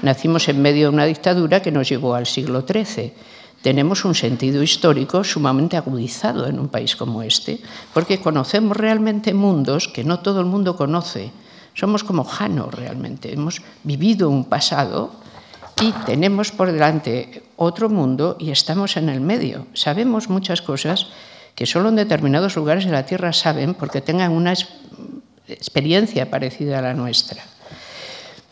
Nacimos 0.00 0.48
en 0.48 0.62
medio 0.62 0.88
de 0.88 0.94
una 0.94 1.04
dictadura 1.04 1.60
que 1.60 1.70
nos 1.70 1.86
llevó 1.86 2.14
al 2.14 2.26
siglo 2.26 2.64
XIII. 2.66 3.12
Tenemos 3.60 4.06
un 4.06 4.14
sentido 4.14 4.62
histórico 4.62 5.22
sumamente 5.22 5.76
agudizado 5.76 6.46
en 6.46 6.58
un 6.58 6.68
país 6.68 6.96
como 6.96 7.22
este, 7.22 7.60
porque 7.92 8.20
conocemos 8.20 8.76
realmente 8.76 9.34
mundos 9.34 9.88
que 9.88 10.04
no 10.04 10.20
todo 10.20 10.40
el 10.40 10.46
mundo 10.46 10.76
conoce. 10.76 11.30
Somos 11.74 12.04
como 12.04 12.24
Jano 12.24 12.70
realmente. 12.70 13.34
Hemos 13.34 13.60
vivido 13.84 14.30
un 14.30 14.44
pasado 14.44 15.10
y 15.82 15.92
tenemos 16.06 16.52
por 16.52 16.72
delante 16.72 17.42
otro 17.56 17.90
mundo 17.90 18.36
y 18.38 18.50
estamos 18.50 18.96
en 18.96 19.10
el 19.10 19.20
medio. 19.20 19.66
Sabemos 19.74 20.30
muchas 20.30 20.62
cosas 20.62 21.08
que 21.54 21.66
solo 21.66 21.88
en 21.88 21.96
determinados 21.96 22.56
lugares 22.56 22.84
de 22.84 22.92
la 22.92 23.06
Tierra 23.06 23.32
saben 23.32 23.74
porque 23.74 24.00
tengan 24.00 24.32
una 24.32 24.54
experiencia 25.48 26.30
parecida 26.30 26.78
a 26.78 26.82
la 26.82 26.94
nuestra. 26.94 27.42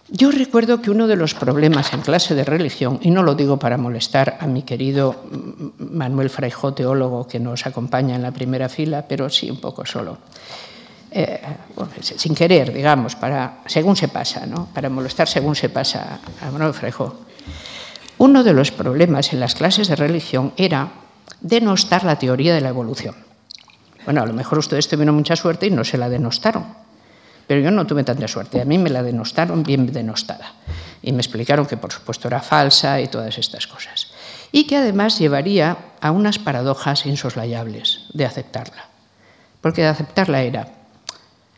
Yo 0.08 0.30
recuerdo 0.30 0.80
que 0.80 0.90
uno 0.90 1.08
de 1.08 1.16
los 1.16 1.34
problemas 1.34 1.92
en 1.92 2.00
clase 2.00 2.36
de 2.36 2.44
religión, 2.44 3.00
y 3.02 3.10
no 3.10 3.24
lo 3.24 3.34
digo 3.34 3.58
para 3.58 3.76
molestar 3.76 4.38
a 4.40 4.46
mi 4.46 4.62
querido 4.62 5.24
Manuel 5.78 6.30
Fraijó, 6.30 6.74
teólogo 6.74 7.26
que 7.26 7.40
nos 7.40 7.66
acompaña 7.66 8.14
en 8.14 8.22
la 8.22 8.30
primera 8.30 8.68
fila, 8.68 9.04
pero 9.08 9.28
sí 9.28 9.50
un 9.50 9.60
poco 9.60 9.84
solo, 9.84 10.18
eh, 11.10 11.40
sin 12.00 12.36
querer, 12.36 12.72
digamos, 12.72 13.16
para, 13.16 13.62
según 13.66 13.96
se 13.96 14.06
pasa, 14.06 14.46
¿no? 14.46 14.68
para 14.72 14.88
molestar 14.88 15.26
según 15.26 15.56
se 15.56 15.70
pasa 15.70 16.20
a 16.40 16.50
Manuel 16.52 16.72
Fraijó. 16.72 17.22
Uno 18.18 18.44
de 18.44 18.52
los 18.52 18.70
problemas 18.70 19.32
en 19.32 19.40
las 19.40 19.56
clases 19.56 19.88
de 19.88 19.96
religión 19.96 20.52
era 20.56 20.88
denostar 21.40 22.04
la 22.04 22.18
teoría 22.18 22.54
de 22.54 22.60
la 22.60 22.70
evolución. 22.70 23.14
Bueno, 24.04 24.22
a 24.22 24.26
lo 24.26 24.32
mejor 24.32 24.58
ustedes 24.58 24.88
tuvieron 24.88 25.14
mucha 25.14 25.36
suerte 25.36 25.66
y 25.66 25.70
no 25.70 25.84
se 25.84 25.98
la 25.98 26.08
denostaron, 26.08 26.64
pero 27.46 27.60
yo 27.60 27.70
no 27.70 27.86
tuve 27.86 28.04
tanta 28.04 28.28
suerte. 28.28 28.60
A 28.60 28.64
mí 28.64 28.78
me 28.78 28.90
la 28.90 29.02
denostaron 29.02 29.62
bien 29.62 29.92
denostada 29.92 30.52
y 31.02 31.12
me 31.12 31.18
explicaron 31.18 31.66
que 31.66 31.76
por 31.76 31.92
supuesto 31.92 32.28
era 32.28 32.40
falsa 32.40 33.00
y 33.00 33.08
todas 33.08 33.36
estas 33.38 33.66
cosas. 33.66 34.12
Y 34.52 34.66
que 34.66 34.76
además 34.76 35.18
llevaría 35.18 35.76
a 36.00 36.12
unas 36.12 36.38
paradojas 36.38 37.04
insoslayables 37.04 38.06
de 38.14 38.24
aceptarla. 38.24 38.86
Porque 39.60 39.82
de 39.82 39.88
aceptarla 39.88 40.42
era, 40.42 40.68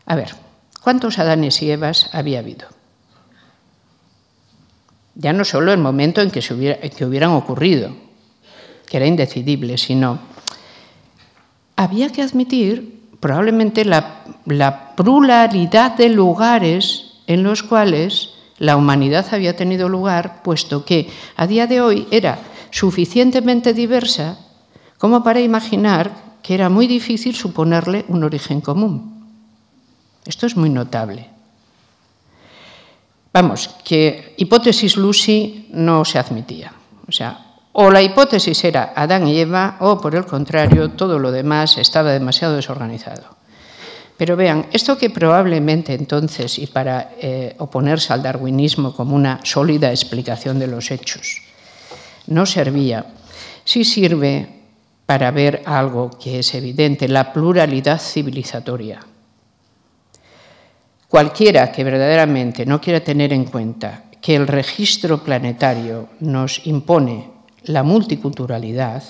a 0.05 0.15
ver, 0.15 0.33
¿cuántos 0.81 1.19
Adanes 1.19 1.61
y 1.61 1.71
Evas 1.71 2.09
había 2.13 2.39
habido? 2.39 2.67
Ya 5.13 5.33
no 5.33 5.45
solo 5.45 5.71
el 5.71 5.79
momento 5.79 6.21
en 6.21 6.31
que, 6.31 6.41
se 6.41 6.53
en 6.53 6.89
que 6.89 7.05
hubieran 7.05 7.31
ocurrido, 7.31 7.93
que 8.89 8.97
era 8.97 9.05
indecidible, 9.05 9.77
sino 9.77 10.19
había 11.75 12.09
que 12.11 12.21
admitir 12.21 12.99
probablemente 13.19 13.85
la, 13.85 14.23
la 14.45 14.95
pluralidad 14.95 15.95
de 15.95 16.09
lugares 16.09 17.13
en 17.27 17.43
los 17.43 17.63
cuales 17.63 18.31
la 18.57 18.75
humanidad 18.75 19.25
había 19.31 19.55
tenido 19.55 19.87
lugar, 19.87 20.41
puesto 20.43 20.83
que 20.83 21.09
a 21.37 21.47
día 21.47 21.67
de 21.67 21.81
hoy 21.81 22.07
era 22.11 22.39
suficientemente 22.71 23.73
diversa 23.73 24.37
como 24.97 25.23
para 25.23 25.39
imaginar 25.39 26.11
que 26.41 26.53
era 26.53 26.69
muy 26.69 26.87
difícil 26.87 27.35
suponerle 27.35 28.05
un 28.07 28.23
origen 28.23 28.59
común. 28.59 29.25
Esto 30.25 30.45
es 30.45 30.57
muy 30.57 30.69
notable. 30.69 31.29
Vamos, 33.31 33.69
que 33.83 34.33
hipótesis 34.37 34.97
Lucy 34.97 35.67
no 35.71 36.03
se 36.03 36.19
admitía. 36.19 36.73
O 37.07 37.11
sea, 37.11 37.48
O 37.79 37.89
la 37.89 38.01
hipótesis 38.01 38.61
era 38.65 38.91
Adán 38.93 39.25
y 39.25 39.39
Eva, 39.39 39.77
o 39.79 40.01
por 40.01 40.13
el 40.13 40.25
contrario, 40.25 40.99
todo 40.99 41.17
lo 41.17 41.31
demás 41.31 41.77
estaba 41.77 42.11
demasiado 42.11 42.57
desorganizado. 42.57 43.37
Pero 44.17 44.35
vean, 44.35 44.67
esto 44.73 44.97
que 44.97 45.09
probablemente 45.09 45.93
entonces, 45.93 46.59
y 46.59 46.67
para 46.67 47.15
eh, 47.21 47.55
oponerse 47.57 48.11
al 48.11 48.21
darwinismo 48.21 48.93
como 48.93 49.15
una 49.15 49.39
sólida 49.43 49.91
explicación 49.91 50.59
de 50.59 50.67
los 50.67 50.91
hechos, 50.91 51.41
no 52.27 52.45
servía, 52.45 53.05
sí 53.63 53.85
sirve 53.85 54.45
para 55.05 55.31
ver 55.31 55.63
algo 55.65 56.09
que 56.09 56.39
es 56.39 56.53
evidente, 56.55 57.07
la 57.07 57.31
pluralidad 57.31 57.97
civilizatoria. 57.97 58.99
Cualquiera 61.07 61.71
que 61.71 61.85
verdaderamente 61.85 62.65
no 62.65 62.81
quiera 62.81 62.99
tener 62.99 63.31
en 63.31 63.45
cuenta 63.45 64.03
que 64.19 64.35
el 64.35 64.47
registro 64.47 65.23
planetario 65.23 66.09
nos 66.19 66.67
impone 66.67 67.38
la 67.63 67.83
multiculturalidad, 67.83 69.03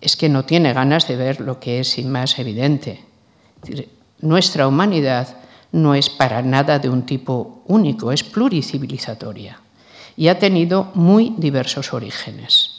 es 0.00 0.16
que 0.16 0.28
no 0.28 0.44
tiene 0.44 0.72
ganas 0.72 1.08
de 1.08 1.16
ver 1.16 1.40
lo 1.40 1.58
que 1.58 1.80
es 1.80 2.04
más 2.04 2.38
evidente. 2.38 3.04
Nuestra 4.20 4.68
humanidad 4.68 5.36
no 5.72 5.94
es 5.94 6.08
para 6.08 6.42
nada 6.42 6.78
de 6.78 6.88
un 6.88 7.04
tipo 7.04 7.62
único, 7.66 8.12
es 8.12 8.22
pluricivilizatoria 8.22 9.60
y 10.16 10.28
ha 10.28 10.38
tenido 10.38 10.90
muy 10.94 11.34
diversos 11.36 11.92
orígenes. 11.92 12.70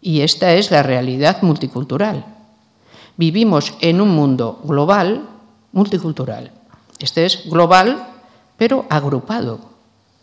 Y 0.00 0.20
esta 0.20 0.54
es 0.54 0.70
la 0.70 0.82
realidad 0.82 1.42
multicultural. 1.42 2.24
Vivimos 3.16 3.74
en 3.80 4.00
un 4.00 4.10
mundo 4.10 4.60
global, 4.64 5.28
multicultural. 5.72 6.52
Este 6.98 7.26
es 7.26 7.48
global, 7.50 8.06
pero 8.56 8.86
agrupado, 8.88 9.60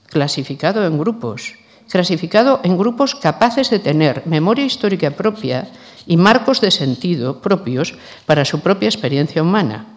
clasificado 0.07 0.85
en 0.85 0.97
grupos, 0.97 1.53
clasificado 1.89 2.61
en 2.63 2.77
grupos 2.77 3.15
capaces 3.15 3.69
de 3.69 3.79
tener 3.79 4.23
memoria 4.25 4.65
histórica 4.65 5.11
propia 5.11 5.67
y 6.07 6.17
marcos 6.17 6.61
de 6.61 6.71
sentido 6.71 7.41
propios 7.41 7.95
para 8.25 8.45
su 8.45 8.59
propia 8.59 8.89
experiencia 8.89 9.41
humana. 9.41 9.87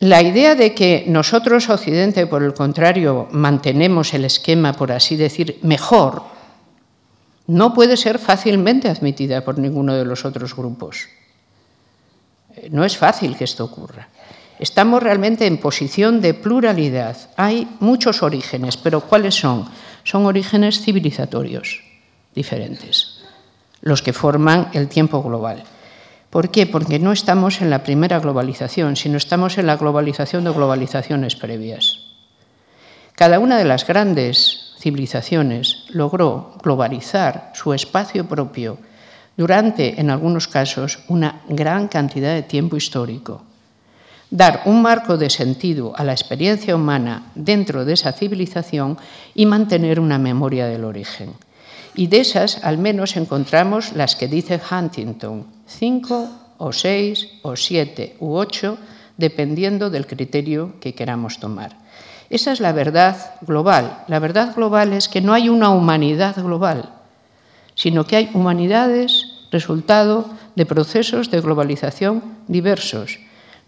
La 0.00 0.22
idea 0.22 0.54
de 0.54 0.74
que 0.74 1.04
nosotros, 1.08 1.68
Occidente, 1.68 2.26
por 2.26 2.42
el 2.44 2.54
contrario, 2.54 3.26
mantenemos 3.32 4.14
el 4.14 4.24
esquema, 4.24 4.72
por 4.72 4.92
así 4.92 5.16
decir, 5.16 5.58
mejor, 5.62 6.22
no 7.48 7.74
puede 7.74 7.96
ser 7.96 8.20
fácilmente 8.20 8.88
admitida 8.88 9.44
por 9.44 9.58
ninguno 9.58 9.94
de 9.94 10.04
los 10.04 10.24
otros 10.24 10.54
grupos. 10.54 11.08
Eh, 12.54 12.68
no 12.70 12.84
es 12.84 12.96
fácil 12.96 13.36
que 13.36 13.44
esto 13.44 13.64
ocurra. 13.64 14.08
Estamos 14.60 15.02
realmente 15.02 15.46
en 15.46 15.58
posición 15.58 16.20
de 16.20 16.34
pluralidad. 16.34 17.16
Hay 17.36 17.68
muchos 17.80 18.22
orígenes, 18.22 18.76
pero 18.76 19.00
¿cuáles 19.00 19.34
son? 19.34 19.66
Son 20.08 20.24
orígenes 20.24 20.80
civilizatorios 20.80 21.84
diferentes, 22.34 23.20
los 23.82 24.00
que 24.00 24.14
forman 24.14 24.70
el 24.72 24.88
tiempo 24.88 25.22
global. 25.22 25.64
¿Por 26.30 26.50
qué? 26.50 26.64
Porque 26.64 26.98
no 26.98 27.12
estamos 27.12 27.60
en 27.60 27.68
la 27.68 27.82
primera 27.82 28.18
globalización, 28.18 28.96
sino 28.96 29.18
estamos 29.18 29.58
en 29.58 29.66
la 29.66 29.76
globalización 29.76 30.44
de 30.44 30.52
globalizaciones 30.52 31.36
previas. 31.36 32.06
Cada 33.16 33.38
una 33.38 33.58
de 33.58 33.66
las 33.66 33.86
grandes 33.86 34.72
civilizaciones 34.78 35.84
logró 35.90 36.54
globalizar 36.62 37.52
su 37.54 37.74
espacio 37.74 38.26
propio 38.26 38.78
durante, 39.36 40.00
en 40.00 40.08
algunos 40.08 40.48
casos, 40.48 41.00
una 41.08 41.42
gran 41.50 41.86
cantidad 41.86 42.32
de 42.32 42.44
tiempo 42.44 42.78
histórico. 42.78 43.42
Dar 44.30 44.62
un 44.66 44.82
marco 44.82 45.16
de 45.16 45.30
sentido 45.30 45.92
a 45.96 46.04
la 46.04 46.12
experiencia 46.12 46.76
humana 46.76 47.32
dentro 47.34 47.84
de 47.84 47.94
esa 47.94 48.12
civilización 48.12 48.98
y 49.34 49.46
mantener 49.46 50.00
una 50.00 50.18
memoria 50.18 50.66
del 50.66 50.84
origen. 50.84 51.32
Y 51.94 52.08
de 52.08 52.20
esas 52.20 52.62
al 52.62 52.76
menos 52.76 53.16
encontramos 53.16 53.92
las 53.92 54.16
que 54.16 54.28
dice 54.28 54.60
Huntington, 54.60 55.46
cinco 55.66 56.28
o 56.58 56.72
seis 56.72 57.28
o 57.42 57.56
siete 57.56 58.16
u 58.20 58.34
ocho, 58.34 58.76
dependiendo 59.16 59.88
del 59.88 60.06
criterio 60.06 60.74
que 60.78 60.94
queramos 60.94 61.40
tomar. 61.40 61.76
Esa 62.30 62.52
es 62.52 62.60
la 62.60 62.72
verdad 62.72 63.34
global. 63.40 64.04
La 64.08 64.18
verdad 64.18 64.54
global 64.54 64.92
es 64.92 65.08
que 65.08 65.22
no 65.22 65.32
hay 65.32 65.48
una 65.48 65.70
humanidad 65.70 66.36
global, 66.36 66.90
sino 67.74 68.04
que 68.04 68.16
hay 68.16 68.30
humanidades 68.34 69.26
resultado 69.50 70.28
de 70.54 70.66
procesos 70.66 71.30
de 71.30 71.40
globalización 71.40 72.22
diversos, 72.48 73.18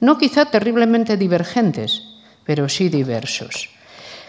no 0.01 0.19
quizá 0.19 0.47
terriblemente 0.47 1.17
divergentes, 1.17 2.03
pero 2.45 2.69
sí 2.69 2.89
diversos. 2.89 3.71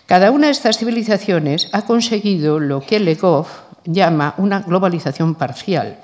Cada 0.05 0.31
una 0.31 0.47
de 0.47 0.51
estas 0.51 0.77
civilizaciones 0.77 1.69
ha 1.71 1.83
conseguido 1.83 2.59
lo 2.59 2.81
que 2.81 2.99
Legov 2.99 3.47
llama 3.85 4.35
una 4.37 4.59
globalización 4.59 5.35
parcial. 5.35 5.99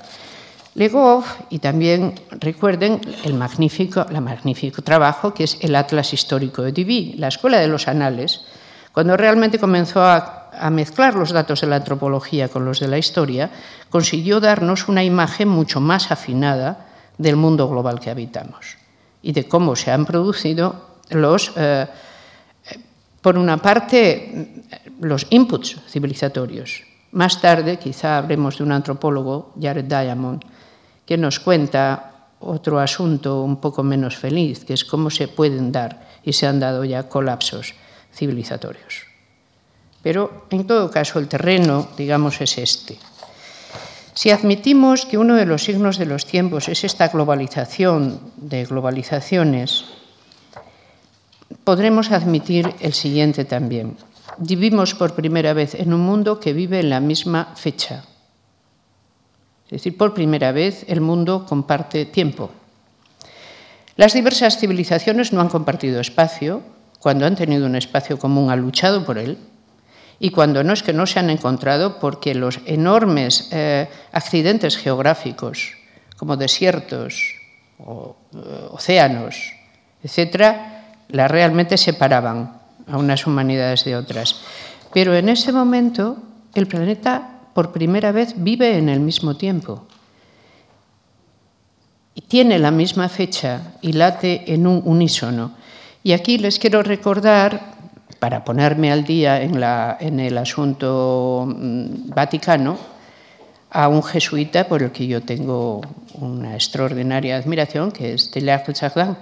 Legov, 0.76 1.26
y 1.50 1.60
también 1.60 2.16
recuerden 2.40 3.02
el 3.26 3.34
magnífico, 3.34 4.06
magnífico 4.22 4.82
trabajo 4.82 5.34
que 5.34 5.44
es 5.44 5.58
el 5.62 5.76
Atlas 5.76 6.14
Histórico 6.14 6.62
de 6.62 6.72
Diví, 6.72 7.16
la 7.18 7.28
Escuela 7.28 7.60
de 7.60 7.68
los 7.68 7.88
Anales, 7.88 8.42
cuando 8.94 9.18
realmente 9.18 9.60
comenzó 9.60 10.04
a 10.04 10.70
mezclar 10.72 11.16
los 11.16 11.32
datos 11.32 11.62
de 11.62 11.68
la 11.68 11.76
antropología 11.76 12.48
con 12.48 12.66
los 12.66 12.80
de 12.80 12.88
la 12.88 12.98
historia, 12.98 13.52
consiguió 13.90 14.40
darnos 14.40 14.88
una 14.88 15.04
imagen 15.04 15.50
mucho 15.50 15.82
más 15.82 16.12
afinada 16.12 16.88
del 17.18 17.36
mundo 17.36 17.68
global 17.68 18.00
que 18.00 18.10
habitamos 18.10 18.77
y 19.28 19.34
de 19.34 19.44
cómo 19.44 19.76
se 19.76 19.92
han 19.92 20.06
producido 20.06 21.04
los, 21.10 21.52
eh, 21.58 21.86
por 23.22 23.38
una 23.38 23.58
parte, 23.58 24.64
los 25.02 25.28
inputs 25.32 25.84
civilizatorios, 25.90 26.84
más 27.12 27.42
tarde, 27.42 27.76
quizá 27.76 28.20
hablemos 28.20 28.58
de 28.58 28.64
un 28.64 28.72
antropólogo, 28.72 29.52
Jared 29.60 29.84
Diamond, 29.84 30.46
que 31.06 31.18
nos 31.18 31.42
cuenta 31.42 32.30
otro 32.40 32.80
asunto 32.80 33.44
un 33.44 33.60
poco 33.60 33.84
menos 33.84 34.16
feliz, 34.16 34.64
que 34.64 34.74
es 34.74 34.86
cómo 34.86 35.10
se 35.10 35.28
pueden 35.28 35.74
dar 35.74 36.08
y 36.24 36.32
se 36.32 36.48
han 36.48 36.62
dado 36.62 36.86
ya 36.86 37.10
colapsos 37.10 37.74
civilizatorios. 38.14 39.08
Pero, 40.02 40.48
en 40.52 40.66
todo 40.66 40.90
caso, 40.90 41.20
el 41.20 41.28
terreno, 41.28 41.90
digamos, 41.98 42.40
es 42.40 42.58
este. 42.60 42.98
Si 44.18 44.32
admitimos 44.32 45.06
que 45.06 45.20
uno 45.20 45.36
de 45.36 45.46
los 45.46 45.62
signos 45.62 46.00
de 46.00 46.08
los 46.08 46.26
tiempos 46.26 46.70
es 46.70 46.84
esta 46.84 47.10
globalización 47.10 48.20
de 48.38 48.66
globalizaciones, 48.66 49.86
podremos 51.64 52.10
admitir 52.10 52.74
el 52.80 52.94
siguiente 52.94 53.46
también. 53.46 53.96
Vivimos 54.40 54.96
por 54.96 55.14
primera 55.14 55.54
vez 55.54 55.76
en 55.76 55.94
un 55.94 56.02
mundo 56.02 56.40
que 56.40 56.54
vive 56.54 56.80
en 56.80 56.90
la 56.90 57.00
misma 57.00 57.54
fecha. 57.56 58.06
Es 59.66 59.72
decir, 59.86 59.96
por 59.96 60.16
primera 60.16 60.52
vez 60.52 60.84
el 60.88 61.00
mundo 61.00 61.46
comparte 61.46 62.06
tiempo. 62.06 62.50
Las 63.98 64.14
diversas 64.14 64.58
civilizaciones 64.58 65.32
no 65.32 65.42
han 65.42 65.50
compartido 65.50 66.02
espacio. 66.02 66.64
Cuando 66.98 67.28
han 67.28 67.36
tenido 67.36 67.68
un 67.68 67.76
espacio 67.76 68.18
común 68.18 68.50
han 68.50 68.62
luchado 68.62 69.06
por 69.06 69.20
él. 69.20 69.38
Y 70.20 70.32
cuando 70.32 70.64
no 70.64 70.74
es 70.74 70.82
que 70.84 70.94
no 70.94 71.06
se 71.06 71.20
han 71.20 71.30
encontrado 71.30 72.00
porque 72.00 72.34
los 72.34 72.60
enormes 72.66 73.50
eh, 73.52 73.88
accidentes 74.12 74.78
geográficos, 74.78 75.78
como 76.18 76.38
desiertos, 76.38 77.36
o, 77.80 78.16
eh, 78.34 78.68
océanos, 78.72 79.54
etcétera, 80.04 80.96
la 81.10 81.28
realmente 81.28 81.78
separaban 81.78 82.58
a 82.88 82.98
unas 82.98 83.28
humanidades 83.28 83.86
de 83.86 83.96
otras. 83.96 84.42
Pero 84.94 85.16
en 85.16 85.30
ese 85.30 85.52
momento 85.52 86.18
el 86.56 86.68
planeta 86.68 87.38
por 87.54 87.72
primera 87.72 88.12
vez 88.12 88.34
vive 88.38 88.78
en 88.78 88.90
el 88.90 89.00
mismo 89.00 89.36
tiempo. 89.36 89.88
Y 92.16 92.22
tiene 92.22 92.58
la 92.58 92.72
misma 92.72 93.10
fecha 93.10 93.74
y 93.82 93.94
late 93.94 94.54
en 94.54 94.66
un 94.66 94.82
unísono. 94.86 95.52
Y 96.04 96.14
aquí 96.14 96.38
les 96.38 96.58
quiero 96.58 96.82
recordar, 96.82 97.77
para 98.20 98.44
ponerme 98.44 98.92
al 98.92 99.04
día 99.04 99.42
en, 99.42 100.20
el 100.20 100.38
asunto 100.38 101.46
mm, 101.48 102.10
vaticano, 102.10 102.78
a 103.70 103.90
un 103.90 104.02
jesuita 104.02 104.68
por 104.68 104.82
el 104.82 104.92
que 104.92 105.08
yo 105.08 105.22
tengo 105.22 105.82
una 106.14 106.56
extraordinaria 106.56 107.38
admiración, 107.38 107.92
que 107.92 108.14
es 108.14 108.32
Teilhard 108.32 108.74
Chardin. 108.74 109.18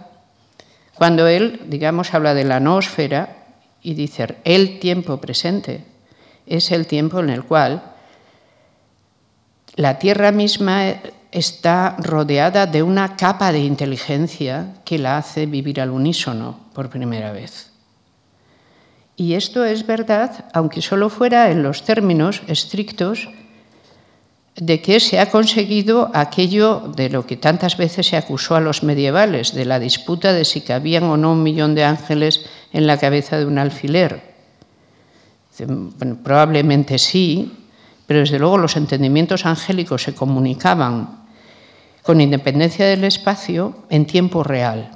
Cuando 0.94 1.28
él, 1.28 1.62
digamos, 1.68 2.14
habla 2.14 2.34
de 2.34 2.46
la 2.46 2.60
noosfera, 2.60 3.46
y 3.82 3.94
dice, 3.94 4.38
el 4.44 4.80
tiempo 4.80 5.18
presente 5.18 5.84
es 6.48 6.72
el 6.72 6.88
tiempo 6.88 7.20
en 7.20 7.30
el 7.30 7.44
cual 7.44 7.84
la 9.76 10.00
Tierra 10.00 10.32
misma 10.32 10.86
está 11.32 11.96
rodeada 12.00 12.66
de 12.66 12.82
una 12.82 13.16
capa 13.16 13.52
de 13.52 13.60
inteligencia 13.60 14.74
que 14.86 14.98
la 14.98 15.18
hace 15.18 15.46
vivir 15.46 15.82
al 15.82 15.92
unísono 15.92 16.62
por 16.74 16.90
primera 16.90 17.32
vez. 17.32 17.75
Y 19.18 19.36
esto 19.36 19.64
es 19.64 19.88
verdad, 19.88 20.46
aunque 20.54 20.82
solo 20.82 21.10
fuera 21.10 21.52
en 21.52 21.64
los 21.64 21.84
términos 21.84 22.42
estrictos 22.48 23.30
de 24.56 24.82
que 24.82 25.00
se 25.00 25.20
ha 25.20 25.30
conseguido 25.30 26.12
aquello 26.14 26.92
de 26.96 27.10
lo 27.10 27.26
que 27.26 27.36
tantas 27.36 27.76
veces 27.76 28.08
se 28.08 28.18
acusó 28.18 28.56
a 28.56 28.62
los 28.62 28.84
medievales, 28.84 29.54
de 29.54 29.66
la 29.66 29.80
disputa 29.80 30.32
de 30.32 30.46
si 30.46 30.62
cabían 30.62 31.04
o 31.04 31.18
no 31.18 31.34
un 31.34 31.44
millón 31.44 31.76
de 31.76 31.84
ángeles 31.84 32.46
en 32.72 32.88
la 32.88 32.98
cabeza 32.98 33.38
de 33.38 33.46
un 33.46 33.58
alfiler. 33.58 34.34
probablemente 36.24 36.98
sí, 36.98 37.52
pero 38.08 38.22
desde 38.22 38.40
luego 38.40 38.58
los 38.58 38.78
entendimientos 38.78 39.46
angélicos 39.46 40.04
se 40.04 40.16
comunicaban 40.16 41.26
con 42.02 42.22
independencia 42.22 42.86
del 42.86 43.04
espacio 43.04 43.76
en 43.90 44.06
tiempo 44.06 44.44
real, 44.44 44.95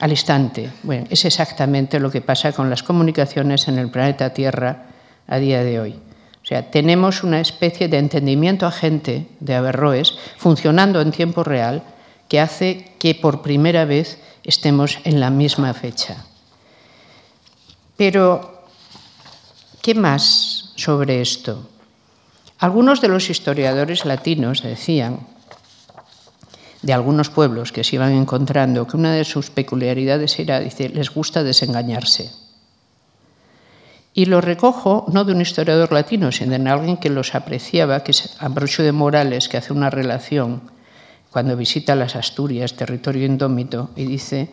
al 0.00 0.10
instante. 0.10 0.70
Bueno, 0.82 1.06
es 1.10 1.24
exactamente 1.24 2.00
lo 2.00 2.10
que 2.10 2.20
pasa 2.20 2.52
con 2.52 2.70
las 2.70 2.82
comunicaciones 2.82 3.68
en 3.68 3.78
el 3.78 3.90
planeta 3.90 4.32
Tierra 4.32 4.86
a 5.26 5.38
día 5.38 5.62
de 5.62 5.80
hoy. 5.80 5.92
O 6.42 6.46
sea, 6.46 6.70
tenemos 6.70 7.22
una 7.22 7.40
especie 7.40 7.88
de 7.88 7.98
entendimiento 7.98 8.66
agente 8.66 9.28
de 9.40 9.54
Averroes 9.54 10.14
funcionando 10.36 11.00
en 11.00 11.10
tiempo 11.10 11.42
real 11.42 11.82
que 12.28 12.40
hace 12.40 12.92
que 12.98 13.14
por 13.14 13.40
primera 13.40 13.84
vez 13.84 14.18
estemos 14.42 14.98
en 15.04 15.20
la 15.20 15.30
misma 15.30 15.72
fecha. 15.72 16.24
Pero, 17.96 18.66
¿qué 19.80 19.94
más 19.94 20.72
sobre 20.76 21.22
esto? 21.22 21.68
Algunos 22.58 23.00
de 23.00 23.08
los 23.08 23.30
historiadores 23.30 24.04
latinos 24.04 24.62
decían 24.62 25.20
de 26.84 26.92
algunos 26.92 27.30
pueblos 27.30 27.72
que 27.72 27.82
se 27.82 27.96
iban 27.96 28.12
encontrando, 28.12 28.86
que 28.86 28.96
una 28.98 29.12
de 29.12 29.24
sus 29.24 29.48
peculiaridades 29.50 30.38
era, 30.38 30.60
dice, 30.60 30.90
les 30.90 31.08
gusta 31.10 31.42
desengañarse. 31.42 32.30
Y 34.12 34.26
lo 34.26 34.42
recojo 34.42 35.06
no 35.10 35.24
de 35.24 35.32
un 35.32 35.40
historiador 35.40 35.92
latino, 35.92 36.30
sino 36.30 36.56
de 36.56 36.70
alguien 36.70 36.98
que 36.98 37.08
los 37.08 37.34
apreciaba, 37.34 38.04
que 38.04 38.10
es 38.10 38.36
Ambrosio 38.38 38.84
de 38.84 38.92
Morales, 38.92 39.48
que 39.48 39.56
hace 39.56 39.72
una 39.72 39.88
relación 39.88 40.70
cuando 41.30 41.56
visita 41.56 41.96
las 41.96 42.16
Asturias, 42.16 42.74
territorio 42.74 43.24
indómito, 43.24 43.90
y 43.96 44.04
dice, 44.04 44.50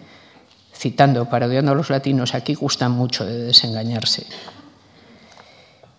citando, 0.74 1.30
parodiando 1.30 1.74
a 1.74 1.76
los 1.76 1.90
latinos, 1.90 2.34
aquí 2.34 2.56
gustan 2.56 2.94
mucho 2.94 3.26
de 3.26 3.38
desengañarse. 3.38 4.26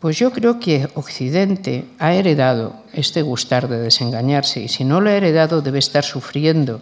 Pues 0.03 0.19
yo 0.19 0.33
creo 0.33 0.59
que 0.59 0.89
Occidente 0.95 1.85
ha 2.01 2.13
heredado 2.13 2.75
este 2.93 3.23
gustar 3.23 3.69
de 3.69 3.79
desengañarse 3.79 4.61
y 4.61 4.67
si 4.67 4.83
no 4.83 5.01
lo 5.01 5.09
ha 5.09 5.13
heredado 5.13 5.63
debe 5.63 5.79
estar 5.79 6.03
sufriendo 6.03 6.81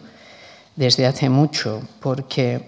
desde 0.75 1.05
hace 1.05 1.29
mucho, 1.29 1.83
porque 2.01 2.65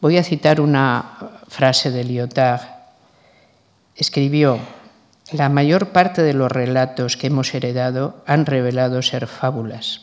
voy 0.00 0.16
a 0.16 0.24
citar 0.24 0.60
una 0.60 1.16
frase 1.46 1.92
de 1.92 2.02
Lyotard. 2.02 2.62
Escribió, 3.94 4.58
la 5.30 5.48
mayor 5.48 5.90
parte 5.90 6.22
de 6.22 6.34
los 6.34 6.50
relatos 6.50 7.16
que 7.16 7.28
hemos 7.28 7.54
heredado 7.54 8.24
han 8.26 8.46
revelado 8.46 9.00
ser 9.00 9.28
fábulas. 9.28 10.00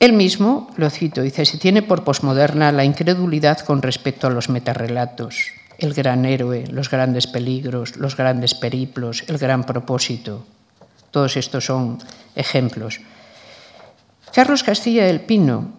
Él 0.00 0.14
mismo, 0.14 0.68
lo 0.76 0.90
cito, 0.90 1.22
dice, 1.22 1.44
se 1.44 1.58
tiene 1.58 1.82
por 1.82 2.02
posmoderna 2.02 2.72
la 2.72 2.82
incredulidad 2.82 3.60
con 3.60 3.82
respecto 3.82 4.26
a 4.26 4.30
los 4.30 4.48
metarrelatos 4.48 5.57
el 5.78 5.94
gran 5.94 6.24
héroe, 6.24 6.66
los 6.66 6.90
grandes 6.90 7.28
peligros, 7.28 7.96
los 7.96 8.16
grandes 8.16 8.54
periplos, 8.54 9.22
el 9.28 9.38
gran 9.38 9.64
propósito. 9.64 10.44
Todos 11.12 11.36
estos 11.36 11.64
son 11.64 11.98
ejemplos. 12.34 13.00
Carlos 14.34 14.64
Castilla 14.64 15.06
del 15.06 15.20
Pino, 15.20 15.72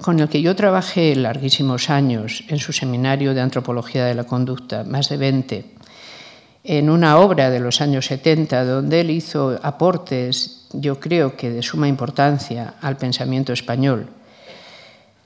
con 0.00 0.20
el 0.20 0.28
que 0.28 0.40
yo 0.40 0.54
trabajé 0.54 1.14
larguísimos 1.16 1.90
años 1.90 2.44
en 2.48 2.58
su 2.58 2.72
seminario 2.72 3.34
de 3.34 3.40
antropología 3.40 4.06
de 4.06 4.14
la 4.14 4.24
conducta, 4.24 4.84
más 4.84 5.08
de 5.08 5.16
20, 5.16 5.64
en 6.64 6.90
una 6.90 7.18
obra 7.18 7.50
de 7.50 7.60
los 7.60 7.80
años 7.80 8.06
70 8.06 8.64
donde 8.64 9.00
él 9.00 9.10
hizo 9.10 9.58
aportes, 9.62 10.66
yo 10.72 11.00
creo 11.00 11.36
que 11.36 11.50
de 11.50 11.62
suma 11.62 11.88
importancia 11.88 12.74
al 12.80 12.96
pensamiento 12.96 13.52
español, 13.52 14.06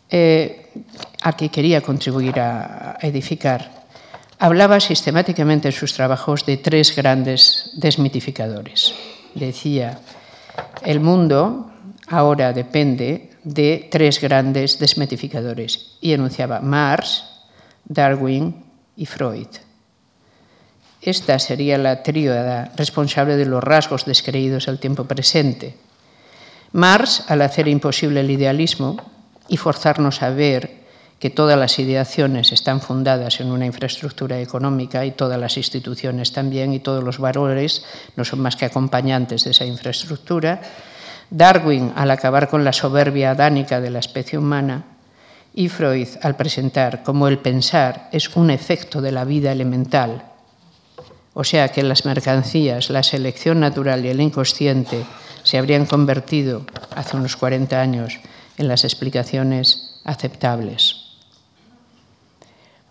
eh, 0.09 0.71
a 1.23 1.37
que 1.37 1.49
quería 1.49 1.81
contribuir 1.81 2.39
a 2.41 2.99
edificar 3.03 3.82
hablaba 4.43 4.81
sistemáticamente 4.81 5.69
en 5.69 5.73
sus 5.73 5.95
trabajos 5.95 6.45
de 6.45 6.57
tres 6.57 6.97
grandes 6.97 7.71
desmitificadores. 7.75 8.93
Decía, 9.37 10.01
el 10.85 10.99
mundo 10.99 11.71
ahora 12.09 12.53
depende 12.53 13.31
de 13.45 13.87
tres 13.89 14.21
grandes 14.21 14.81
desmitificadores 14.81 15.97
y 16.01 16.13
enunciaba 16.13 16.59
Marx, 16.59 17.23
Darwin 17.85 18.65
y 18.97 19.07
Freud. 19.07 19.47
Esta 21.01 21.39
sería 21.39 21.79
la 21.79 22.03
tríada 22.03 22.73
responsable 22.75 23.37
de 23.37 23.47
los 23.47 23.63
rasgos 23.63 24.07
descreídos 24.07 24.67
al 24.67 24.81
tiempo 24.81 25.05
presente. 25.05 25.77
Marx, 26.73 27.23
al 27.29 27.43
hacer 27.43 27.69
imposible 27.69 28.19
el 28.19 28.31
idealismo 28.33 28.97
y 29.47 29.57
forzarnos 29.57 30.21
a 30.21 30.31
ver 30.31 30.82
que 31.23 31.31
todas 31.31 31.57
las 31.57 31.79
ideaciones 31.79 32.51
están 32.51 32.81
fundadas 32.81 33.39
en 33.39 33.53
una 33.53 33.65
infraestructura 33.65 34.41
económica 34.41 35.07
y 35.07 35.13
todas 35.13 35.39
las 35.39 35.57
instituciones 35.57 36.33
también 36.33 36.73
y 36.73 36.81
todos 36.81 37.05
los 37.05 37.19
valores 37.19 37.85
no 38.17 38.25
son 38.25 38.41
más 38.41 38.57
que 38.57 38.65
acompañantes 38.65 39.45
de 39.45 39.53
esa 39.53 39.65
infraestructura. 39.65 40.61
Darwin 41.31 41.93
al 41.95 42.11
acabar 42.11 42.49
con 42.49 42.65
la 42.65 42.73
soberbia 42.73 43.31
adánica 43.31 43.81
de 43.81 43.91
la 43.91 44.01
especie 44.01 44.37
humana 44.37 44.83
y 45.55 45.69
Freud 45.69 46.09
al 46.23 46.35
presentar 46.35 47.05
como 47.05 47.29
el 47.29 47.39
pensar 47.39 48.09
es 48.11 48.35
un 48.35 48.51
efecto 48.51 49.01
de 49.01 49.13
la 49.13 49.25
vida 49.25 49.53
elemental, 49.53 50.25
o 51.35 51.45
sea 51.45 51.69
que 51.69 51.85
las 51.85 52.05
mercancías, 52.05 52.91
la 52.91 53.05
selección 53.05 53.61
natural 53.61 54.05
y 54.05 54.09
el 54.09 54.21
inconsciente 54.21 55.05
se 55.45 55.57
habrían 55.57 55.87
convertido 55.87 56.67
hace 56.97 57.17
unos 57.17 57.37
40 57.37 57.81
años 57.81 58.19
en 58.59 58.67
las 58.67 58.83
explicaciones 58.83 60.01
aceptables. 60.03 61.02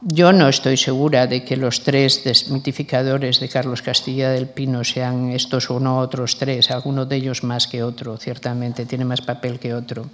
Yo 0.04 0.34
no 0.34 0.50
estoy 0.50 0.78
segura 0.78 1.28
de 1.28 1.46
que 1.46 1.56
los 1.56 1.84
tres 1.84 2.24
desmitificadores 2.24 3.40
de 3.40 3.50
Carlos 3.50 3.84
Castilla 3.84 4.32
del 4.32 4.48
Pino 4.48 4.84
sean 4.84 5.30
estos 5.30 5.70
o 5.70 5.80
no 5.80 6.00
otros 6.00 6.40
tres, 6.40 6.72
alguno 6.72 7.06
de 7.06 7.18
ellos 7.18 7.44
más 7.44 7.68
que 7.68 7.84
otro, 7.84 8.18
ciertamente, 8.18 8.88
tiene 8.88 9.06
más 9.06 9.22
papel 9.22 9.60
que 9.60 9.76
otro. 9.76 10.10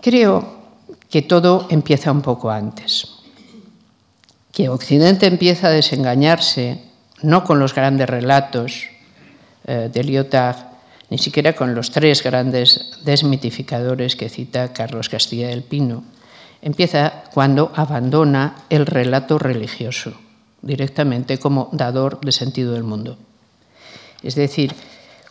Creo 0.00 0.56
que 1.10 1.22
todo 1.22 1.66
empieza 1.68 2.12
un 2.12 2.22
poco 2.22 2.48
antes, 2.48 3.08
que 4.52 4.68
Occidente 4.68 5.26
empieza 5.26 5.66
a 5.66 5.70
desengañarse 5.70 6.80
no 7.22 7.42
con 7.42 7.58
los 7.58 7.74
grandes 7.74 8.08
relatos 8.08 8.84
eh, 9.66 9.90
de 9.92 10.04
Lyotard, 10.04 10.58
ni 11.10 11.18
siquiera 11.18 11.54
con 11.54 11.74
los 11.74 11.90
tres 11.90 12.22
grandes 12.22 13.00
desmitificadores 13.04 14.14
que 14.14 14.28
cita 14.28 14.72
Carlos 14.72 15.08
Castilla 15.08 15.48
del 15.48 15.64
Pino, 15.64 16.04
empieza 16.62 17.24
cuando 17.32 17.72
abandona 17.74 18.56
el 18.68 18.86
relato 18.86 19.38
religioso 19.38 20.14
directamente 20.62 21.38
como 21.38 21.68
dador 21.72 22.20
de 22.20 22.32
sentido 22.32 22.72
del 22.72 22.82
mundo. 22.82 23.16
Es 24.22 24.34
decir, 24.34 24.74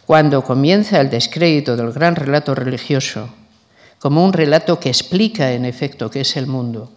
cuando 0.05 0.43
comienza 0.43 1.01
el 1.01 1.09
descrédito 1.09 1.75
del 1.75 1.91
gran 1.91 2.15
relato 2.15 2.55
religioso 2.55 3.29
como 3.99 4.23
un 4.23 4.31
relato 4.31 4.79
que 4.79 4.89
explica 4.89 5.51
en 5.51 5.65
efecto 5.65 6.09
qué 6.09 6.21
es 6.21 6.37
el 6.37 6.47
mundo, 6.47 6.91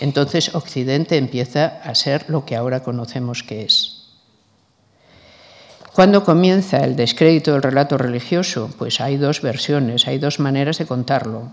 entonces 0.00 0.54
Occidente 0.54 1.16
empieza 1.16 1.80
a 1.82 1.94
ser 1.94 2.28
lo 2.28 2.44
que 2.44 2.56
ahora 2.56 2.82
conocemos 2.82 3.42
que 3.42 3.62
es. 3.62 3.98
Cuando 5.94 6.22
comienza 6.22 6.84
el 6.84 6.94
descrédito 6.94 7.52
del 7.52 7.62
relato 7.62 7.98
religioso? 7.98 8.70
Pues 8.78 9.00
hay 9.00 9.16
dos 9.16 9.42
versiones, 9.42 10.06
hay 10.06 10.18
dos 10.18 10.38
maneras 10.38 10.78
de 10.78 10.86
contarlo. 10.86 11.50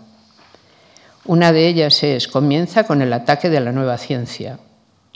Una 1.26 1.52
de 1.52 1.68
ellas 1.68 2.04
es, 2.04 2.28
comienza 2.28 2.84
con 2.84 3.02
el 3.02 3.12
ataque 3.12 3.50
de 3.50 3.60
la 3.60 3.72
nueva 3.72 3.98
ciencia. 3.98 4.60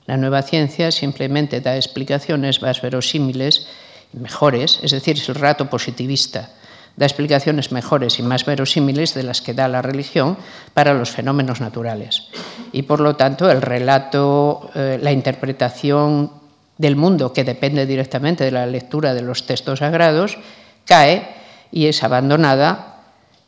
La 0.08 0.18
nueva 0.18 0.42
ciencia 0.42 0.92
simplemente 0.92 1.62
da 1.62 1.76
explicaciones 1.76 2.64
más 2.64 2.82
verosímiles 2.82 3.68
y 4.12 4.18
mejores, 4.18 4.80
es 4.82 4.90
decir, 4.90 5.18
es 5.18 5.30
el 5.30 5.36
rato 5.36 5.70
positivista. 5.70 6.50
Da 6.96 7.06
explicaciones 7.06 7.72
mejores 7.72 8.18
y 8.18 8.24
más 8.24 8.44
verosímiles 8.44 9.14
de 9.14 9.22
las 9.22 9.42
que 9.42 9.54
da 9.54 9.68
la 9.68 9.84
religión 9.84 10.38
para 10.74 10.96
los 10.96 11.12
fenómenos 11.12 11.62
naturales. 11.62 12.24
Y 12.72 12.82
por 12.82 13.02
lo 13.02 13.16
tanto, 13.16 13.52
el 13.52 13.62
relato, 13.62 14.72
eh, 14.74 14.98
la 15.00 15.12
interpretación 15.12 16.32
del 16.80 16.96
mundo, 16.96 17.34
que 17.34 17.44
depende 17.44 17.86
directamente 17.86 18.46
de 18.46 18.52
la 18.52 18.66
lectura 18.66 19.14
de 19.14 19.22
los 19.22 19.46
textos 19.46 19.78
sagrados, 19.78 20.40
cae 20.86 21.28
y 21.72 21.86
es 21.86 22.04
abandonada 22.04 22.89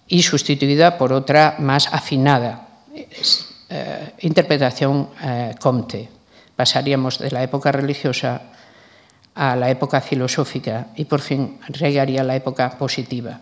y 0.07 0.21
sustituida 0.23 0.97
por 0.97 1.13
otra 1.13 1.55
más 1.59 1.87
afinada, 1.93 2.67
eh, 2.93 4.13
interpretación 4.19 5.09
eh, 5.23 5.55
Comte. 5.59 6.09
Pasaríamos 6.55 7.19
de 7.19 7.31
la 7.31 7.43
época 7.43 7.71
religiosa 7.71 8.41
a 9.33 9.55
la 9.55 9.69
época 9.69 10.01
filosófica 10.01 10.87
y 10.95 11.05
por 11.05 11.21
fin 11.21 11.59
llegaría 11.69 12.23
la 12.23 12.35
época 12.35 12.77
positiva. 12.77 13.39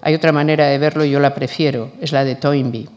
Hay 0.00 0.14
otra 0.14 0.32
manera 0.32 0.66
de 0.66 0.78
verlo 0.78 1.04
y 1.04 1.10
yo 1.10 1.18
la 1.18 1.34
prefiero, 1.34 1.92
es 2.00 2.12
la 2.12 2.24
de 2.24 2.36
Toynbee. 2.36 2.88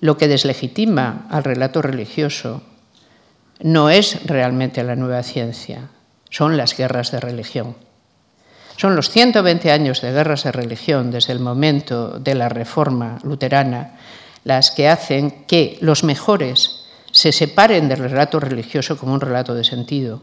Lo 0.00 0.16
que 0.16 0.28
deslegitima 0.28 1.26
al 1.30 1.44
relato 1.44 1.80
religioso 1.80 2.62
no 3.60 3.90
es 3.90 4.24
realmente 4.26 4.82
la 4.82 4.96
nueva 4.96 5.22
ciencia, 5.22 5.88
son 6.30 6.56
las 6.56 6.76
guerras 6.76 7.12
de 7.12 7.20
religión. 7.20 7.76
Son 8.82 8.96
los 8.96 9.10
120 9.10 9.70
años 9.70 10.00
de 10.00 10.10
guerras 10.10 10.42
de 10.42 10.50
religión 10.50 11.12
desde 11.12 11.32
el 11.32 11.38
momento 11.38 12.18
de 12.18 12.34
la 12.34 12.48
reforma 12.48 13.20
luterana 13.22 13.92
las 14.42 14.72
que 14.72 14.88
hacen 14.88 15.44
que 15.46 15.78
los 15.80 16.02
mejores 16.02 16.86
se 17.12 17.30
separen 17.30 17.88
del 17.88 18.00
relato 18.00 18.40
religioso 18.40 18.98
como 18.98 19.14
un 19.14 19.20
relato 19.20 19.54
de 19.54 19.62
sentido 19.62 20.20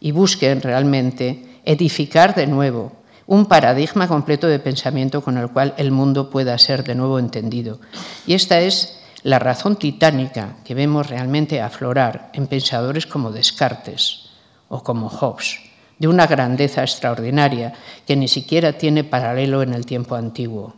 y 0.00 0.10
busquen 0.10 0.62
realmente 0.62 1.60
edificar 1.64 2.34
de 2.34 2.48
nuevo 2.48 2.90
un 3.28 3.46
paradigma 3.46 4.08
completo 4.08 4.48
de 4.48 4.58
pensamiento 4.58 5.22
con 5.22 5.38
el 5.38 5.50
cual 5.50 5.72
el 5.76 5.92
mundo 5.92 6.28
pueda 6.28 6.58
ser 6.58 6.82
de 6.82 6.96
nuevo 6.96 7.20
entendido. 7.20 7.78
Y 8.26 8.34
esta 8.34 8.58
es 8.58 8.98
la 9.22 9.38
razón 9.38 9.76
titánica 9.76 10.56
que 10.64 10.74
vemos 10.74 11.08
realmente 11.08 11.60
aflorar 11.60 12.30
en 12.32 12.48
pensadores 12.48 13.06
como 13.06 13.30
Descartes 13.30 14.30
o 14.68 14.82
como 14.82 15.08
Hobbes, 15.08 15.65
de 15.98 16.08
una 16.08 16.26
grandeza 16.26 16.82
extraordinaria 16.82 17.72
que 18.06 18.16
ni 18.16 18.28
siquiera 18.28 18.74
tiene 18.74 19.04
paralelo 19.04 19.62
en 19.62 19.72
el 19.72 19.86
tiempo 19.86 20.14
antiguo. 20.14 20.74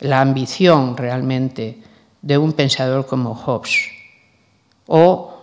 La 0.00 0.20
ambición 0.20 0.96
realmente 0.96 1.82
de 2.22 2.38
un 2.38 2.52
pensador 2.52 3.06
como 3.06 3.34
Hobbes 3.34 3.90
o 4.86 5.34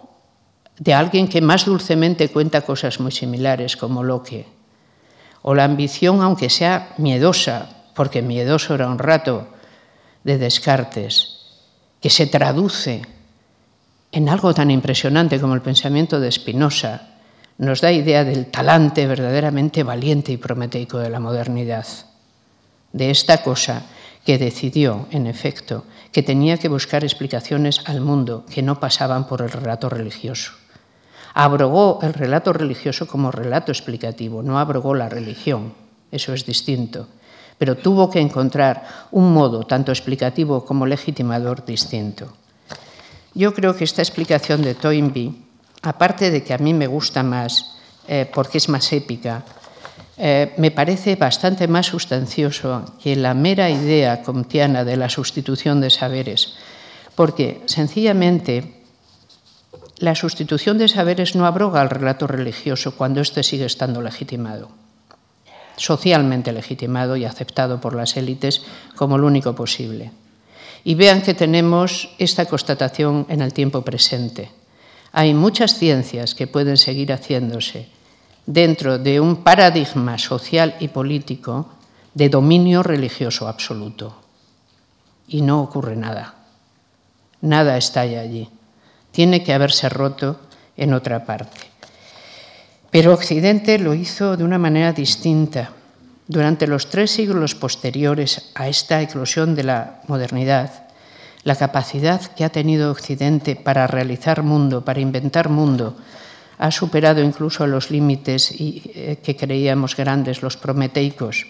de 0.77 0.93
alguien 0.93 1.27
que 1.27 1.41
más 1.41 1.65
dulcemente 1.65 2.29
cuenta 2.29 2.62
cosas 2.62 2.99
muy 2.99 3.12
similares 3.12 3.77
como 3.77 4.03
Locke, 4.03 4.45
o 5.41 5.53
la 5.53 5.63
ambición, 5.63 6.21
aunque 6.21 6.49
sea 6.49 6.93
miedosa, 6.97 7.69
porque 7.93 8.21
miedoso 8.21 8.75
era 8.75 8.88
un 8.88 8.99
rato, 8.99 9.47
de 10.23 10.39
Descartes, 10.39 11.38
que 12.01 12.10
se 12.10 12.25
traduce 12.25 13.03
en 14.12 14.27
algo 14.27 14.53
tan 14.53 14.71
impresionante 14.71 15.39
como 15.39 15.53
el 15.53 15.62
pensamiento 15.62 16.19
de 16.19 16.31
Spinoza, 16.31 17.14
nos 17.57 17.81
da 17.81 17.91
idea 17.91 18.23
del 18.23 18.47
talante 18.47 19.07
verdaderamente 19.07 19.83
valiente 19.83 20.31
y 20.31 20.37
prometeico 20.37 20.99
de 20.99 21.09
la 21.09 21.19
modernidad, 21.19 21.87
de 22.91 23.11
esta 23.11 23.43
cosa 23.43 23.83
que 24.25 24.37
decidió, 24.37 25.07
en 25.11 25.27
efecto, 25.27 25.85
que 26.11 26.23
tenía 26.23 26.57
que 26.57 26.67
buscar 26.67 27.03
explicaciones 27.03 27.81
al 27.85 28.01
mundo 28.01 28.45
que 28.49 28.63
no 28.63 28.79
pasaban 28.79 29.27
por 29.27 29.41
el 29.41 29.51
relato 29.51 29.89
religioso. 29.89 30.53
Abrogó 31.33 31.99
el 32.01 32.13
relato 32.13 32.51
religioso 32.51 33.07
como 33.07 33.31
relato 33.31 33.71
explicativo, 33.71 34.41
no 34.41 34.57
abrogó 34.57 34.95
la 34.95 35.09
religión, 35.09 35.73
eso 36.11 36.33
es 36.33 36.45
distinto, 36.45 37.07
pero 37.57 37.75
tuvo 37.75 38.09
que 38.09 38.19
encontrar 38.19 38.83
un 39.11 39.33
modo 39.33 39.63
tanto 39.63 39.91
explicativo 39.91 40.65
como 40.65 40.85
legitimador 40.85 41.65
distinto. 41.65 42.33
Yo 43.33 43.53
creo 43.53 43.75
que 43.75 43.83
esta 43.83 44.01
explicación 44.01 44.61
de 44.61 44.75
Toynbee, 44.75 45.44
aparte 45.85 46.31
de 46.31 46.43
que 46.43 46.53
a 46.53 46.57
mí 46.57 46.73
me 46.73 46.87
gusta 46.87 47.23
más 47.23 47.75
eh, 48.07 48.29
porque 48.33 48.59
es 48.59 48.69
más 48.69 48.91
épica, 48.93 49.43
eh, 50.17 50.53
me 50.57 50.71
parece 50.71 51.15
bastante 51.15 51.67
más 51.67 51.87
sustancioso 51.87 52.85
que 53.01 53.15
la 53.15 53.33
mera 53.33 53.69
idea 53.69 54.21
comtiana 54.21 54.83
de 54.83 54.95
la 54.95 55.09
sustitución 55.09 55.81
de 55.81 55.89
saberes, 55.89 56.55
porque 57.15 57.61
sencillamente 57.65 58.83
la 59.97 60.15
sustitución 60.15 60.77
de 60.77 60.87
saberes 60.87 61.35
no 61.35 61.45
abroga 61.45 61.81
el 61.81 61.89
relato 61.89 62.27
religioso 62.27 62.95
cuando 62.95 63.21
éste 63.21 63.43
sigue 63.43 63.65
estando 63.65 64.01
legitimado, 64.01 64.69
socialmente 65.77 66.51
legitimado 66.51 67.17
y 67.17 67.25
aceptado 67.25 67.81
por 67.81 67.95
las 67.95 68.15
élites 68.15 68.63
como 68.95 69.17
lo 69.17 69.27
único 69.27 69.55
posible. 69.55 70.11
Y 70.83 70.95
vean 70.95 71.23
que 71.23 71.33
tenemos 71.33 72.09
esta 72.19 72.45
constatación 72.45 73.25
en 73.29 73.41
el 73.41 73.53
tiempo 73.53 73.81
presente. 73.81 74.51
Hay 75.17 75.34
muchas 75.34 75.75
ciencias 75.80 76.36
que 76.36 76.45
pueden 76.45 76.75
seguir 76.75 77.13
haciéndose 77.13 77.88
dentro 78.45 78.99
de 78.99 79.21
un 79.21 79.38
paradigma 79.38 80.17
social 80.17 80.75
y 80.82 80.89
político 80.89 81.69
de 82.13 82.28
dominio 82.28 82.84
religioso 82.84 83.47
absoluto. 83.47 84.13
Y 85.30 85.41
no 85.41 85.62
ocurre 85.62 85.95
nada. 85.95 86.36
Nada 87.39 87.78
está 87.78 88.01
allí. 88.01 88.49
Tiene 89.12 89.41
que 89.41 89.54
haberse 89.54 89.88
roto 89.88 90.41
en 90.75 90.93
otra 90.93 91.25
parte. 91.25 91.62
Pero 92.91 93.13
Occidente 93.13 93.80
lo 93.80 93.93
hizo 93.93 94.36
de 94.36 94.43
una 94.43 94.58
manera 94.58 94.91
distinta. 94.91 95.71
Durante 96.28 96.67
los 96.67 96.89
tres 96.89 97.12
siglos 97.12 97.56
posteriores 97.56 98.51
a 98.54 98.67
esta 98.67 99.01
eclosión 99.01 99.56
de 99.56 99.63
la 99.63 100.01
modernidad, 100.08 100.84
la 101.45 101.55
capacidad 101.55 102.19
que 102.34 102.43
ha 102.43 102.49
tenido 102.49 102.91
Occidente 102.91 103.55
para 103.55 103.86
realizar 103.86 104.41
mundo, 104.41 104.84
para 104.84 104.99
inventar 104.99 105.47
mundo, 105.47 105.95
ha 106.58 106.71
superado 106.71 107.21
incluso 107.21 107.67
los 107.67 107.91
límites 107.91 108.51
eh, 108.58 109.19
que 109.21 109.36
creíamos 109.38 109.95
grandes, 109.95 110.41
los 110.41 110.58
prometeicos. 110.58 111.45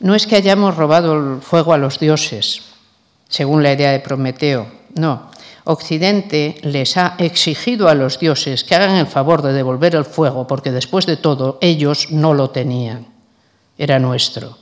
No 0.00 0.16
es 0.16 0.26
que 0.26 0.34
hayamos 0.34 0.76
robado 0.76 1.14
el 1.14 1.40
fuego 1.40 1.72
a 1.72 1.78
los 1.78 2.00
dioses, 2.00 2.62
según 3.28 3.62
la 3.62 3.72
idea 3.72 3.92
de 3.92 4.00
Prometeo, 4.00 4.66
no. 4.96 5.30
Occidente 5.66 6.56
les 6.62 6.96
ha 6.96 7.14
exigido 7.18 7.88
a 7.88 7.94
los 7.94 8.18
dioses 8.18 8.64
que 8.64 8.74
hagan 8.74 8.96
el 8.96 9.06
favor 9.06 9.40
de 9.40 9.52
devolver 9.52 9.94
el 9.94 10.04
fuego, 10.04 10.48
porque 10.48 10.72
después 10.72 11.06
de 11.06 11.16
todo 11.16 11.58
ellos 11.60 12.10
no 12.10 12.34
lo 12.34 12.50
tenían, 12.50 13.06
era 13.78 14.00
nuestro. 14.00 14.58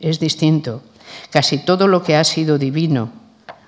Es 0.00 0.18
distinto. 0.18 0.82
Casi 1.30 1.58
todo 1.58 1.88
lo 1.88 2.02
que 2.02 2.16
ha 2.16 2.24
sido 2.24 2.58
divino 2.58 3.10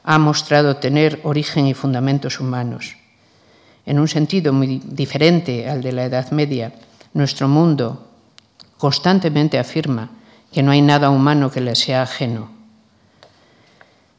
ha 0.05 0.19
mostrado 0.19 0.77
tener 0.77 1.21
origen 1.23 1.67
y 1.67 1.75
fundamentos 1.75 2.41
humanos 2.41 2.97
en 3.87 3.99
un 3.99 4.09
sentido 4.09 4.53
muy 4.53 4.81
diferente 4.85 5.69
al 5.69 5.83
de 5.83 5.93
la 5.93 6.05
Edad 6.05 6.31
Media, 6.31 6.73
nuestro 7.15 7.49
mundo 7.49 8.09
constantemente 8.79 9.59
afirma 9.59 10.11
que 10.53 10.63
no 10.63 10.71
hay 10.71 10.83
nada 10.83 11.11
humano 11.11 11.51
que 11.51 11.61
le 11.61 11.75
sea 11.75 12.03
ajeno. 12.03 12.51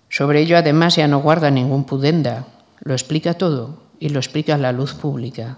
Sobre 0.10 0.42
ello, 0.42 0.58
además, 0.58 0.96
ya 0.96 1.08
no 1.08 1.22
guarda 1.22 1.50
ningún 1.50 1.86
pudenda, 1.86 2.46
lo 2.82 2.94
explica 2.94 3.36
todo 3.36 3.82
y 4.00 4.10
lo 4.10 4.20
explica 4.20 4.58
la 4.58 4.72
luz 4.72 4.94
pública. 4.94 5.58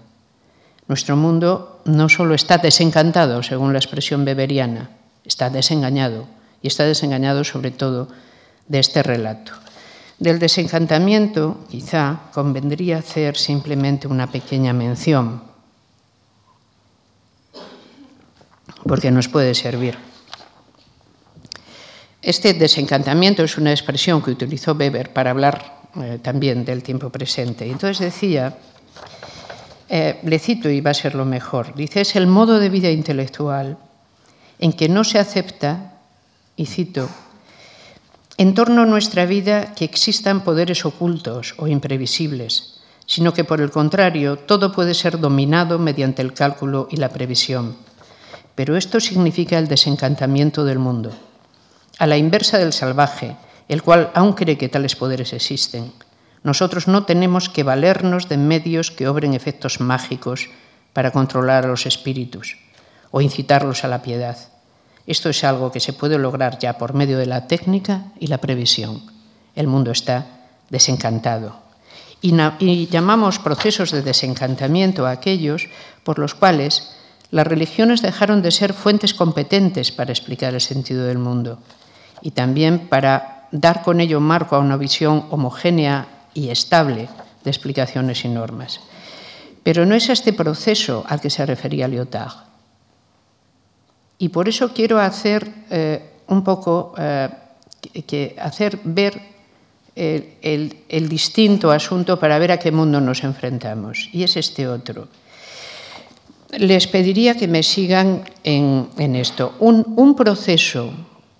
Nuestro 0.88 1.16
mundo 1.16 1.82
no 1.84 2.08
solo 2.08 2.34
está 2.34 2.58
desencantado, 2.58 3.42
según 3.42 3.72
la 3.72 3.78
expresión 3.78 4.24
beberiana, 4.24 4.90
está 5.24 5.50
desengañado, 5.50 6.26
y 6.66 6.68
está 6.68 6.82
desengañado 6.84 7.44
sobre 7.44 7.70
todo 7.70 8.08
de 8.66 8.80
este 8.80 9.00
relato. 9.04 9.52
Del 10.18 10.40
desencantamiento, 10.40 11.62
quizá, 11.70 12.22
convendría 12.34 12.98
hacer 12.98 13.36
simplemente 13.36 14.08
una 14.08 14.26
pequeña 14.26 14.72
mención, 14.72 15.44
porque 18.82 19.12
nos 19.12 19.28
puede 19.28 19.54
servir. 19.54 19.96
Este 22.20 22.52
desencantamiento 22.54 23.44
es 23.44 23.56
una 23.58 23.70
expresión 23.70 24.20
que 24.20 24.32
utilizó 24.32 24.72
Weber 24.72 25.12
para 25.12 25.30
hablar 25.30 25.86
eh, 26.02 26.18
también 26.20 26.64
del 26.64 26.82
tiempo 26.82 27.10
presente. 27.10 27.70
Entonces 27.70 28.00
decía, 28.00 28.58
eh, 29.88 30.18
le 30.24 30.38
cito 30.40 30.68
y 30.68 30.80
va 30.80 30.90
a 30.90 30.94
ser 30.94 31.14
lo 31.14 31.24
mejor, 31.24 31.76
dice, 31.76 32.00
es 32.00 32.16
el 32.16 32.26
modo 32.26 32.58
de 32.58 32.70
vida 32.70 32.90
intelectual 32.90 33.78
en 34.58 34.72
que 34.72 34.88
no 34.88 35.04
se 35.04 35.20
acepta, 35.20 35.95
y 36.56 36.66
cito, 36.66 37.08
en 38.38 38.54
torno 38.54 38.82
a 38.82 38.86
nuestra 38.86 39.24
vida 39.24 39.74
que 39.74 39.84
existan 39.84 40.42
poderes 40.42 40.84
ocultos 40.84 41.54
o 41.56 41.68
imprevisibles, 41.68 42.80
sino 43.06 43.32
que 43.32 43.44
por 43.44 43.60
el 43.60 43.70
contrario 43.70 44.36
todo 44.36 44.72
puede 44.72 44.94
ser 44.94 45.18
dominado 45.20 45.78
mediante 45.78 46.20
el 46.22 46.34
cálculo 46.34 46.88
y 46.90 46.96
la 46.96 47.10
previsión. 47.10 47.76
Pero 48.54 48.76
esto 48.76 49.00
significa 49.00 49.58
el 49.58 49.68
desencantamiento 49.68 50.64
del 50.64 50.78
mundo, 50.78 51.12
a 51.98 52.06
la 52.06 52.16
inversa 52.16 52.58
del 52.58 52.72
salvaje, 52.72 53.36
el 53.68 53.82
cual 53.82 54.10
aún 54.14 54.32
cree 54.32 54.58
que 54.58 54.68
tales 54.68 54.96
poderes 54.96 55.32
existen. 55.32 55.92
Nosotros 56.42 56.88
no 56.88 57.04
tenemos 57.04 57.48
que 57.48 57.62
valernos 57.62 58.28
de 58.28 58.36
medios 58.36 58.90
que 58.90 59.08
obren 59.08 59.34
efectos 59.34 59.80
mágicos 59.80 60.48
para 60.92 61.10
controlar 61.10 61.64
a 61.64 61.68
los 61.68 61.86
espíritus 61.86 62.56
o 63.10 63.20
incitarlos 63.20 63.84
a 63.84 63.88
la 63.88 64.02
piedad. 64.02 64.36
Esto 65.06 65.30
es 65.30 65.44
algo 65.44 65.70
que 65.70 65.80
se 65.80 65.92
puede 65.92 66.18
lograr 66.18 66.58
ya 66.58 66.78
por 66.78 66.94
medio 66.94 67.18
de 67.18 67.26
la 67.26 67.46
técnica 67.46 68.06
y 68.18 68.26
la 68.26 68.38
previsión. 68.38 69.02
El 69.54 69.68
mundo 69.68 69.92
está 69.92 70.26
desencantado. 70.68 71.66
Y, 72.20 72.88
llamamos 72.88 73.38
procesos 73.38 73.92
de 73.92 74.02
desencantamiento 74.02 75.06
a 75.06 75.12
aquellos 75.12 75.68
por 76.02 76.18
los 76.18 76.34
cuales 76.34 76.90
las 77.30 77.46
religiones 77.46 78.02
dejaron 78.02 78.42
de 78.42 78.50
ser 78.50 78.72
fuentes 78.72 79.14
competentes 79.14 79.92
para 79.92 80.12
explicar 80.12 80.54
el 80.54 80.60
sentido 80.60 81.04
del 81.04 81.18
mundo 81.18 81.58
y 82.22 82.32
también 82.32 82.88
para 82.88 83.48
dar 83.52 83.82
con 83.82 84.00
ello 84.00 84.20
marco 84.20 84.56
a 84.56 84.60
una 84.60 84.76
visión 84.76 85.26
homogénea 85.30 86.08
y 86.34 86.48
estable 86.48 87.08
de 87.44 87.50
explicaciones 87.50 88.24
y 88.24 88.28
normas. 88.28 88.80
Pero 89.62 89.86
no 89.86 89.94
es 89.94 90.08
este 90.08 90.32
proceso 90.32 91.04
al 91.06 91.20
que 91.20 91.30
se 91.30 91.46
refería 91.46 91.86
Lyotard. 91.86 92.45
Y 94.18 94.28
por 94.28 94.48
eso 94.48 94.72
quiero 94.72 94.98
hacer 94.98 95.46
eh, 95.70 96.02
un 96.28 96.42
poco, 96.42 96.94
eh, 96.98 97.28
que 98.06 98.36
hacer 98.38 98.78
ver 98.84 99.36
el, 99.94 101.08
distinto 101.08 101.70
asunto 101.70 102.18
para 102.18 102.38
ver 102.38 102.52
a 102.52 102.58
qué 102.58 102.70
mundo 102.70 103.00
nos 103.00 103.24
enfrentamos. 103.24 104.08
Y 104.12 104.22
es 104.22 104.36
este 104.36 104.68
otro. 104.68 105.08
Les 106.58 106.86
pediría 106.86 107.34
que 107.34 107.48
me 107.48 107.62
sigan 107.62 108.24
en, 108.44 108.88
en 108.98 109.16
esto. 109.16 109.54
Un, 109.60 109.84
un 109.96 110.14
proceso 110.14 110.92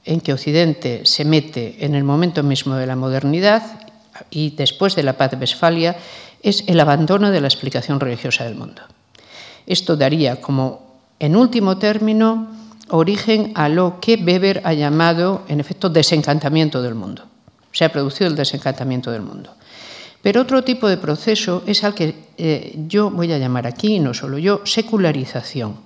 en 0.05 0.21
que 0.21 0.33
Occidente 0.33 1.05
se 1.05 1.25
mete 1.25 1.85
en 1.85 1.95
el 1.95 2.05
momento 2.05 2.43
mismo 2.43 2.77
de 2.77 2.87
la 2.87 2.97
modernidad, 2.97 3.87
y 4.31 4.51
después 4.51 4.95
de 4.95 5.03
la 5.03 5.17
paz 5.17 5.31
de 5.31 5.37
Westfalia 5.37 5.97
es 6.43 6.65
el 6.67 6.81
abandono 6.81 7.31
de 7.31 7.41
la 7.41 7.49
explicación 7.49 8.01
religiosa 8.01 8.45
del 8.45 8.55
mundo. 8.55 8.83
Esto 9.67 9.97
daría 9.97 10.41
como, 10.41 11.01
en 11.19 11.37
último 11.37 11.79
término, 11.79 12.49
origen 12.89 13.53
a 13.55 13.69
lo 13.69 13.99
que 14.01 14.15
Weber 14.15 14.63
ha 14.65 14.73
llamado, 14.73 15.43
en 15.49 15.61
efecto, 15.61 15.89
desencantamiento 15.89 16.83
del 16.83 16.95
mundo. 16.95 17.25
Se 17.73 17.85
ha 17.85 17.93
producido 17.93 18.29
el 18.29 18.37
desencantamiento 18.37 19.11
del 19.11 19.23
mundo. 19.23 19.55
Pero 20.23 20.43
otro 20.43 20.65
tipo 20.65 20.89
de 20.89 20.97
proceso 20.97 21.63
es 21.67 21.85
al 21.85 21.95
que 21.95 22.15
eh, 22.37 22.75
yo 22.89 23.11
voy 23.11 23.33
a 23.33 23.39
llamar 23.39 23.67
aquí, 23.67 24.01
no 24.01 24.15
solo 24.15 24.39
yo, 24.39 24.63
secularización. 24.65 25.77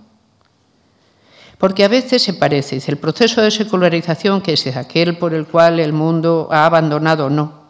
Porque 1.58 1.84
a 1.84 1.88
veces 1.88 2.22
se 2.22 2.32
parece, 2.32 2.76
dice, 2.76 2.90
el 2.90 2.96
proceso 2.96 3.42
de 3.42 3.50
secularización 3.50 4.40
que 4.40 4.54
es 4.54 4.66
aquel 4.76 5.18
por 5.18 5.34
el 5.34 5.46
cual 5.46 5.78
el 5.78 5.92
mundo 5.92 6.48
ha 6.50 6.64
abandonado, 6.64 7.28
no. 7.28 7.60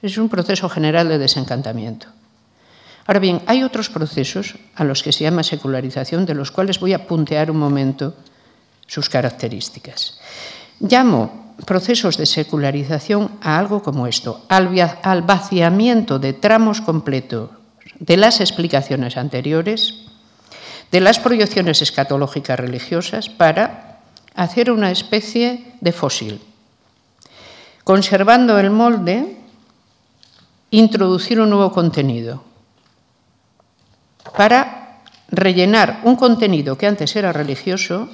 Es 0.00 0.16
un 0.16 0.28
proceso 0.30 0.68
general 0.68 1.08
de 1.08 1.18
desencantamiento. 1.18 2.06
Ahora 3.08 3.20
bien, 3.20 3.40
hay 3.46 3.62
otros 3.62 3.88
procesos 3.88 4.56
a 4.74 4.84
los 4.84 5.02
que 5.02 5.12
se 5.12 5.24
llama 5.24 5.42
secularización, 5.42 6.26
de 6.26 6.34
los 6.34 6.50
cuales 6.50 6.78
voy 6.78 6.92
a 6.92 7.06
puntear 7.06 7.50
un 7.50 7.56
momento 7.56 8.12
sus 8.86 9.08
características. 9.08 10.20
Llamo 10.78 11.54
procesos 11.64 12.18
de 12.18 12.26
secularización 12.26 13.30
a 13.40 13.58
algo 13.58 13.82
como 13.82 14.06
esto, 14.06 14.44
al 14.50 15.22
vaciamiento 15.22 16.18
de 16.18 16.34
tramos 16.34 16.82
completos 16.82 17.48
de 17.98 18.18
las 18.18 18.40
explicaciones 18.40 19.16
anteriores 19.16 20.04
de 20.92 21.00
las 21.00 21.18
proyecciones 21.18 21.80
escatológicas 21.80 22.60
religiosas 22.60 23.30
para 23.30 24.00
hacer 24.34 24.70
una 24.70 24.90
especie 24.90 25.72
de 25.80 25.92
fósil. 25.92 26.40
Conservando 27.84 28.58
el 28.58 28.68
molde, 28.68 29.38
introducir 30.70 31.40
un 31.40 31.48
nuevo 31.48 31.72
contenido 31.72 32.47
para 34.38 35.02
rellenar 35.34 35.98
un 36.04 36.14
contenido 36.14 36.78
que 36.78 36.86
antes 36.86 37.16
era 37.16 37.34
religioso 37.34 38.08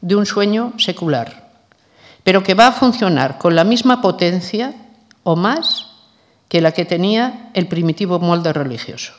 de 0.00 0.14
un 0.14 0.24
sueño 0.24 0.74
secular, 0.78 1.50
pero 2.22 2.44
que 2.44 2.54
va 2.54 2.68
a 2.68 2.72
funcionar 2.72 3.36
con 3.36 3.56
la 3.56 3.64
misma 3.64 4.00
potencia 4.00 4.72
o 5.24 5.34
más 5.34 5.90
que 6.46 6.60
la 6.60 6.70
que 6.70 6.84
tenía 6.84 7.50
el 7.52 7.66
primitivo 7.66 8.20
molde 8.20 8.52
religioso. 8.52 9.12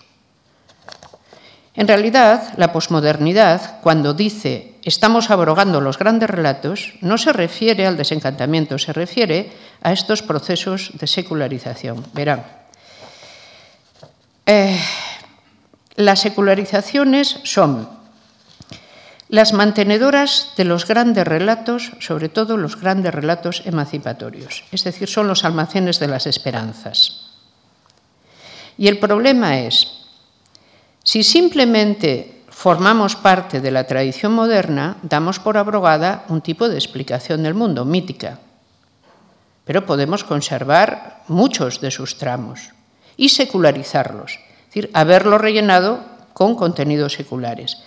En 1.76 1.90
realidad, 1.90 2.54
la 2.56 2.72
posmodernidad, 2.72 3.82
cuando 3.82 4.14
dice 4.14 4.80
estamos 4.84 5.32
abrogando 5.32 5.82
los 5.82 6.00
grandes 6.00 6.30
relatos, 6.30 6.94
no 7.02 7.18
se 7.18 7.34
refiere 7.34 7.86
al 7.86 7.98
desencantamiento, 7.98 8.80
se 8.80 8.94
refiere 8.94 9.52
a 9.84 9.92
estos 9.92 10.24
procesos 10.24 10.92
de 10.94 11.08
secularización. 11.08 12.06
Verán, 12.14 12.46
eh, 14.46 14.80
las 15.96 16.22
secularizaciones 16.22 17.40
son 17.44 17.90
las 19.30 19.54
mantenedoras 19.54 20.52
de 20.58 20.66
los 20.66 20.86
grandes 20.86 21.26
relatos, 21.26 21.92
sobre 22.00 22.28
todo 22.28 22.58
los 22.58 22.80
grandes 22.80 23.14
relatos 23.14 23.64
emancipatorios, 23.66 24.66
es 24.72 24.84
decir, 24.84 25.08
son 25.08 25.28
los 25.28 25.46
almacenes 25.46 26.00
de 26.00 26.08
las 26.08 26.28
esperanzas. 26.28 27.32
Y 28.78 28.88
el 28.88 29.00
problema 29.00 29.60
es 29.60 30.02
si 31.04 31.24
simplemente 31.24 32.44
formamos 32.50 33.16
parte 33.16 33.62
de 33.62 33.72
la 33.72 33.88
tradición 33.88 34.34
moderna, 34.34 34.98
damos 35.02 35.40
por 35.40 35.58
abrogada 35.58 36.26
un 36.30 36.42
tipo 36.42 36.70
de 36.70 36.76
explicación 36.76 37.42
del 37.44 37.54
mundo, 37.54 37.86
mítica. 37.86 38.40
Pero 39.66 39.86
podemos 39.86 40.24
conservar 40.24 41.24
muchos 41.28 41.82
de 41.82 41.90
sus 41.90 42.18
tramos 42.18 42.70
y 43.18 43.30
secularizarlos, 43.30 44.40
es 44.72 44.76
decir, 44.76 44.90
haberlos 44.94 45.42
rellenado 45.42 46.00
con 46.32 46.56
contenidos 46.56 47.12
seculares. 47.12 47.84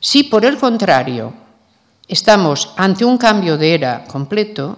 Si, 0.00 0.24
por 0.24 0.44
el 0.44 0.58
contrario, 0.58 1.32
estamos 2.06 2.74
ante 2.76 3.06
un 3.06 3.16
cambio 3.16 3.56
de 3.56 3.72
era 3.72 4.04
completo, 4.04 4.76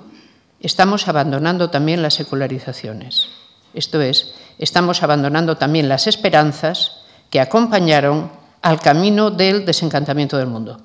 estamos 0.61 1.09
abandonando 1.09 1.69
también 1.69 2.01
las 2.01 2.15
secularizaciones. 2.15 3.27
Esto 3.75 4.01
es, 4.01 4.37
estamos 4.57 5.03
abandonando 5.03 5.57
también 5.57 5.89
las 5.89 6.07
esperanzas 6.07 7.03
que 7.29 7.41
acompañaron 7.41 8.31
al 8.63 8.81
camino 8.81 9.33
del 9.33 9.65
desencantamiento 9.65 10.39
del 10.39 10.47
mundo 10.47 10.81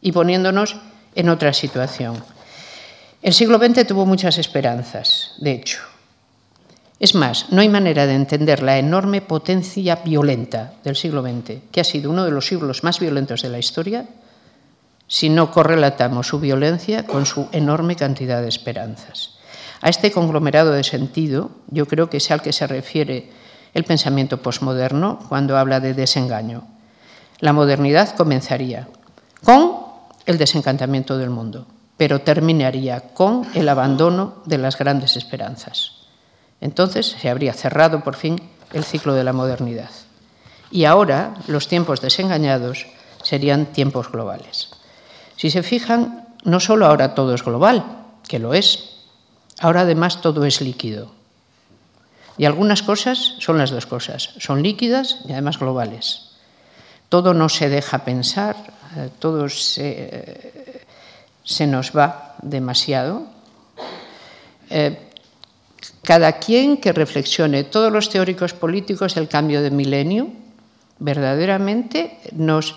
y 0.00 0.12
poniéndonos 0.12 0.76
en 1.16 1.28
otra 1.28 1.52
situación. 1.52 2.22
El 3.20 3.34
siglo 3.34 3.58
XX 3.58 3.84
tuvo 3.84 4.06
muchas 4.06 4.38
esperanzas, 4.38 5.32
de 5.38 5.54
hecho. 5.54 5.95
Es 6.98 7.14
más, 7.14 7.52
no 7.52 7.60
hay 7.60 7.68
manera 7.68 8.06
de 8.06 8.14
entender 8.14 8.62
la 8.62 8.78
enorme 8.78 9.20
potencia 9.20 9.96
violenta 9.96 10.72
del 10.82 10.96
siglo 10.96 11.22
XX, 11.22 11.60
que 11.70 11.80
ha 11.82 11.84
sido 11.84 12.10
uno 12.10 12.24
de 12.24 12.30
los 12.30 12.46
siglos 12.46 12.84
más 12.84 13.00
violentos 13.00 13.42
de 13.42 13.50
la 13.50 13.58
historia, 13.58 14.06
si 15.06 15.28
no 15.28 15.50
correlatamos 15.50 16.26
su 16.26 16.40
violencia 16.40 17.04
con 17.04 17.26
su 17.26 17.48
enorme 17.52 17.96
cantidad 17.96 18.40
de 18.40 18.48
esperanzas. 18.48 19.36
A 19.82 19.90
este 19.90 20.10
conglomerado 20.10 20.72
de 20.72 20.84
sentido, 20.84 21.50
yo 21.68 21.86
creo 21.86 22.08
que 22.08 22.16
es 22.16 22.30
al 22.30 22.40
que 22.40 22.54
se 22.54 22.66
refiere 22.66 23.30
el 23.74 23.84
pensamiento 23.84 24.40
posmoderno 24.40 25.18
cuando 25.28 25.58
habla 25.58 25.80
de 25.80 25.92
desengaño. 25.92 26.66
La 27.40 27.52
modernidad 27.52 28.16
comenzaría 28.16 28.88
con 29.44 29.76
el 30.24 30.38
desencantamiento 30.38 31.18
del 31.18 31.28
mundo, 31.28 31.66
pero 31.98 32.22
terminaría 32.22 33.00
con 33.12 33.46
el 33.52 33.68
abandono 33.68 34.36
de 34.46 34.56
las 34.56 34.78
grandes 34.78 35.16
esperanzas. 35.16 36.05
Entonces 36.60 37.16
se 37.20 37.28
habría 37.28 37.52
cerrado 37.52 38.02
por 38.02 38.16
fin 38.16 38.40
el 38.72 38.84
ciclo 38.84 39.14
de 39.14 39.24
la 39.24 39.32
modernidad. 39.32 39.90
Y 40.70 40.84
ahora 40.84 41.34
los 41.46 41.68
tiempos 41.68 42.00
desengañados 42.00 42.86
serían 43.22 43.66
tiempos 43.66 44.10
globales. 44.10 44.70
Si 45.36 45.50
se 45.50 45.62
fijan, 45.62 46.26
no 46.44 46.60
solo 46.60 46.86
ahora 46.86 47.14
todo 47.14 47.34
es 47.34 47.42
global, 47.44 47.84
que 48.26 48.38
lo 48.38 48.54
es, 48.54 48.96
ahora 49.60 49.82
además 49.82 50.20
todo 50.20 50.44
es 50.44 50.60
líquido. 50.60 51.12
Y 52.38 52.44
algunas 52.44 52.82
cosas 52.82 53.34
son 53.38 53.58
las 53.58 53.70
dos 53.70 53.86
cosas, 53.86 54.34
son 54.38 54.62
líquidas 54.62 55.20
y 55.26 55.32
además 55.32 55.58
globales. 55.58 56.30
Todo 57.08 57.34
no 57.34 57.48
se 57.48 57.68
deja 57.68 58.04
pensar, 58.04 58.56
eh, 58.96 59.10
todo 59.18 59.48
se, 59.48 60.84
se 61.44 61.66
nos 61.66 61.96
va 61.96 62.34
demasiado. 62.42 63.22
Eh, 64.68 65.05
cada 66.06 66.38
quien 66.38 66.76
que 66.76 66.92
reflexione, 66.92 67.64
todos 67.64 67.92
los 67.92 68.08
teóricos 68.08 68.54
políticos 68.54 69.16
del 69.16 69.26
cambio 69.26 69.60
de 69.60 69.72
milenio, 69.72 70.28
verdaderamente 71.00 72.18
nos 72.30 72.76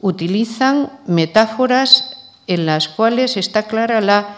utilizan 0.00 0.90
metáforas 1.06 2.26
en 2.48 2.66
las 2.66 2.88
cuales 2.88 3.36
está 3.36 3.62
clara 3.62 4.00
la 4.00 4.36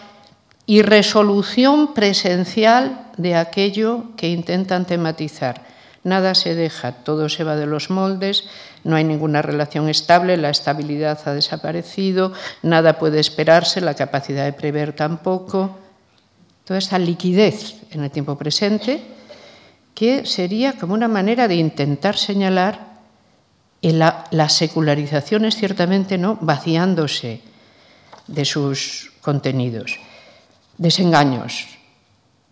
y 0.66 0.82
resolución 0.82 1.94
presencial 1.94 3.08
de 3.16 3.34
aquello 3.34 4.04
que 4.18 4.28
intentan 4.28 4.84
tematizar. 4.84 5.62
Nada 6.04 6.34
se 6.34 6.54
deja, 6.54 6.92
todo 6.92 7.30
se 7.30 7.44
va 7.44 7.56
de 7.56 7.66
los 7.66 7.88
moldes, 7.88 8.44
no 8.84 8.96
hay 8.96 9.04
ninguna 9.04 9.40
relación 9.40 9.88
estable, 9.88 10.36
la 10.36 10.50
estabilidad 10.50 11.18
ha 11.24 11.32
desaparecido, 11.32 12.34
nada 12.62 12.98
puede 12.98 13.20
esperarse, 13.20 13.80
la 13.80 13.94
capacidad 13.94 14.44
de 14.44 14.52
prever 14.52 14.92
tampoco. 14.92 15.78
Toda 16.68 16.80
esta 16.80 16.98
liquidez 16.98 17.76
en 17.92 18.04
el 18.04 18.10
tiempo 18.10 18.36
presente 18.36 19.00
que 19.94 20.26
sería 20.26 20.74
como 20.74 20.92
una 20.92 21.08
manera 21.08 21.48
de 21.48 21.54
intentar 21.54 22.18
señalar 22.18 23.00
las 23.80 24.52
secularizaciones 24.52 25.56
ciertamente 25.56 26.18
no 26.18 26.36
vaciándose 26.42 27.40
de 28.26 28.44
sus 28.44 29.12
contenidos. 29.22 29.98
Desengaños, 30.76 31.68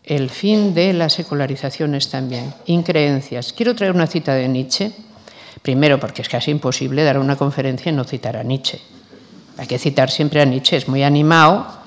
el 0.03 0.31
fin 0.31 0.73
de 0.73 0.95
las 0.95 1.13
secularizaciones 1.13 2.09
también, 2.09 2.55
increencias. 2.65 3.53
Quiero 3.53 3.75
traer 3.75 3.93
una 3.93 4.07
cita 4.07 4.33
de 4.33 4.49
Nietzsche, 4.49 4.93
primero 5.61 6.01
porque 6.01 6.23
es 6.23 6.29
casi 6.31 6.53
imposible 6.53 7.05
dar 7.05 7.19
una 7.19 7.37
conferencia 7.37 7.93
y 7.93 7.95
no 7.95 8.05
citar 8.05 8.39
a 8.39 8.43
Nietzsche. 8.43 8.81
Hay 9.59 9.67
que 9.67 9.79
citar 9.79 10.11
siempre 10.11 10.41
a 10.41 10.47
Nietzsche, 10.47 10.79
es 10.79 10.89
muy 10.89 11.03
animado, 11.03 11.85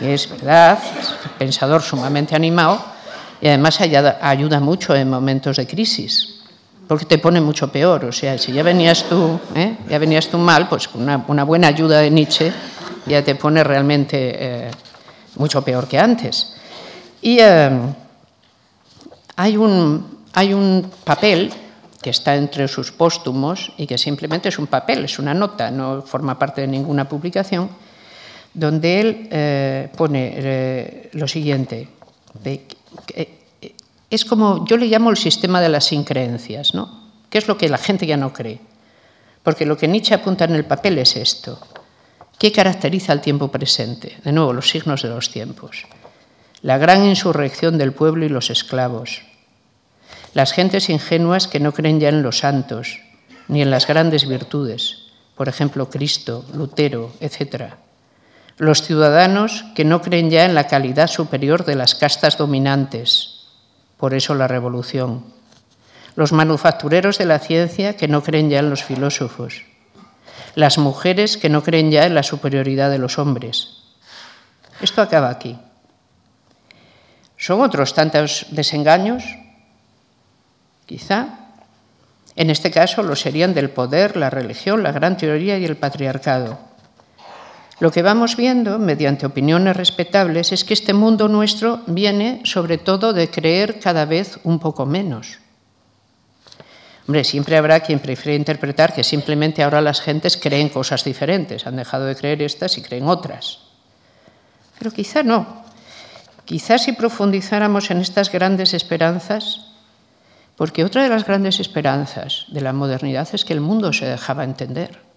es 0.00 0.28
verdad, 0.28 0.78
es 1.00 1.10
un 1.10 1.30
pensador 1.38 1.82
sumamente 1.82 2.34
animado 2.34 2.80
y 3.40 3.48
además 3.48 3.80
ayuda 3.80 4.60
mucho 4.60 4.94
en 4.94 5.10
momentos 5.10 5.56
de 5.56 5.66
crisis, 5.66 6.40
porque 6.86 7.04
te 7.04 7.18
pone 7.18 7.40
mucho 7.40 7.70
peor. 7.70 8.04
O 8.04 8.12
sea, 8.12 8.38
si 8.38 8.52
ya 8.52 8.62
venías 8.62 9.04
tú, 9.04 9.38
¿eh? 9.54 9.76
ya 9.88 9.98
venías 9.98 10.28
tú 10.28 10.38
mal, 10.38 10.68
pues 10.68 10.88
con 10.88 11.02
una, 11.02 11.44
buena 11.44 11.68
ayuda 11.68 12.00
de 12.00 12.10
Nietzsche 12.10 12.52
ya 13.06 13.24
te 13.24 13.34
pone 13.34 13.64
realmente 13.64 14.16
eh, 14.38 14.70
mucho 15.36 15.62
peor 15.62 15.88
que 15.88 15.98
antes. 15.98 16.54
Y 17.22 17.38
eh, 17.40 17.70
hay, 19.36 19.56
un, 19.56 20.18
hay 20.34 20.52
un 20.52 20.90
papel 21.04 21.52
que 22.02 22.10
está 22.10 22.36
entre 22.36 22.68
sus 22.68 22.92
póstumos 22.92 23.72
y 23.76 23.86
que 23.86 23.98
simplemente 23.98 24.48
es 24.48 24.58
un 24.58 24.66
papel, 24.66 25.04
es 25.04 25.18
una 25.18 25.34
nota, 25.34 25.70
no 25.70 26.02
forma 26.02 26.38
parte 26.38 26.60
de 26.60 26.68
ninguna 26.68 27.08
publicación, 27.08 27.68
donde 28.54 29.00
él 29.00 29.28
eh, 29.30 29.88
pone 29.96 30.32
eh, 30.34 31.10
lo 31.12 31.28
siguiente, 31.28 31.88
es 34.10 34.24
como, 34.24 34.66
yo 34.66 34.76
le 34.76 34.86
llamo 34.86 35.10
el 35.10 35.16
sistema 35.16 35.60
de 35.60 35.68
las 35.68 35.92
increencias, 35.92 36.74
¿no? 36.74 37.08
¿Qué 37.28 37.38
es 37.38 37.48
lo 37.48 37.58
que 37.58 37.68
la 37.68 37.78
gente 37.78 38.06
ya 38.06 38.16
no 38.16 38.32
cree? 38.32 38.60
Porque 39.42 39.66
lo 39.66 39.76
que 39.76 39.88
Nietzsche 39.88 40.14
apunta 40.14 40.44
en 40.44 40.54
el 40.54 40.64
papel 40.64 40.98
es 40.98 41.16
esto. 41.16 41.58
¿Qué 42.38 42.52
caracteriza 42.52 43.12
al 43.12 43.20
tiempo 43.20 43.48
presente? 43.48 44.16
De 44.24 44.32
nuevo, 44.32 44.52
los 44.52 44.70
signos 44.70 45.02
de 45.02 45.08
los 45.08 45.30
tiempos. 45.30 45.86
La 46.62 46.78
gran 46.78 47.04
insurrección 47.04 47.78
del 47.78 47.92
pueblo 47.92 48.24
y 48.24 48.28
los 48.28 48.50
esclavos. 48.50 49.22
Las 50.34 50.52
gentes 50.52 50.88
ingenuas 50.88 51.48
que 51.48 51.60
no 51.60 51.72
creen 51.72 52.00
ya 52.00 52.08
en 52.08 52.22
los 52.22 52.38
santos, 52.38 53.00
ni 53.48 53.62
en 53.62 53.70
las 53.70 53.86
grandes 53.86 54.28
virtudes, 54.28 55.08
por 55.36 55.48
ejemplo, 55.48 55.90
Cristo, 55.90 56.44
Lutero, 56.54 57.12
etc. 57.20 57.74
Los 58.58 58.82
ciudadanos 58.82 59.64
que 59.74 59.84
no 59.84 60.02
creen 60.02 60.30
ya 60.30 60.44
en 60.44 60.54
la 60.54 60.66
calidad 60.66 61.06
superior 61.06 61.64
de 61.64 61.76
las 61.76 61.94
castas 61.94 62.36
dominantes, 62.36 63.46
por 63.96 64.14
eso 64.14 64.34
la 64.34 64.48
revolución. 64.48 65.24
Los 66.16 66.32
manufactureros 66.32 67.18
de 67.18 67.26
la 67.26 67.38
ciencia 67.38 67.96
que 67.96 68.08
no 68.08 68.22
creen 68.22 68.50
ya 68.50 68.58
en 68.58 68.70
los 68.70 68.84
filósofos 68.84 69.62
las 70.58 70.76
mujeres 70.76 71.36
que 71.36 71.48
no 71.48 71.62
creen 71.62 71.92
ya 71.92 72.04
en 72.04 72.16
la 72.16 72.24
superioridad 72.24 72.90
de 72.90 72.98
los 72.98 73.18
hombres. 73.20 73.78
Esto 74.80 75.00
acaba 75.00 75.30
aquí. 75.30 75.56
¿Son 77.36 77.60
otros 77.60 77.94
tantos 77.94 78.46
desengaños? 78.50 79.22
Quizá. 80.84 81.28
En 82.34 82.50
este 82.50 82.72
caso 82.72 83.04
lo 83.04 83.14
serían 83.14 83.54
del 83.54 83.70
poder, 83.70 84.16
la 84.16 84.30
religión, 84.30 84.82
la 84.82 84.90
gran 84.90 85.16
teoría 85.16 85.58
y 85.58 85.64
el 85.64 85.76
patriarcado. 85.76 86.58
Lo 87.80 87.92
que 87.92 88.02
vamos 88.02 88.36
viendo, 88.36 88.78
mediante 88.78 89.26
opiniones 89.26 89.76
respetables, 89.76 90.50
es 90.50 90.64
que 90.64 90.74
este 90.74 90.94
mundo 90.94 91.28
nuestro 91.28 91.82
viene 91.86 92.40
sobre 92.44 92.76
todo 92.76 93.12
de 93.12 93.30
creer 93.30 93.78
cada 93.78 94.04
vez 94.04 94.40
un 94.42 94.58
poco 94.58 94.84
menos. 94.84 95.38
Hombre, 97.06 97.22
siempre 97.22 97.56
habrá 97.56 97.80
quien 97.80 98.00
prefiera 98.00 98.36
interpretar 98.36 98.92
que 98.92 99.04
simplemente 99.04 99.62
ahora 99.62 99.80
las 99.80 100.00
gentes 100.00 100.36
creen 100.36 100.68
cosas 100.68 101.04
diferentes, 101.04 101.66
han 101.66 101.76
dejado 101.76 102.04
de 102.04 102.16
creer 102.16 102.42
estas 102.42 102.76
y 102.78 102.82
creen 102.82 103.08
otras. 103.08 103.60
Pero 104.78 104.90
quizá 104.90 105.22
no. 105.22 105.64
Quizá 106.44 106.78
si 106.78 106.92
profundizáramos 106.92 107.90
en 107.90 107.98
estas 107.98 108.30
grandes 108.32 108.74
esperanzas, 108.74 109.72
porque 110.56 110.84
otra 110.84 111.04
de 111.04 111.08
las 111.08 111.24
grandes 111.24 111.60
esperanzas 111.60 112.46
de 112.48 112.60
la 112.60 112.72
modernidad 112.72 113.28
es 113.32 113.44
que 113.44 113.52
el 113.52 113.60
mundo 113.60 113.92
se 113.92 114.06
dejaba 114.06 114.44
entender, 114.44 115.07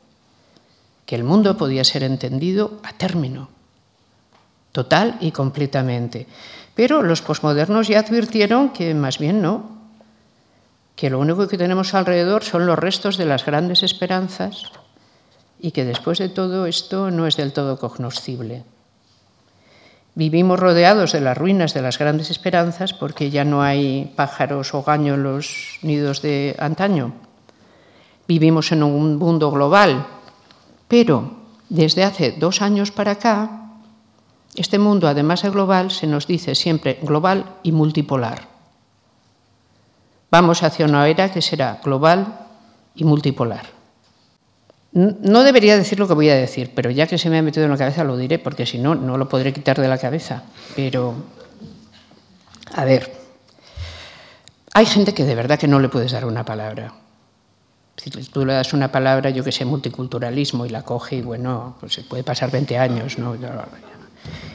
que 1.11 1.17
el 1.17 1.25
mundo 1.25 1.57
podía 1.57 1.83
ser 1.83 2.03
entendido 2.03 2.79
a 2.83 2.93
término, 2.93 3.49
total 4.71 5.17
y 5.19 5.33
completamente. 5.33 6.25
Pero 6.73 7.03
los 7.03 7.21
posmodernos 7.21 7.89
ya 7.89 7.99
advirtieron 7.99 8.69
que 8.69 8.95
más 8.95 9.19
bien 9.19 9.41
no, 9.41 9.75
que 10.95 11.09
lo 11.09 11.19
único 11.19 11.49
que 11.49 11.57
tenemos 11.57 11.93
alrededor 11.95 12.45
son 12.45 12.65
los 12.65 12.79
restos 12.79 13.17
de 13.17 13.25
las 13.25 13.45
grandes 13.45 13.83
esperanzas 13.83 14.71
y 15.59 15.71
que 15.71 15.83
después 15.83 16.17
de 16.17 16.29
todo 16.29 16.65
esto 16.65 17.11
no 17.11 17.27
es 17.27 17.35
del 17.35 17.51
todo 17.51 17.77
cognoscible. 17.77 18.63
Vivimos 20.15 20.61
rodeados 20.61 21.11
de 21.11 21.19
las 21.19 21.37
ruinas 21.37 21.73
de 21.73 21.81
las 21.81 21.99
grandes 21.99 22.31
esperanzas 22.31 22.93
porque 22.93 23.29
ya 23.29 23.43
no 23.43 23.61
hay 23.61 24.13
pájaros 24.15 24.73
o 24.73 24.81
gaños 24.81 25.17
en 25.17 25.23
los 25.23 25.79
nidos 25.81 26.21
de 26.21 26.55
antaño. 26.57 27.11
Vivimos 28.29 28.71
en 28.71 28.81
un 28.81 29.17
mundo 29.17 29.51
global, 29.51 30.20
pero 30.91 31.31
desde 31.69 32.03
hace 32.03 32.33
dos 32.33 32.61
años 32.61 32.91
para 32.91 33.11
acá, 33.11 33.61
este 34.55 34.77
mundo, 34.77 35.07
además 35.07 35.41
de 35.41 35.49
global, 35.49 35.89
se 35.89 36.05
nos 36.05 36.27
dice 36.27 36.53
siempre 36.53 36.99
global 37.01 37.45
y 37.63 37.71
multipolar. 37.71 38.49
Vamos 40.29 40.63
hacia 40.63 40.85
una 40.85 41.07
era 41.07 41.31
que 41.31 41.41
será 41.41 41.79
global 41.81 42.45
y 42.93 43.05
multipolar. 43.05 43.67
No 44.91 45.43
debería 45.43 45.77
decir 45.77 45.97
lo 45.97 46.09
que 46.09 46.13
voy 46.13 46.27
a 46.27 46.35
decir, 46.35 46.73
pero 46.75 46.91
ya 46.91 47.07
que 47.07 47.17
se 47.17 47.29
me 47.29 47.37
ha 47.37 47.41
metido 47.41 47.63
en 47.63 47.71
la 47.71 47.77
cabeza 47.77 48.03
lo 48.03 48.17
diré, 48.17 48.37
porque 48.37 48.65
si 48.65 48.77
no, 48.77 48.93
no 48.93 49.17
lo 49.17 49.29
podré 49.29 49.53
quitar 49.53 49.79
de 49.79 49.87
la 49.87 49.97
cabeza. 49.97 50.43
Pero, 50.75 51.15
a 52.73 52.83
ver, 52.83 53.15
hay 54.73 54.85
gente 54.85 55.13
que 55.13 55.23
de 55.23 55.35
verdad 55.35 55.57
que 55.57 55.69
no 55.69 55.79
le 55.79 55.87
puedes 55.87 56.11
dar 56.11 56.25
una 56.25 56.43
palabra. 56.43 56.93
Si 58.03 58.09
tú 58.09 58.45
le 58.47 58.53
das 58.53 58.73
una 58.73 58.91
palabra, 58.91 59.29
yo 59.29 59.43
que 59.43 59.51
sé, 59.51 59.63
multiculturalismo, 59.63 60.65
y 60.65 60.69
la 60.69 60.81
coge, 60.81 61.17
y 61.17 61.21
bueno, 61.21 61.75
pues 61.79 61.99
puede 62.09 62.23
pasar 62.23 62.49
20 62.49 62.75
años, 62.79 63.19
¿no? 63.19 63.35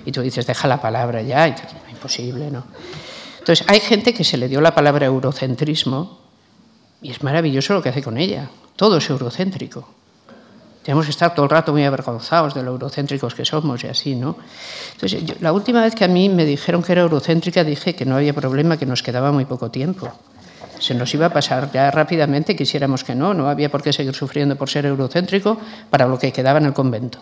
Y 0.04 0.10
tú 0.10 0.20
dices, 0.20 0.46
deja 0.46 0.66
la 0.66 0.80
palabra 0.80 1.22
ya, 1.22 1.54
imposible, 1.88 2.50
¿no? 2.50 2.64
Entonces, 3.38 3.64
hay 3.68 3.78
gente 3.78 4.12
que 4.12 4.24
se 4.24 4.36
le 4.36 4.48
dio 4.48 4.60
la 4.60 4.74
palabra 4.74 5.06
eurocentrismo 5.06 6.18
y 7.00 7.12
es 7.12 7.22
maravilloso 7.22 7.74
lo 7.74 7.82
que 7.82 7.90
hace 7.90 8.02
con 8.02 8.18
ella. 8.18 8.50
Todo 8.74 8.96
es 8.96 9.08
eurocéntrico. 9.08 9.88
Tenemos 10.82 11.04
que 11.04 11.12
estar 11.12 11.32
todo 11.32 11.44
el 11.44 11.50
rato 11.50 11.70
muy 11.70 11.84
avergonzados 11.84 12.52
de 12.54 12.64
lo 12.64 12.72
eurocéntricos 12.72 13.36
que 13.36 13.44
somos 13.44 13.84
y 13.84 13.86
así, 13.86 14.16
¿no? 14.16 14.36
Entonces, 14.94 15.40
la 15.40 15.52
última 15.52 15.82
vez 15.82 15.94
que 15.94 16.04
a 16.04 16.08
mí 16.08 16.28
me 16.28 16.44
dijeron 16.44 16.82
que 16.82 16.90
era 16.90 17.02
eurocéntrica 17.02 17.62
dije 17.62 17.94
que 17.94 18.04
no 18.04 18.16
había 18.16 18.34
problema, 18.34 18.76
que 18.76 18.86
nos 18.86 19.04
quedaba 19.04 19.30
muy 19.30 19.44
poco 19.44 19.70
tiempo. 19.70 20.10
Se 20.78 20.94
nos 20.94 21.12
iba 21.14 21.26
a 21.26 21.32
pasar 21.32 21.70
ya 21.72 21.90
rápidamente, 21.90 22.54
quisiéramos 22.54 23.04
que 23.04 23.14
no, 23.14 23.34
no 23.34 23.48
había 23.48 23.70
por 23.70 23.82
qué 23.82 23.92
seguir 23.92 24.14
sufriendo 24.14 24.56
por 24.56 24.68
ser 24.68 24.86
eurocéntrico 24.86 25.58
para 25.90 26.06
lo 26.06 26.18
que 26.18 26.32
quedaba 26.32 26.58
en 26.58 26.66
el 26.66 26.72
convento. 26.72 27.18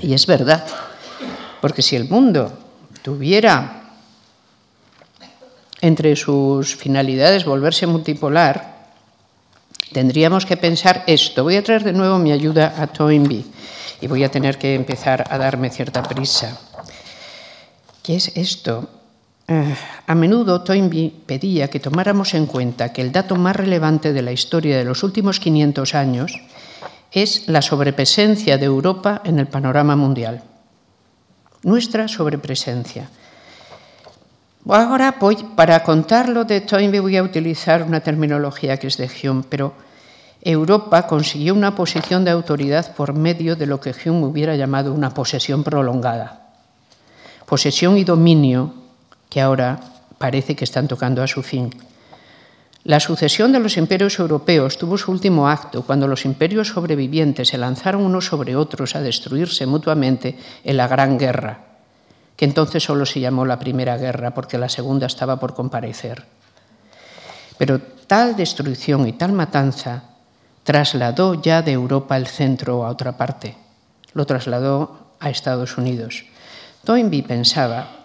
Y 0.00 0.12
es 0.12 0.26
verdad, 0.26 0.66
porque 1.60 1.82
si 1.82 1.96
el 1.96 2.08
mundo 2.08 2.52
tuviera 3.02 3.84
entre 5.80 6.16
sus 6.16 6.76
finalidades 6.76 7.44
volverse 7.44 7.86
multipolar, 7.86 8.74
tendríamos 9.92 10.44
que 10.46 10.56
pensar 10.56 11.04
esto. 11.06 11.44
Voy 11.44 11.56
a 11.56 11.62
traer 11.62 11.84
de 11.84 11.92
nuevo 11.92 12.18
mi 12.18 12.32
ayuda 12.32 12.74
a 12.78 12.86
Toynbee 12.86 13.44
y 14.00 14.06
voy 14.06 14.24
a 14.24 14.30
tener 14.30 14.58
que 14.58 14.74
empezar 14.74 15.24
a 15.30 15.38
darme 15.38 15.70
cierta 15.70 16.02
prisa. 16.02 16.58
¿Qué 18.02 18.16
es 18.16 18.28
esto? 18.36 18.88
A 19.46 20.14
menudo 20.14 20.62
Toynbee 20.62 21.12
pedía 21.26 21.68
que 21.68 21.80
tomáramos 21.80 22.32
en 22.34 22.46
cuenta 22.46 22.92
que 22.92 23.02
el 23.02 23.12
dato 23.12 23.36
más 23.36 23.54
relevante 23.54 24.12
de 24.12 24.22
la 24.22 24.32
historia 24.32 24.78
de 24.78 24.84
los 24.84 25.02
últimos 25.02 25.38
500 25.38 25.94
años 25.94 26.40
es 27.12 27.48
la 27.48 27.60
sobrepresencia 27.60 28.56
de 28.56 28.64
Europa 28.64 29.20
en 29.24 29.38
el 29.38 29.46
panorama 29.46 29.96
mundial 29.96 30.42
nuestra 31.64 32.06
sobrepresencia. 32.06 33.08
Ahora 34.68 35.16
voy, 35.18 35.36
para 35.56 35.82
contarlo 35.82 36.44
de 36.44 36.60
Toynbee 36.60 37.00
voy 37.00 37.16
a 37.16 37.22
utilizar 37.22 37.82
una 37.82 38.00
terminología 38.00 38.78
que 38.78 38.86
es 38.86 38.96
de 38.96 39.10
Hume, 39.10 39.44
pero 39.48 39.74
Europa 40.40 41.06
consiguió 41.06 41.54
una 41.54 41.74
posición 41.74 42.24
de 42.24 42.30
autoridad 42.30 42.94
por 42.94 43.12
medio 43.12 43.56
de 43.56 43.66
lo 43.66 43.80
que 43.80 43.92
Hume 43.92 44.26
hubiera 44.26 44.56
llamado 44.56 44.92
una 44.92 45.12
posesión 45.12 45.64
prolongada. 45.64 46.52
Posesión 47.46 47.98
y 47.98 48.04
dominio 48.04 48.72
que 49.34 49.40
ahora 49.40 49.80
parece 50.16 50.54
que 50.54 50.62
están 50.62 50.86
tocando 50.86 51.20
a 51.20 51.26
su 51.26 51.42
fin. 51.42 51.74
La 52.84 53.00
sucesión 53.00 53.50
de 53.50 53.58
los 53.58 53.76
imperios 53.76 54.16
europeos 54.20 54.78
tuvo 54.78 54.96
su 54.96 55.10
último 55.10 55.48
acto 55.48 55.82
cuando 55.82 56.06
los 56.06 56.24
imperios 56.24 56.68
sobrevivientes 56.68 57.48
se 57.48 57.58
lanzaron 57.58 58.02
unos 58.02 58.26
sobre 58.26 58.54
otros 58.54 58.94
a 58.94 59.00
destruirse 59.00 59.66
mutuamente 59.66 60.38
en 60.62 60.76
la 60.76 60.86
Gran 60.86 61.18
Guerra, 61.18 61.64
que 62.36 62.44
entonces 62.44 62.84
solo 62.84 63.04
se 63.06 63.18
llamó 63.18 63.44
la 63.44 63.58
Primera 63.58 63.96
Guerra 63.96 64.32
porque 64.34 64.56
la 64.56 64.68
Segunda 64.68 65.08
estaba 65.08 65.40
por 65.40 65.52
comparecer. 65.52 66.22
Pero 67.58 67.80
tal 68.06 68.36
destrucción 68.36 69.08
y 69.08 69.14
tal 69.14 69.32
matanza 69.32 70.14
trasladó 70.62 71.42
ya 71.42 71.60
de 71.60 71.72
Europa 71.72 72.16
el 72.16 72.28
centro 72.28 72.86
a 72.86 72.90
otra 72.90 73.16
parte, 73.16 73.56
lo 74.12 74.26
trasladó 74.26 75.16
a 75.18 75.28
Estados 75.28 75.76
Unidos. 75.76 76.24
Toynbee 76.84 77.24
pensaba 77.24 78.03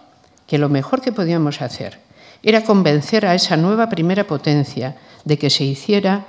que 0.50 0.58
lo 0.58 0.68
mejor 0.68 1.00
que 1.00 1.12
podíamos 1.12 1.62
hacer 1.62 2.00
era 2.42 2.64
convencer 2.64 3.24
a 3.24 3.36
esa 3.36 3.56
nueva 3.56 3.88
primera 3.88 4.26
potencia 4.26 4.96
de 5.24 5.38
que 5.38 5.48
se 5.48 5.62
hiciera 5.62 6.26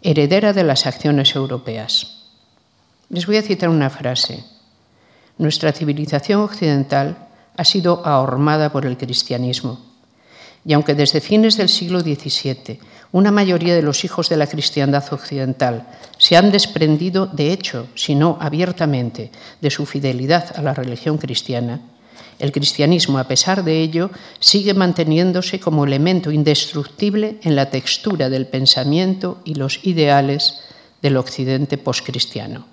heredera 0.00 0.52
de 0.52 0.62
las 0.62 0.86
acciones 0.86 1.34
europeas. 1.34 2.22
Les 3.10 3.26
voy 3.26 3.36
a 3.36 3.42
citar 3.42 3.68
una 3.68 3.90
frase. 3.90 4.44
Nuestra 5.38 5.72
civilización 5.72 6.40
occidental 6.42 7.26
ha 7.56 7.64
sido 7.64 8.06
ahormada 8.06 8.70
por 8.70 8.86
el 8.86 8.96
cristianismo. 8.96 9.80
Y 10.64 10.72
aunque 10.72 10.94
desde 10.94 11.20
fines 11.20 11.56
del 11.56 11.68
siglo 11.68 11.98
XVII 11.98 12.78
una 13.10 13.32
mayoría 13.32 13.74
de 13.74 13.82
los 13.82 14.04
hijos 14.04 14.28
de 14.28 14.36
la 14.36 14.46
cristiandad 14.46 15.02
occidental 15.12 15.88
se 16.16 16.36
han 16.36 16.52
desprendido, 16.52 17.26
de 17.26 17.52
hecho, 17.52 17.88
si 17.96 18.14
no 18.14 18.38
abiertamente, 18.40 19.32
de 19.60 19.70
su 19.72 19.84
fidelidad 19.84 20.56
a 20.56 20.62
la 20.62 20.74
religión 20.74 21.18
cristiana, 21.18 21.80
el 22.38 22.52
cristianismo, 22.52 23.18
a 23.18 23.24
pesar 23.24 23.64
de 23.64 23.80
ello, 23.80 24.10
sigue 24.38 24.74
manteniéndose 24.74 25.58
como 25.58 25.84
elemento 25.84 26.30
indestructible 26.30 27.38
en 27.42 27.56
la 27.56 27.70
textura 27.70 28.30
del 28.30 28.46
pensamiento 28.46 29.38
y 29.44 29.54
los 29.54 29.84
ideales 29.84 30.60
del 31.02 31.16
occidente 31.16 31.78
poscristiano. 31.78 32.66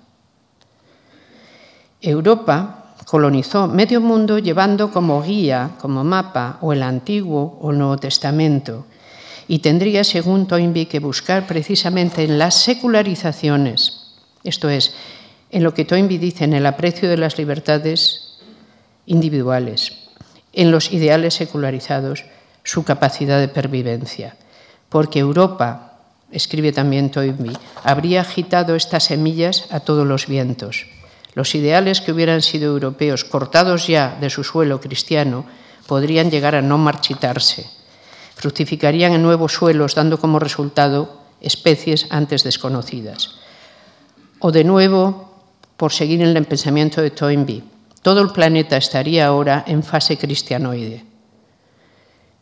Europa 2.00 2.94
colonizó 3.06 3.68
medio 3.68 4.00
mundo 4.00 4.38
llevando 4.38 4.90
como 4.90 5.22
guía, 5.22 5.70
como 5.80 6.04
mapa, 6.04 6.58
o 6.60 6.72
el 6.72 6.82
Antiguo 6.82 7.58
o 7.60 7.70
el 7.70 7.78
Nuevo 7.78 7.96
Testamento. 7.96 8.86
Y 9.48 9.60
tendría, 9.60 10.02
según 10.02 10.46
Toynbee, 10.46 10.86
que 10.86 10.98
buscar 10.98 11.46
precisamente 11.46 12.24
en 12.24 12.38
las 12.38 12.54
secularizaciones, 12.54 14.12
esto 14.42 14.68
es, 14.68 14.94
en 15.50 15.62
lo 15.62 15.72
que 15.72 15.84
Toynbee 15.84 16.18
dice, 16.18 16.44
en 16.44 16.54
el 16.54 16.66
aprecio 16.66 17.08
de 17.08 17.16
las 17.16 17.38
libertades 17.38 18.25
individuales, 19.06 20.10
en 20.52 20.70
los 20.70 20.92
ideales 20.92 21.34
secularizados, 21.34 22.24
su 22.62 22.84
capacidad 22.84 23.40
de 23.40 23.48
pervivencia. 23.48 24.36
Porque 24.88 25.20
Europa, 25.20 25.98
escribe 26.32 26.72
también 26.72 27.10
Toynbee, 27.10 27.56
habría 27.84 28.20
agitado 28.20 28.74
estas 28.74 29.04
semillas 29.04 29.66
a 29.70 29.80
todos 29.80 30.06
los 30.06 30.26
vientos. 30.26 30.86
Los 31.34 31.54
ideales 31.54 32.00
que 32.00 32.12
hubieran 32.12 32.42
sido 32.42 32.72
europeos, 32.72 33.24
cortados 33.24 33.86
ya 33.86 34.16
de 34.20 34.30
su 34.30 34.42
suelo 34.42 34.80
cristiano, 34.80 35.44
podrían 35.86 36.30
llegar 36.30 36.54
a 36.54 36.62
no 36.62 36.78
marchitarse. 36.78 37.66
Fructificarían 38.34 39.12
en 39.12 39.22
nuevos 39.22 39.52
suelos, 39.52 39.94
dando 39.94 40.18
como 40.18 40.38
resultado 40.38 41.20
especies 41.40 42.06
antes 42.10 42.42
desconocidas. 42.42 43.36
O 44.40 44.50
de 44.50 44.64
nuevo, 44.64 45.30
por 45.76 45.92
seguir 45.92 46.22
en 46.22 46.36
el 46.36 46.44
pensamiento 46.44 47.00
de 47.00 47.10
Toynbee, 47.10 47.75
todo 48.06 48.20
el 48.20 48.30
planeta 48.30 48.76
estaría 48.76 49.26
ahora 49.26 49.64
en 49.66 49.82
fase 49.82 50.16
cristianoide. 50.16 51.02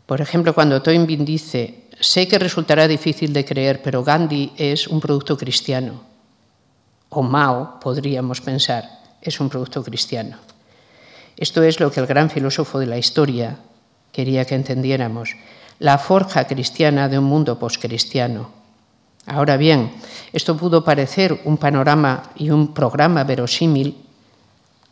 Por 0.04 0.20
ejemplo, 0.20 0.52
cuando 0.52 0.82
Toynbee 0.82 1.16
dice, 1.24 1.88
sé 1.98 2.28
que 2.28 2.38
resultará 2.38 2.86
difícil 2.86 3.32
de 3.32 3.46
creer, 3.46 3.80
pero 3.80 4.04
Gandhi 4.04 4.52
es 4.58 4.86
un 4.86 5.00
producto 5.00 5.38
cristiano, 5.38 6.02
o 7.08 7.22
Mao, 7.22 7.80
podríamos 7.80 8.42
pensar, 8.42 8.84
es 9.22 9.40
un 9.40 9.48
producto 9.48 9.82
cristiano. 9.82 10.36
Esto 11.34 11.62
es 11.62 11.80
lo 11.80 11.90
que 11.90 12.00
el 12.00 12.06
gran 12.06 12.28
filósofo 12.28 12.78
de 12.78 12.84
la 12.84 12.98
historia 12.98 13.56
quería 14.12 14.44
que 14.44 14.56
entendiéramos, 14.56 15.30
la 15.78 15.96
forja 15.96 16.46
cristiana 16.46 17.08
de 17.08 17.18
un 17.18 17.24
mundo 17.24 17.58
poscristiano. 17.58 18.50
Ahora 19.24 19.56
bien, 19.56 19.92
esto 20.34 20.58
pudo 20.58 20.84
parecer 20.84 21.40
un 21.46 21.56
panorama 21.56 22.24
y 22.36 22.50
un 22.50 22.74
programa 22.74 23.24
verosímil 23.24 24.03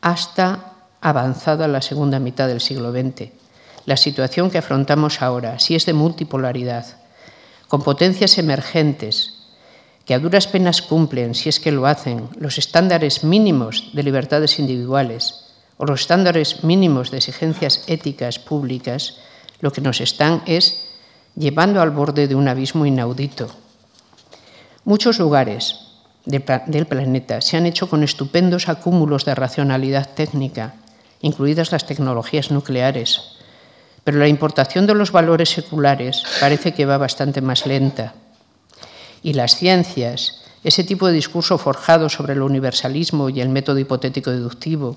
hasta 0.03 0.75
avanzada 1.01 1.67
la 1.69 1.81
segunda 1.81 2.19
mitad 2.19 2.49
del 2.49 2.61
siglo 2.61 2.93
XX. 2.93 3.31
La 3.87 3.97
situación 3.97 4.51
que 4.51 4.59
afrontamos 4.59 5.23
ahora, 5.23 5.59
si 5.59 5.75
es 5.75 5.87
de 5.87 5.95
multipolaridad, 5.95 6.87
con 7.69 7.83
potencias 7.83 8.37
emergentes 8.37 9.39
que 10.05 10.15
a 10.15 10.19
duras 10.19 10.47
penas 10.47 10.83
cumplen, 10.83 11.35
si 11.35 11.49
es 11.49 11.61
que 11.61 11.73
lo 11.73 11.87
hacen, 11.87 12.29
los 12.37 12.59
estándares 12.59 13.25
mínimos 13.25 13.91
de 13.95 14.03
libertades 14.03 14.59
individuales 14.59 15.47
o 15.79 15.87
los 15.87 16.03
estándares 16.03 16.65
mínimos 16.65 17.11
de 17.11 17.19
exigencias 17.19 17.85
éticas 17.87 18.39
públicas, 18.39 19.19
lo 19.61 19.73
que 19.73 19.81
nos 19.81 20.01
están 20.01 20.43
es 20.47 20.91
llevando 21.37 21.81
al 21.81 21.91
borde 21.91 22.29
de 22.29 22.35
un 22.35 22.49
abismo 22.49 22.85
inaudito. 22.85 23.49
Muchos 24.85 25.19
lugares 25.19 25.92
del 26.25 26.87
planeta. 26.87 27.41
Se 27.41 27.57
han 27.57 27.67
hecho 27.67 27.89
con 27.89 28.03
estupendos 28.03 28.69
acúmulos 28.69 29.25
de 29.25 29.35
racionalidad 29.35 30.09
técnica, 30.15 30.75
incluidas 31.21 31.73
las 31.73 31.87
tecnologías 31.87 32.51
nucleares, 32.51 33.39
pero 34.05 34.19
la 34.19 34.29
importación 34.29 34.87
de 34.87 34.95
los 34.95 35.13
valores 35.13 35.51
seculares 35.51 36.23
parece 36.41 36.73
que 36.73 36.87
va 36.87 36.99
bastante 36.99 37.41
más 37.41 37.67
lenta. 37.67 38.15
Y 39.23 39.35
las 39.35 39.57
ciencias, 39.57 40.43
ese 40.65 40.85
tipo 40.85 41.07
de 41.07 41.13
discurso 41.13 41.59
forjado 41.59 42.09
sobre 42.09 42.33
el 42.33 42.43
universalismo 42.43 43.29
y 43.29 43.41
el 43.41 43.49
método 43.49 43.79
hipotético 43.79 44.31
deductivo, 44.31 44.97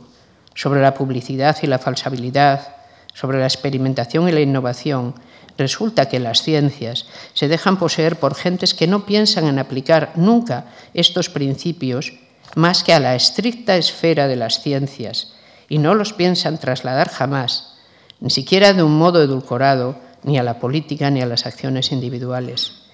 sobre 0.55 0.81
la 0.81 0.93
publicidad 0.93 1.57
y 1.61 1.67
la 1.67 1.79
falsabilidad, 1.79 2.75
sobre 3.13 3.39
la 3.39 3.45
experimentación 3.45 4.27
y 4.27 4.31
la 4.31 4.41
innovación, 4.41 5.13
resulta 5.57 6.07
que 6.07 6.19
las 6.19 6.41
ciencias 6.41 7.05
se 7.33 7.47
dejan 7.47 7.77
poseer 7.77 8.17
por 8.17 8.35
gentes 8.35 8.73
que 8.73 8.87
no 8.87 9.05
piensan 9.05 9.47
en 9.47 9.59
aplicar 9.59 10.11
nunca 10.15 10.65
estos 10.93 11.29
principios 11.29 12.13
más 12.55 12.83
que 12.83 12.93
a 12.93 12.99
la 12.99 13.15
estricta 13.15 13.77
esfera 13.77 14.27
de 14.27 14.35
las 14.35 14.61
ciencias 14.61 15.33
y 15.67 15.77
no 15.77 15.95
los 15.95 16.13
piensan 16.13 16.57
trasladar 16.57 17.09
jamás, 17.09 17.73
ni 18.19 18.29
siquiera 18.29 18.73
de 18.73 18.83
un 18.83 18.97
modo 18.97 19.21
edulcorado, 19.21 19.97
ni 20.23 20.37
a 20.37 20.43
la 20.43 20.59
política 20.59 21.09
ni 21.09 21.21
a 21.21 21.25
las 21.25 21.45
acciones 21.45 21.91
individuales 21.91 22.85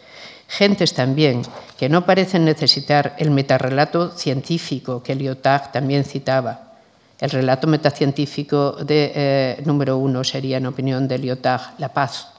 gentes 0.52 0.94
también 0.94 1.44
que 1.78 1.88
no 1.88 2.06
parecen 2.06 2.44
necesitar 2.44 3.16
el 3.18 3.32
metarrelato 3.32 4.12
científico 4.12 5.02
que 5.02 5.16
Lyotard 5.16 5.72
también 5.72 6.04
citaba. 6.04 6.74
El 7.20 7.30
relato 7.30 7.68
metacientífico 7.68 8.74
de, 8.74 9.12
eh, 9.16 9.64
número 9.64 9.98
uno 9.98 10.24
sería, 10.24 10.58
en 10.58 10.66
opinión 10.66 11.08
de 11.08 11.20
Lyotard, 11.20 11.78
la 11.78 11.94
paz. 11.94 12.31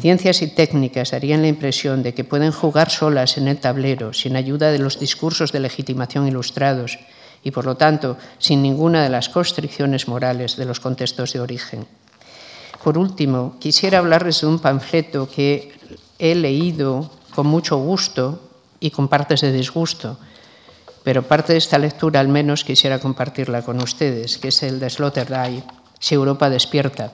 Ciencias 0.00 0.42
y 0.42 0.48
técnicas 0.48 1.10
darían 1.10 1.42
la 1.42 1.48
impresión 1.48 2.02
de 2.02 2.14
que 2.14 2.24
pueden 2.24 2.50
jugar 2.50 2.90
solas 2.90 3.36
en 3.38 3.46
el 3.46 3.58
tablero, 3.58 4.12
sin 4.12 4.36
ayuda 4.36 4.72
de 4.72 4.78
los 4.78 4.98
discursos 4.98 5.52
de 5.52 5.60
legitimación 5.60 6.26
ilustrados 6.26 6.98
y, 7.44 7.50
por 7.50 7.66
lo 7.66 7.76
tanto, 7.76 8.16
sin 8.38 8.62
ninguna 8.62 9.02
de 9.02 9.10
las 9.10 9.28
constricciones 9.28 10.08
morales 10.08 10.56
de 10.56 10.64
los 10.64 10.80
contextos 10.80 11.32
de 11.32 11.40
origen. 11.40 11.86
Por 12.82 12.98
último, 12.98 13.56
quisiera 13.60 13.98
hablarles 13.98 14.40
de 14.40 14.46
un 14.48 14.58
panfleto 14.58 15.28
que 15.28 15.72
he 16.18 16.34
leído 16.34 17.10
con 17.34 17.46
mucho 17.46 17.76
gusto 17.76 18.40
y 18.80 18.90
con 18.90 19.08
partes 19.08 19.40
de 19.40 19.52
disgusto, 19.52 20.18
pero 21.04 21.22
parte 21.22 21.52
de 21.52 21.58
esta 21.58 21.78
lectura 21.78 22.20
al 22.20 22.28
menos 22.28 22.64
quisiera 22.64 22.98
compartirla 22.98 23.62
con 23.62 23.80
ustedes, 23.82 24.38
que 24.38 24.48
es 24.48 24.62
el 24.62 24.80
de 24.80 24.90
Sloterdijk, 24.90 25.64
Si 25.98 26.16
Europa 26.16 26.50
despierta. 26.50 27.12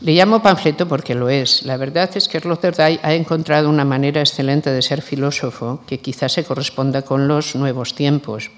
Le 0.00 0.12
llamo 0.12 0.40
panfleto 0.40 0.86
porque 0.86 1.16
lo 1.16 1.28
es. 1.28 1.64
La 1.64 1.76
verdad 1.76 2.08
es 2.14 2.28
que 2.28 2.38
Sloterdijk 2.38 3.00
ha 3.02 3.14
encontrado 3.14 3.68
una 3.68 3.84
manera 3.84 4.20
excelente 4.20 4.70
de 4.70 4.80
ser 4.80 5.02
filósofo 5.02 5.80
que 5.88 5.98
quizás 5.98 6.32
se 6.32 6.44
corresponda 6.44 7.02
con 7.02 7.26
los 7.26 7.56
nuevos 7.56 7.96
tiempos. 7.96 8.50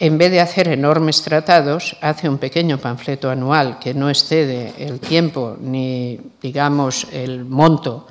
En 0.00 0.18
vez 0.18 0.32
de 0.32 0.40
hacer 0.40 0.66
enormes 0.66 1.22
tratados, 1.22 1.96
hace 2.00 2.28
un 2.28 2.38
pequeño 2.38 2.78
panfleto 2.78 3.30
anual 3.30 3.78
que 3.78 3.94
no 3.94 4.10
excede 4.10 4.74
el 4.78 4.98
tiempo 4.98 5.56
ni, 5.60 6.18
digamos, 6.40 7.06
el 7.12 7.44
monto 7.44 8.08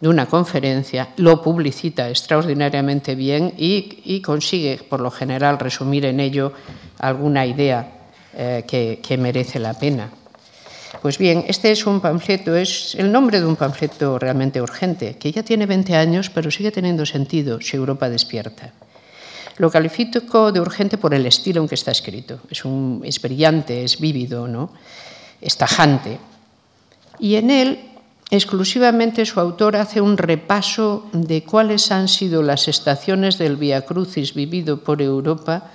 de 0.00 0.08
una 0.08 0.26
conferencia, 0.26 1.08
lo 1.16 1.42
publicita 1.42 2.08
extraordinariamente 2.08 3.16
bien 3.16 3.54
y, 3.56 4.20
consigue, 4.20 4.78
por 4.88 5.00
lo 5.00 5.10
general, 5.10 5.58
resumir 5.58 6.04
en 6.04 6.20
ello 6.20 6.52
alguna 6.98 7.44
idea 7.44 7.88
eh, 8.34 8.64
que, 8.66 9.00
que 9.02 9.16
merece 9.16 9.58
la 9.58 9.74
pena. 9.74 10.10
Pues 11.00 11.16
bien, 11.16 11.44
este 11.48 11.70
es 11.70 11.86
un 11.86 12.00
panfleto, 12.00 12.54
es 12.54 12.94
el 12.96 13.10
nombre 13.10 13.40
de 13.40 13.46
un 13.46 13.56
panfleto 13.56 14.18
realmente 14.18 14.60
urgente, 14.60 15.16
que 15.16 15.32
ya 15.32 15.42
tiene 15.42 15.66
20 15.66 15.96
años, 15.96 16.28
pero 16.28 16.50
sigue 16.50 16.70
teniendo 16.70 17.06
sentido 17.06 17.60
si 17.60 17.76
Europa 17.76 18.10
despierta. 18.10 18.72
Lo 19.56 19.70
califico 19.70 20.52
de 20.52 20.60
urgente 20.60 20.98
por 20.98 21.14
el 21.14 21.26
estilo 21.26 21.62
en 21.62 21.68
que 21.68 21.74
está 21.74 21.90
escrito. 21.90 22.40
Es, 22.50 23.20
brillante, 23.20 23.84
es 23.84 24.00
vívido, 24.00 24.48
¿no? 24.48 24.70
es 25.40 25.56
tajante. 25.56 26.18
Y 27.18 27.34
en 27.34 27.50
él, 27.50 27.80
exclusivamente, 28.30 29.26
su 29.26 29.40
autor 29.40 29.76
hace 29.76 30.00
un 30.00 30.16
repaso 30.16 31.08
de 31.12 31.42
cuáles 31.42 31.90
han 31.92 32.08
sido 32.08 32.42
las 32.42 32.68
estaciones 32.68 33.36
del 33.38 33.56
Via 33.56 33.82
Crucis 33.82 34.34
vivido 34.34 34.82
por 34.82 35.02
Europa 35.02 35.70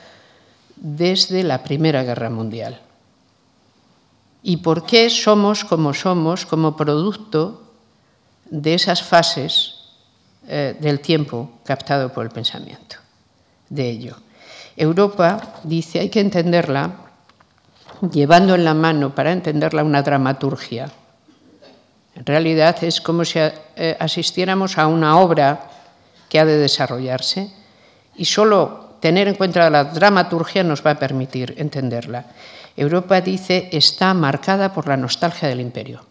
desde 0.76 1.44
la 1.44 1.64
Primera 1.64 2.04
Guerra 2.04 2.30
Mundial. 2.30 2.82
Y 4.48 4.64
por 4.64 4.86
qué 4.86 5.10
somos 5.10 5.66
como 5.66 5.94
somos 5.94 6.46
como 6.46 6.78
producto 6.78 7.68
de 8.50 8.76
esas 8.76 9.04
fases 9.04 9.76
eh, 10.48 10.74
del 10.80 11.02
tiempo 11.02 11.60
captado 11.66 12.14
por 12.14 12.24
el 12.24 12.32
pensamiento 12.32 12.96
de 13.68 13.90
ello. 13.90 14.16
Europa, 14.78 15.60
dice, 15.66 16.00
hay 16.00 16.08
que 16.08 16.22
entenderla 16.22 16.96
llevando 18.10 18.56
en 18.56 18.64
la 18.64 18.74
mano 18.74 19.14
para 19.14 19.34
entenderla 19.34 19.84
una 19.84 20.02
dramaturgia. 20.02 20.90
En 22.16 22.26
realidad 22.26 22.82
es 22.86 23.02
como 23.02 23.26
si 23.26 23.40
eh, 23.40 23.98
asistiéramos 24.00 24.78
a 24.78 24.88
una 24.88 25.20
obra 25.20 25.68
que 26.30 26.40
ha 26.40 26.46
de 26.46 26.58
desarrollarse 26.58 27.52
y 28.16 28.24
solo 28.24 28.96
tener 29.02 29.28
en 29.28 29.36
cuenta 29.36 29.70
la 29.70 29.84
dramaturgia 29.84 30.64
nos 30.64 30.86
va 30.86 30.92
a 30.92 31.00
permitir 31.00 31.54
entenderla. 31.58 32.28
Europa, 32.78 33.20
dice, 33.20 33.70
está 33.74 34.14
marcada 34.14 34.74
por 34.74 34.88
la 34.88 34.96
nostalgia 34.96 35.50
del 35.50 35.60
imperio. 35.60 36.06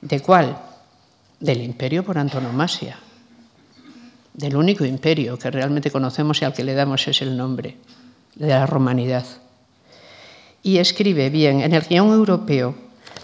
¿De 0.00 0.20
cuál? 0.20 0.58
Del 1.38 1.62
imperio 1.62 2.02
por 2.02 2.18
antonomasia 2.18 2.96
del 4.34 4.56
único 4.56 4.84
imperio 4.84 5.38
que 5.38 5.50
realmente 5.50 5.90
conocemos 5.90 6.40
y 6.40 6.44
al 6.44 6.54
que 6.54 6.64
le 6.64 6.74
damos 6.74 7.06
es 7.08 7.22
el 7.22 7.36
nombre, 7.36 7.76
de 8.34 8.48
la 8.48 8.66
romanidad. 8.66 9.26
Y 10.62 10.78
escribe 10.78 11.28
bien, 11.30 11.60
en 11.60 11.74
el 11.74 11.82
guion 11.82 12.12
europeo, 12.12 12.74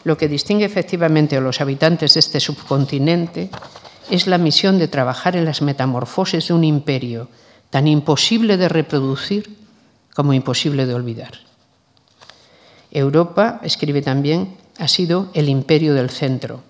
lo 0.04 0.16
que 0.16 0.28
distingue 0.28 0.64
efectivamente 0.64 1.36
a 1.36 1.40
los 1.40 1.60
habitantes 1.60 2.14
de 2.14 2.20
este 2.20 2.40
subcontinente 2.40 3.50
es 4.10 4.26
la 4.26 4.38
misión 4.38 4.78
de 4.78 4.88
trabajar 4.88 5.36
en 5.36 5.44
las 5.44 5.62
metamorfosis 5.62 6.48
de 6.48 6.54
un 6.54 6.64
imperio 6.64 7.28
tan 7.70 7.86
imposible 7.86 8.56
de 8.56 8.68
reproducir 8.68 9.56
como 10.14 10.32
imposible 10.32 10.86
de 10.86 10.94
olvidar. 10.94 11.32
Europa, 12.90 13.60
escribe 13.62 14.02
también, 14.02 14.56
ha 14.78 14.88
sido 14.88 15.28
el 15.34 15.48
imperio 15.48 15.94
del 15.94 16.10
centro, 16.10 16.62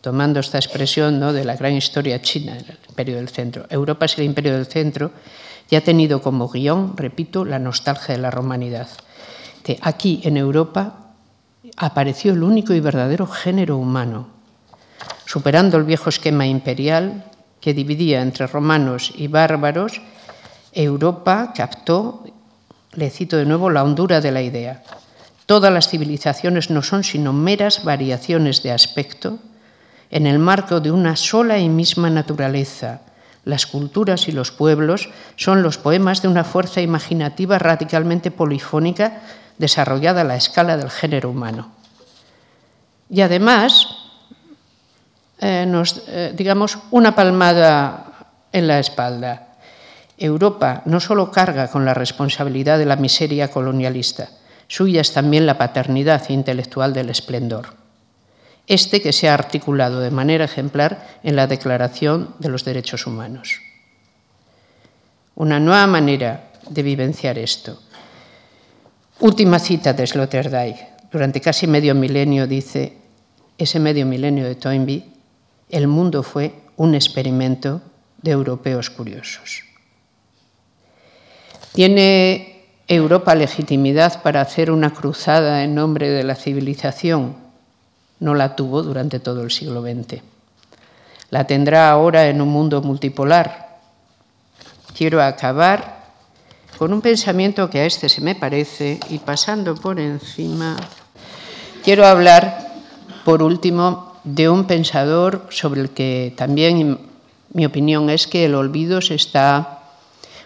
tomando 0.00 0.40
esta 0.40 0.58
expresión 0.58 1.20
¿no? 1.20 1.32
de 1.32 1.44
la 1.44 1.56
gran 1.56 1.74
historia 1.74 2.22
china, 2.22 2.56
el 2.56 2.78
imperio 2.88 3.16
del 3.16 3.28
centro. 3.28 3.66
Europa 3.68 4.06
es 4.06 4.18
el 4.18 4.24
imperio 4.24 4.54
del 4.54 4.66
centro 4.66 5.10
y 5.68 5.76
ha 5.76 5.84
tenido 5.84 6.22
como 6.22 6.48
guion, 6.48 6.96
repito, 6.96 7.44
la 7.44 7.58
nostalgia 7.58 8.14
de 8.14 8.20
la 8.20 8.30
romanidad. 8.30 8.88
Que 9.62 9.78
aquí 9.80 10.20
en 10.24 10.36
Europa 10.36 11.14
apareció 11.76 12.32
el 12.32 12.42
único 12.42 12.74
y 12.74 12.80
verdadero 12.80 13.26
género 13.26 13.76
humano, 13.76 14.28
superando 15.24 15.76
el 15.76 15.84
viejo 15.84 16.08
esquema 16.08 16.46
imperial 16.46 17.24
que 17.60 17.74
dividía 17.74 18.22
entre 18.22 18.46
romanos 18.48 19.12
y 19.14 19.28
bárbaros, 19.28 20.02
Europa 20.72 21.52
captó, 21.54 22.24
le 22.92 23.08
cito 23.08 23.36
de 23.36 23.46
nuevo, 23.46 23.70
la 23.70 23.84
hondura 23.84 24.20
de 24.20 24.32
la 24.32 24.42
idea. 24.42 24.82
Todas 25.46 25.72
las 25.72 25.88
civilizaciones 25.88 26.70
no 26.70 26.82
son 26.82 27.04
sino 27.04 27.32
meras 27.32 27.84
variaciones 27.84 28.62
de 28.62 28.72
aspecto 28.72 29.38
en 30.10 30.26
el 30.26 30.38
marco 30.38 30.80
de 30.80 30.90
una 30.90 31.16
sola 31.16 31.58
y 31.58 31.68
misma 31.68 32.10
naturaleza. 32.10 33.00
Las 33.44 33.66
culturas 33.66 34.28
y 34.28 34.32
los 34.32 34.52
pueblos 34.52 35.08
son 35.36 35.62
los 35.62 35.78
poemas 35.78 36.22
de 36.22 36.28
una 36.28 36.44
fuerza 36.44 36.80
imaginativa 36.80 37.58
radicalmente 37.58 38.30
polifónica 38.30 39.22
desarrollada 39.58 40.20
a 40.20 40.24
la 40.24 40.36
escala 40.36 40.76
del 40.76 40.90
género 40.90 41.30
humano. 41.30 41.72
Y 43.10 43.20
además, 43.20 43.88
eh, 45.38 45.66
nos, 45.66 46.02
eh, 46.06 46.32
digamos, 46.36 46.78
una 46.90 47.14
palmada 47.14 48.12
en 48.52 48.68
la 48.68 48.78
espalda. 48.78 49.48
Europa 50.16 50.82
no 50.84 51.00
solo 51.00 51.30
carga 51.30 51.68
con 51.68 51.84
la 51.84 51.94
responsabilidad 51.94 52.78
de 52.78 52.86
la 52.86 52.96
miseria 52.96 53.50
colonialista, 53.50 54.28
suya 54.72 55.00
es 55.02 55.12
también 55.12 55.44
la 55.44 55.58
paternidad 55.58 56.30
intelectual 56.30 56.94
del 56.94 57.10
esplendor 57.10 57.82
este 58.66 59.02
que 59.02 59.12
se 59.12 59.28
ha 59.28 59.34
articulado 59.34 60.00
de 60.00 60.10
manera 60.10 60.44
ejemplar 60.44 61.18
en 61.22 61.36
la 61.36 61.46
Declaración 61.46 62.34
de 62.38 62.48
los 62.48 62.64
Derechos 62.64 63.06
Humanos. 63.06 63.60
Una 65.34 65.58
nueva 65.58 65.86
manera 65.86 66.52
de 66.68 66.82
vivenciar 66.82 67.38
esto. 67.38 67.80
Última 69.20 69.58
cita 69.58 69.92
de 69.92 70.06
Sloterdijk. 70.06 70.76
Durante 71.10 71.40
casi 71.40 71.66
medio 71.66 71.94
milenio 71.94 72.46
dice, 72.46 72.96
ese 73.58 73.78
medio 73.78 74.06
milenio 74.06 74.44
de 74.44 74.54
Toynbee, 74.54 75.04
el 75.68 75.86
mundo 75.86 76.22
fue 76.22 76.54
un 76.76 76.94
experimento 76.94 77.82
de 78.22 78.30
europeos 78.30 78.90
curiosos. 78.90 79.64
¿Tiene 81.72 82.51
Europa 82.94 83.34
legitimidad 83.34 84.22
para 84.22 84.40
hacer 84.40 84.70
una 84.70 84.92
cruzada 84.92 85.64
en 85.64 85.74
nombre 85.74 86.10
de 86.10 86.24
la 86.24 86.34
civilización 86.34 87.36
no 88.20 88.34
la 88.34 88.54
tuvo 88.54 88.82
durante 88.82 89.18
todo 89.18 89.42
el 89.42 89.50
siglo 89.50 89.82
XX. 89.82 90.22
La 91.30 91.46
tendrá 91.46 91.90
ahora 91.90 92.28
en 92.28 92.40
un 92.40 92.48
mundo 92.48 92.82
multipolar. 92.82 93.80
Quiero 94.96 95.22
acabar 95.22 96.02
con 96.78 96.92
un 96.92 97.00
pensamiento 97.00 97.70
que 97.70 97.80
a 97.80 97.86
este 97.86 98.08
se 98.08 98.20
me 98.20 98.34
parece 98.34 99.00
y 99.08 99.18
pasando 99.18 99.74
por 99.74 99.98
encima, 99.98 100.76
quiero 101.82 102.06
hablar, 102.06 102.74
por 103.24 103.42
último, 103.42 104.16
de 104.24 104.48
un 104.48 104.66
pensador 104.66 105.46
sobre 105.50 105.80
el 105.80 105.90
que 105.90 106.34
también 106.36 106.98
mi 107.52 107.66
opinión 107.66 108.10
es 108.10 108.26
que 108.26 108.44
el 108.44 108.54
olvido 108.54 109.00
se 109.00 109.14
está 109.14 109.80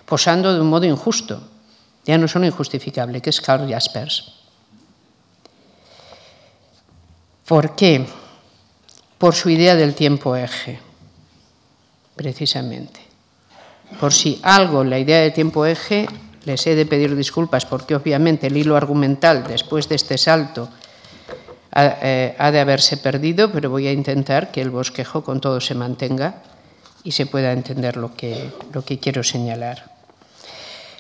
posando 0.07 0.55
de 0.55 0.61
un 0.61 0.69
modo 0.69 0.87
injusto, 0.87 1.43
ya 2.07 2.17
no 2.17 2.29
solo 2.29 2.47
injustificable, 2.47 3.21
que 3.21 3.31
es 3.31 3.41
Karl 3.41 3.69
Jaspers. 3.69 4.33
¿Por 7.47 7.75
qué? 7.75 8.07
Por 9.19 9.35
su 9.35 9.51
idea 9.51 9.75
del 9.75 9.95
tiempo 9.95 10.37
eje, 10.37 10.79
precisamente. 12.15 13.01
Por 14.01 14.13
si 14.13 14.41
algo, 14.43 14.85
la 14.85 14.99
idea 14.99 15.21
de 15.21 15.31
tiempo 15.31 15.67
eje, 15.67 16.07
les 16.45 16.67
he 16.67 16.75
de 16.75 16.87
pedir 16.87 17.15
disculpas 17.17 17.67
porque 17.67 17.95
obviamente 17.95 18.47
el 18.47 18.57
hilo 18.57 18.77
argumental 18.77 19.45
después 19.47 19.89
de 19.89 19.97
este 19.97 20.17
salto 20.17 20.69
ha, 21.73 21.99
eh, 22.03 22.37
ha 22.39 22.51
de 22.53 22.61
haberse 22.61 22.97
perdido, 22.97 23.51
pero 23.51 23.71
voy 23.71 23.89
a 23.89 23.93
intentar 23.93 24.53
que 24.53 24.61
el 24.61 24.71
bosquejo 24.71 25.25
con 25.25 25.41
todo 25.41 25.61
se 25.61 25.75
mantenga 25.75 26.43
y 27.03 27.13
se 27.13 27.27
pueda 27.27 27.53
entender 27.53 27.97
lo 27.97 28.15
que, 28.15 28.53
lo 28.73 28.85
que 28.85 28.99
quiero 28.99 29.23
señalar. 29.23 29.96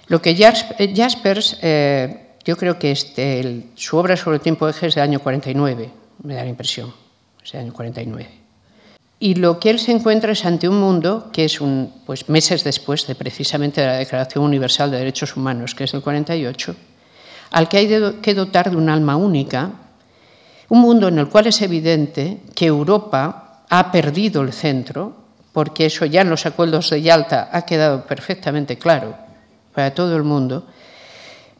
Lo 0.08 0.22
que 0.22 0.36
Jaspers, 0.36 1.58
eh, 1.62 2.36
yo 2.44 2.56
creo 2.56 2.78
que 2.78 2.92
este, 2.92 3.70
su 3.74 3.96
obra 3.96 4.16
sobre 4.16 4.36
el 4.36 4.42
tiempo 4.42 4.68
eje 4.68 4.86
es 4.86 4.94
del 4.94 5.02
año 5.02 5.18
49, 5.18 5.90
me 6.22 6.34
da 6.34 6.44
la 6.44 6.48
impresión, 6.48 6.92
ese 7.42 7.58
año 7.58 7.72
49. 7.72 8.28
Y 9.18 9.34
lo 9.34 9.58
que 9.58 9.70
él 9.70 9.80
se 9.80 9.90
encuentra 9.90 10.30
es 10.30 10.44
ante 10.44 10.68
un 10.68 10.78
mundo 10.78 11.30
que 11.32 11.44
es 11.44 11.60
un, 11.60 11.92
pues 12.06 12.28
meses 12.28 12.62
después 12.62 13.06
de 13.06 13.16
precisamente 13.16 13.84
la 13.84 13.94
Declaración 13.94 14.44
Universal 14.44 14.92
de 14.92 14.98
Derechos 14.98 15.36
Humanos, 15.36 15.74
que 15.74 15.84
es 15.84 15.94
el 15.94 16.02
48, 16.02 16.76
al 17.50 17.68
que 17.68 17.78
hay 17.78 17.88
que 18.22 18.34
dotar 18.34 18.70
de 18.70 18.76
un 18.76 18.88
alma 18.88 19.16
única, 19.16 19.72
un 20.68 20.80
mundo 20.80 21.08
en 21.08 21.18
el 21.18 21.28
cual 21.28 21.48
es 21.48 21.60
evidente 21.62 22.42
que 22.54 22.66
Europa 22.66 23.64
ha 23.68 23.90
perdido 23.90 24.42
el 24.42 24.52
centro, 24.52 25.16
porque 25.52 25.86
eso 25.86 26.04
ya 26.04 26.20
en 26.20 26.30
los 26.30 26.46
acuerdos 26.46 26.90
de 26.90 27.02
Yalta 27.02 27.48
ha 27.50 27.62
quedado 27.62 28.06
perfectamente 28.06 28.76
claro 28.78 29.25
para 29.76 29.92
todo 29.92 30.16
el 30.16 30.24
mundo, 30.24 30.64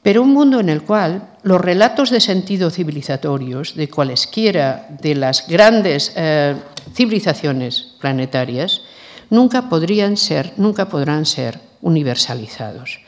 pero 0.02 0.22
un 0.22 0.32
mundo 0.32 0.58
en 0.58 0.70
el 0.70 0.82
cual 0.82 1.36
los 1.42 1.60
relatos 1.60 2.08
de 2.08 2.20
sentido 2.20 2.70
civilizatorios 2.70 3.76
de 3.76 3.90
cualesquiera 3.90 4.88
de 4.88 5.14
las 5.14 5.46
grandes 5.46 6.12
eh, 6.16 6.56
civilizaciones 6.94 7.94
planetarias 8.00 8.80
nunca 9.28 9.68
podrían 9.68 10.16
ser, 10.16 10.54
nunca 10.56 10.88
podrán 10.88 11.26
ser 11.26 11.60
universalizados. 11.82 13.00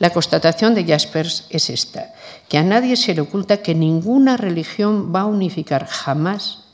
La 0.00 0.10
constatación 0.10 0.74
de 0.74 0.84
Jaspers 0.84 1.46
es 1.48 1.70
esta, 1.70 2.12
que 2.48 2.58
a 2.58 2.64
nadie 2.64 2.96
se 2.96 3.14
le 3.14 3.20
oculta 3.20 3.62
que 3.62 3.74
ninguna 3.74 4.36
religión 4.36 5.14
va 5.14 5.20
a 5.20 5.26
unificar 5.26 5.86
jamás 5.86 6.64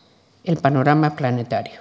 el 0.44 0.56
panorama 0.56 1.14
planetario. 1.14 1.80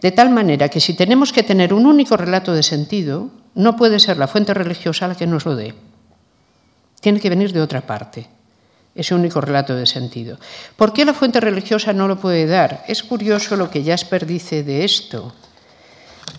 De 0.00 0.12
tal 0.12 0.30
manera 0.30 0.68
que 0.68 0.80
si 0.80 0.94
tenemos 0.94 1.32
que 1.32 1.42
tener 1.42 1.74
un 1.74 1.86
único 1.86 2.16
relato 2.16 2.54
de 2.54 2.62
sentido, 2.62 3.30
no 3.54 3.76
puede 3.76 3.98
ser 3.98 4.16
la 4.16 4.28
fuente 4.28 4.54
religiosa 4.54 5.08
la 5.08 5.14
que 5.14 5.26
nos 5.26 5.44
lo 5.44 5.56
dé 5.56 5.74
tiene 7.04 7.20
que 7.20 7.28
venir 7.28 7.52
de 7.52 7.60
otra 7.60 7.82
parte. 7.82 8.26
Ese 8.94 9.14
único 9.14 9.38
relato 9.38 9.76
de 9.76 9.84
sentido. 9.84 10.38
¿Por 10.74 10.94
qué 10.94 11.04
la 11.04 11.12
fuente 11.12 11.38
religiosa 11.38 11.92
no 11.92 12.08
lo 12.08 12.18
puede 12.18 12.46
dar? 12.46 12.82
Es 12.88 13.02
curioso 13.02 13.56
lo 13.56 13.68
que 13.68 13.84
Jasper 13.84 14.24
dice 14.24 14.62
de 14.62 14.86
esto, 14.86 15.34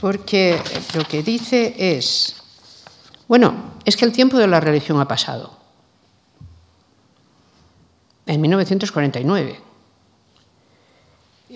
porque 0.02 0.60
lo 0.96 1.04
que 1.04 1.22
dice 1.22 1.76
es, 1.78 2.38
bueno, 3.28 3.76
es 3.86 3.96
que 3.96 4.06
el 4.06 4.12
tiempo 4.12 4.40
de 4.40 4.48
la 4.48 4.60
religión 4.60 5.00
ha 5.00 5.08
pasado. 5.08 5.56
En 8.26 8.42
1949. 8.42 9.62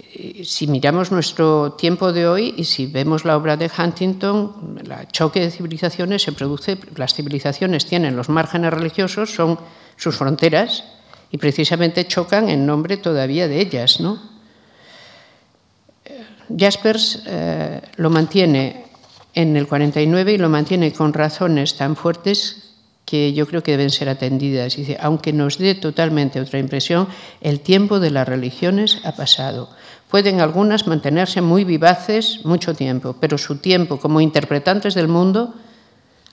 Eh, 0.02 0.44
si 0.46 0.68
miramos 0.68 1.12
nuestro 1.12 1.74
tiempo 1.74 2.14
de 2.14 2.28
hoy 2.28 2.54
y 2.56 2.64
si 2.64 2.86
vemos 2.86 3.26
la 3.26 3.36
obra 3.36 3.58
de 3.58 3.70
Huntington, 3.70 4.80
el 4.82 5.08
choque 5.08 5.42
de 5.42 5.52
civilizaciones 5.52 6.22
se 6.24 6.32
produce, 6.32 6.78
las 6.96 7.14
civilizaciones 7.14 7.86
tienen 7.86 8.16
los 8.16 8.30
márgenes 8.30 8.74
religiosos, 8.74 9.34
son 9.34 9.60
sus 9.98 10.16
fronteras, 10.16 10.86
y 11.32 11.38
precisamente 11.38 12.08
chocan 12.08 12.50
en 12.50 12.66
nombre 12.66 12.98
todavía 12.98 13.48
de 13.48 13.60
ellas. 13.60 14.00
¿no? 14.00 14.20
Jaspers 16.58 17.24
eh, 17.28 17.82
lo 17.98 18.10
mantiene 18.10 18.86
en 19.34 19.56
el 19.58 19.68
49 19.68 20.34
y 20.34 20.38
lo 20.38 20.50
mantiene 20.50 20.94
con 20.94 21.14
razones 21.14 21.76
tan 21.76 21.96
fuertes 21.96 22.69
que 23.10 23.34
yo 23.34 23.48
creo 23.48 23.64
que 23.64 23.72
deben 23.72 23.90
ser 23.90 24.08
atendidas. 24.08 24.76
Dice, 24.76 24.96
aunque 25.02 25.34
nos 25.34 25.58
dé 25.58 25.74
totalmente 25.74 26.40
otra 26.40 26.60
impresión, 26.60 27.08
el 27.42 27.60
tiempo 27.60 28.00
de 28.00 28.12
las 28.12 28.28
religiones 28.28 29.00
ha 29.04 29.14
pasado. 29.14 29.70
Pueden 30.12 30.42
algunas 30.42 30.86
mantenerse 30.86 31.42
muy 31.42 31.64
vivaces 31.64 32.46
mucho 32.46 32.76
tiempo, 32.76 33.16
pero 33.20 33.40
su 33.40 33.58
tiempo 33.58 33.98
como 33.98 34.22
interpretantes 34.22 34.94
del 34.94 35.08
mundo 35.08 35.56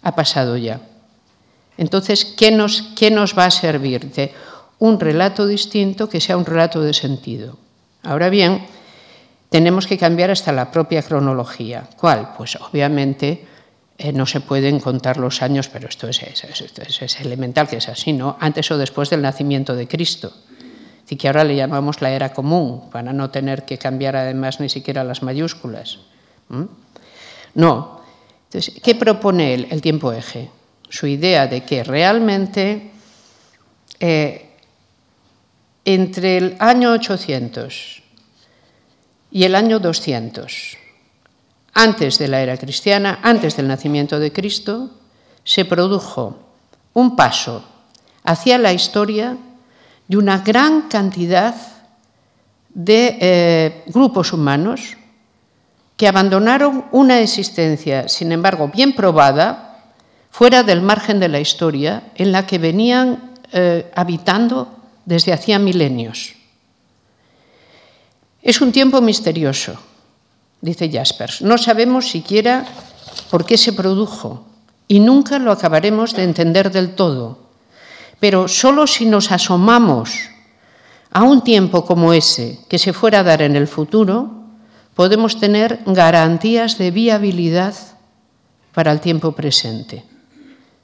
ha 0.02 0.14
pasado 0.14 0.58
ya. 0.58 0.80
Entonces, 1.78 2.26
¿qué 2.26 2.50
nos, 2.50 2.82
qué 2.94 3.10
nos 3.10 3.36
va 3.36 3.46
a 3.46 3.50
servir? 3.50 4.12
De 4.12 4.32
un 4.78 5.00
relato 5.00 5.46
distinto 5.46 6.10
que 6.10 6.20
sea 6.20 6.36
un 6.36 6.44
relato 6.44 6.82
de 6.82 6.92
sentido. 6.92 7.56
Ahora 8.02 8.28
bien, 8.28 8.66
tenemos 9.48 9.86
que 9.86 9.96
cambiar 9.96 10.30
hasta 10.30 10.52
la 10.52 10.70
propia 10.70 11.00
cronología. 11.00 11.88
¿Cuál? 11.96 12.34
Pues 12.36 12.56
obviamente 12.56 13.46
eh, 13.98 14.12
no 14.12 14.26
se 14.26 14.40
pueden 14.40 14.78
contar 14.78 15.16
los 15.16 15.40
años, 15.42 15.68
pero 15.68 15.88
esto 15.88 16.08
es, 16.08 16.20
elemental 17.20 17.66
que 17.68 17.76
es 17.76 17.88
así, 17.88 18.12
¿no? 18.12 18.36
Antes 18.40 18.70
o 18.70 18.76
después 18.76 19.08
del 19.08 19.22
nacimiento 19.22 19.74
de 19.74 19.88
Cristo. 19.88 20.32
Así 21.04 21.16
que 21.16 21.28
ahora 21.28 21.44
le 21.44 21.56
llamamos 21.56 22.02
la 22.02 22.10
era 22.10 22.32
común, 22.32 22.90
para 22.90 23.12
no 23.12 23.30
tener 23.30 23.64
que 23.64 23.78
cambiar 23.78 24.16
además 24.16 24.60
ni 24.60 24.68
siquiera 24.68 25.04
las 25.04 25.22
mayúsculas. 25.22 26.00
No. 27.54 28.00
Entonces, 28.46 28.80
¿qué 28.82 28.94
propone 28.94 29.54
él? 29.54 29.68
El 29.70 29.80
tiempo 29.80 30.12
eje. 30.12 30.50
su 30.88 31.06
idea 31.06 31.46
de 31.46 31.64
que 31.64 31.82
realmente 31.82 32.90
eh, 33.98 34.50
entre 35.84 36.36
el 36.36 36.56
año 36.58 36.92
800 36.92 38.02
y 39.30 39.44
el 39.44 39.54
año 39.54 39.78
200, 39.78 40.76
antes 41.76 42.18
de 42.18 42.26
la 42.26 42.40
era 42.40 42.56
cristiana, 42.56 43.20
antes 43.22 43.54
del 43.54 43.68
nacimiento 43.68 44.18
de 44.18 44.32
Cristo, 44.32 44.90
se 45.44 45.66
produjo 45.66 46.38
un 46.94 47.14
paso 47.14 47.62
hacia 48.24 48.56
la 48.56 48.72
historia 48.72 49.36
de 50.08 50.16
una 50.16 50.38
gran 50.38 50.88
cantidad 50.88 51.54
de 52.70 53.18
eh, 53.20 53.84
grupos 53.88 54.32
humanos 54.32 54.96
que 55.98 56.08
abandonaron 56.08 56.86
una 56.92 57.20
existencia, 57.20 58.08
sin 58.08 58.32
embargo, 58.32 58.68
bien 58.68 58.94
probada, 58.94 59.84
fuera 60.30 60.62
del 60.62 60.80
margen 60.80 61.20
de 61.20 61.28
la 61.28 61.40
historia, 61.40 62.04
en 62.14 62.32
la 62.32 62.46
que 62.46 62.56
venían 62.56 63.32
eh, 63.52 63.90
habitando 63.94 64.76
desde 65.04 65.34
hacía 65.34 65.58
milenios. 65.58 66.34
Es 68.40 68.62
un 68.62 68.72
tiempo 68.72 69.02
misterioso, 69.02 69.78
dice 70.66 70.90
Jaspers. 70.90 71.42
No 71.42 71.56
sabemos 71.56 72.10
siquiera 72.10 72.66
por 73.30 73.46
qué 73.46 73.56
se 73.56 73.72
produjo 73.72 74.44
y 74.88 74.98
nunca 75.00 75.38
lo 75.38 75.52
acabaremos 75.52 76.14
de 76.14 76.24
entender 76.24 76.70
del 76.70 76.94
todo. 76.94 77.38
Pero 78.18 78.48
solo 78.48 78.86
si 78.86 79.06
nos 79.06 79.30
asomamos 79.30 80.30
a 81.12 81.22
un 81.22 81.42
tiempo 81.42 81.84
como 81.84 82.12
ese 82.12 82.58
que 82.68 82.78
se 82.78 82.92
fuera 82.92 83.20
a 83.20 83.24
dar 83.24 83.42
en 83.42 83.54
el 83.54 83.68
futuro, 83.68 84.42
podemos 84.94 85.38
tener 85.38 85.80
garantías 85.86 86.78
de 86.78 86.90
viabilidad 86.90 87.74
para 88.74 88.90
el 88.90 89.00
tiempo 89.00 89.32
presente. 89.32 90.04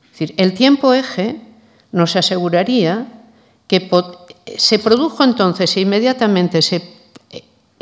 Es 0.04 0.10
decir, 0.12 0.34
el 0.36 0.54
tiempo 0.54 0.94
eje 0.94 1.40
nos 1.90 2.14
aseguraría 2.16 3.06
que 3.66 3.90
se 4.56 4.78
produjo 4.78 5.24
entonces 5.24 5.76
e 5.76 5.80
inmediatamente 5.80 6.62
se, 6.62 7.02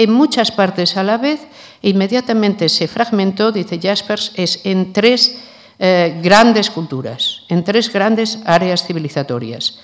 en 0.00 0.12
muchas 0.12 0.50
partes 0.50 0.96
a 0.96 1.02
la 1.02 1.18
vez 1.18 1.40
e 1.82 1.88
inmediatamente 1.88 2.68
se 2.68 2.88
fragmentó, 2.88 3.52
dice 3.52 3.80
Jaspers, 3.80 4.32
es 4.36 4.60
en 4.64 4.92
tres 4.92 5.40
eh, 5.78 6.20
grandes 6.22 6.70
culturas, 6.70 7.42
en 7.48 7.64
tres 7.64 7.92
grandes 7.92 8.38
áreas 8.44 8.84
civilizatorias. 8.84 9.80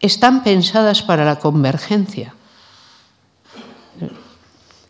Están 0.00 0.42
pensadas 0.42 1.00
para 1.00 1.24
la 1.24 1.38
convergencia. 1.38 2.34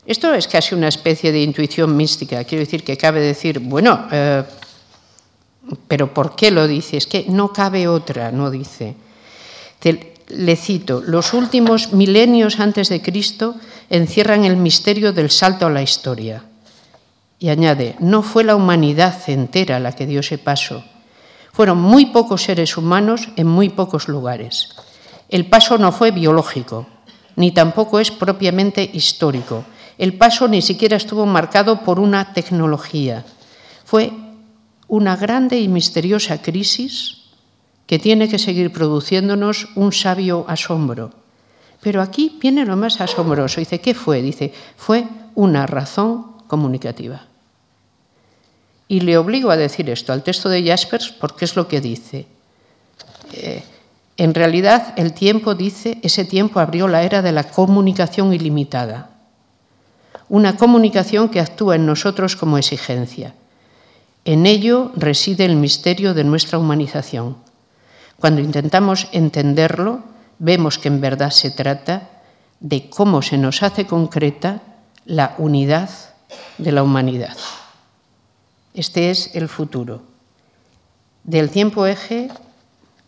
Esto 0.07 0.35
es 0.35 0.49
casi 0.49 0.75
una 0.75 0.89
especie 0.89 1.33
de 1.33 1.43
intuición 1.43 1.97
mística. 1.97 2.45
Quiero 2.45 2.65
decir 2.65 2.83
que 2.83 2.97
cabe 2.97 3.21
decir, 3.21 3.59
bueno, 3.59 4.09
eh, 4.11 4.43
pero 5.89 6.13
¿por 6.13 6.35
qué 6.35 6.51
lo 6.51 6.67
dice? 6.67 6.97
Es 6.97 7.07
que 7.07 7.27
no 7.29 7.53
cabe 7.53 7.89
otra, 7.89 8.33
no 8.33 8.51
dice. 8.51 8.97
Le 10.29 10.57
cito, 10.57 11.01
los 11.01 11.35
últimos 11.35 11.93
milenios 11.93 12.61
antes 12.61 12.89
de 12.89 13.03
Cristo 13.03 13.57
encierran 13.91 14.45
el 14.45 14.57
misterio 14.57 15.13
del 15.13 15.31
salto 15.31 15.67
a 15.67 15.71
la 15.71 15.83
historia. 15.83 16.45
Y 17.39 17.49
añade, 17.49 17.97
no 17.99 18.23
fue 18.23 18.45
la 18.45 18.57
humanidad 18.57 19.17
entera 19.27 19.79
la 19.79 19.93
que 19.93 20.07
dio 20.07 20.21
ese 20.21 20.39
paso. 20.39 20.85
Fueron 21.53 21.79
muy 21.79 22.07
pocos 22.07 22.43
seres 22.43 22.77
humanos 22.77 23.29
en 23.37 23.47
muy 23.47 23.69
pocos 23.69 24.09
lugares. 24.09 24.71
El 25.29 25.47
paso 25.47 25.79
no 25.79 25.93
fue 25.93 26.11
biológico, 26.11 26.87
ni 27.37 27.53
tampoco 27.53 28.01
es 28.01 28.11
propiamente 28.11 28.89
histórico 28.93 29.65
el 29.99 30.17
paso 30.17 30.49
ni 30.49 30.63
siquiera 30.63 30.97
estuvo 30.97 31.27
marcado 31.27 31.83
por 31.83 32.01
una 32.01 32.33
tecnología. 32.33 33.25
Fue 33.85 34.13
una 34.89 35.17
grande 35.17 35.61
y 35.61 35.69
misteriosa 35.69 36.43
crisis 36.43 37.24
que 37.87 37.99
tiene 37.99 38.29
que 38.29 38.39
seguir 38.39 38.73
produciéndonos 38.73 39.69
un 39.75 39.93
sabio 39.93 40.45
asombro. 40.49 41.13
Pero 41.81 42.01
aquí 42.01 42.39
viene 42.41 42.65
lo 42.65 42.77
más 42.77 43.01
asombroso. 43.01 43.61
Dice, 43.61 43.81
¿qué 43.81 43.95
fue? 43.95 44.23
Dice, 44.23 44.53
fue 44.77 45.05
una 45.35 45.67
razón 45.67 46.33
comunicativa. 46.47 47.27
Y 48.89 49.01
le 49.01 49.19
obligo 49.19 49.51
a 49.51 49.57
decir 49.57 49.91
esto 49.91 50.13
al 50.13 50.23
texto 50.23 50.49
de 50.49 50.65
Jaspers 50.65 51.11
porque 51.11 51.45
es 51.45 51.57
lo 51.57 51.69
que 51.69 51.81
dice. 51.81 52.27
Eh, 53.33 53.63
en 54.17 54.33
realidad, 54.33 54.95
el 54.97 55.13
tiempo 55.13 55.55
dice, 55.55 55.99
ese 56.03 56.25
tiempo 56.25 56.61
abrió 56.61 56.89
la 56.89 57.03
era 57.03 57.21
de 57.21 57.33
la 57.33 57.45
comunicación 57.45 58.33
ilimitada 58.33 59.11
una 60.29 60.57
comunicación 60.57 61.29
que 61.29 61.41
actúa 61.41 61.77
en 61.77 61.87
nosotros 61.87 62.37
como 62.37 62.59
exigencia. 62.59 63.35
En 64.25 64.47
ello 64.47 64.91
reside 64.97 65.45
el 65.45 65.57
misterio 65.57 66.15
de 66.15 66.25
nuestra 66.25 66.59
humanización. 66.59 67.37
Cuando 68.25 68.41
intentamos 68.41 69.09
entenderlo, 69.13 70.01
vemos 70.39 70.79
que 70.79 70.89
en 70.89 71.03
verdad 71.03 71.29
se 71.29 71.51
trata 71.51 72.09
de 72.59 72.89
cómo 72.89 73.21
se 73.21 73.37
nos 73.37 73.63
hace 73.63 73.87
concreta 73.87 74.63
la 75.05 75.35
unidad 75.37 75.91
de 76.57 76.73
la 76.73 76.83
humanidad. 76.83 77.37
Este 78.73 79.11
es 79.11 79.35
el 79.35 79.47
futuro. 79.47 80.01
Del 81.23 81.51
tiempo 81.51 81.85
eje 81.85 82.31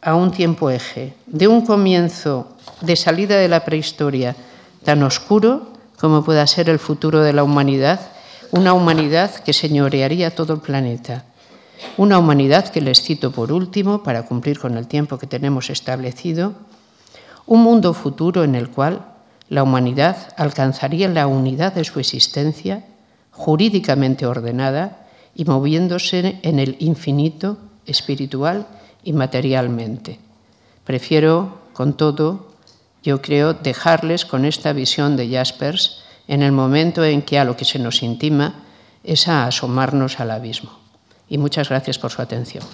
a 0.03 0.15
un 0.15 0.33
tiempo 0.33 0.69
eje, 0.69 1.15
de 1.25 1.49
un 1.49 1.65
comienzo 1.65 2.53
de 2.83 2.95
salida 2.95 3.39
de 3.39 3.49
la 3.49 3.65
prehistoria 3.65 4.37
tan 4.85 5.03
oscuro 5.03 5.73
como 5.99 6.27
pueda 6.27 6.47
ser 6.47 6.69
el 6.69 6.79
futuro 6.79 7.23
de 7.23 7.33
la 7.33 7.43
humanidad, 7.43 8.01
una 8.51 8.75
humanidad 8.75 9.35
que 9.35 9.55
señorearía 9.55 10.35
todo 10.35 10.53
el 10.53 10.61
planeta. 10.61 11.25
Una 11.97 12.19
humanidad 12.19 12.69
que 12.69 12.81
les 12.81 13.03
cito 13.03 13.33
por 13.33 13.53
último, 13.53 14.03
para 14.03 14.25
cumplir 14.25 14.59
con 14.59 14.77
el 14.77 14.87
tiempo 14.87 15.19
que 15.19 15.27
tenemos 15.27 15.71
establecido, 15.71 16.55
un 17.47 17.63
mundo 17.63 17.95
futuro 17.95 18.45
en 18.45 18.55
el 18.55 18.71
cual 18.71 19.07
la 19.49 19.63
humanidad 19.63 20.35
alcanzaría 20.37 21.09
la 21.09 21.27
unidad 21.27 21.75
de 21.75 21.85
su 21.85 22.01
existencia, 22.01 22.85
jurídicamente 23.31 24.27
ordenada 24.27 25.07
y 25.35 25.45
moviéndose 25.45 26.41
en 26.43 26.59
el 26.59 26.77
infinito 26.81 27.59
espiritual 27.87 28.67
y 29.05 29.13
materialmente. 29.13 30.19
Prefiero, 30.85 31.59
con 31.73 31.97
todo, 31.97 32.49
yo 33.03 33.23
creo, 33.23 33.55
dejarles 33.55 34.25
con 34.25 34.45
esta 34.45 34.73
visión 34.73 35.17
de 35.17 35.31
Jaspers 35.31 36.03
en 36.27 36.43
el 36.43 36.53
momento 36.53 37.05
en 37.05 37.23
que 37.23 37.39
a 37.39 37.45
lo 37.45 37.57
que 37.57 37.65
se 37.65 37.79
nos 37.79 38.03
intima 38.03 38.65
es 39.05 39.29
a 39.29 39.47
asomarnos 39.47 40.19
al 40.19 40.33
abismo. 40.33 40.86
Y 41.29 41.39
muchas 41.39 41.69
gracias 41.69 41.99
por 41.99 42.11
su 42.11 42.23
atención. 42.23 42.65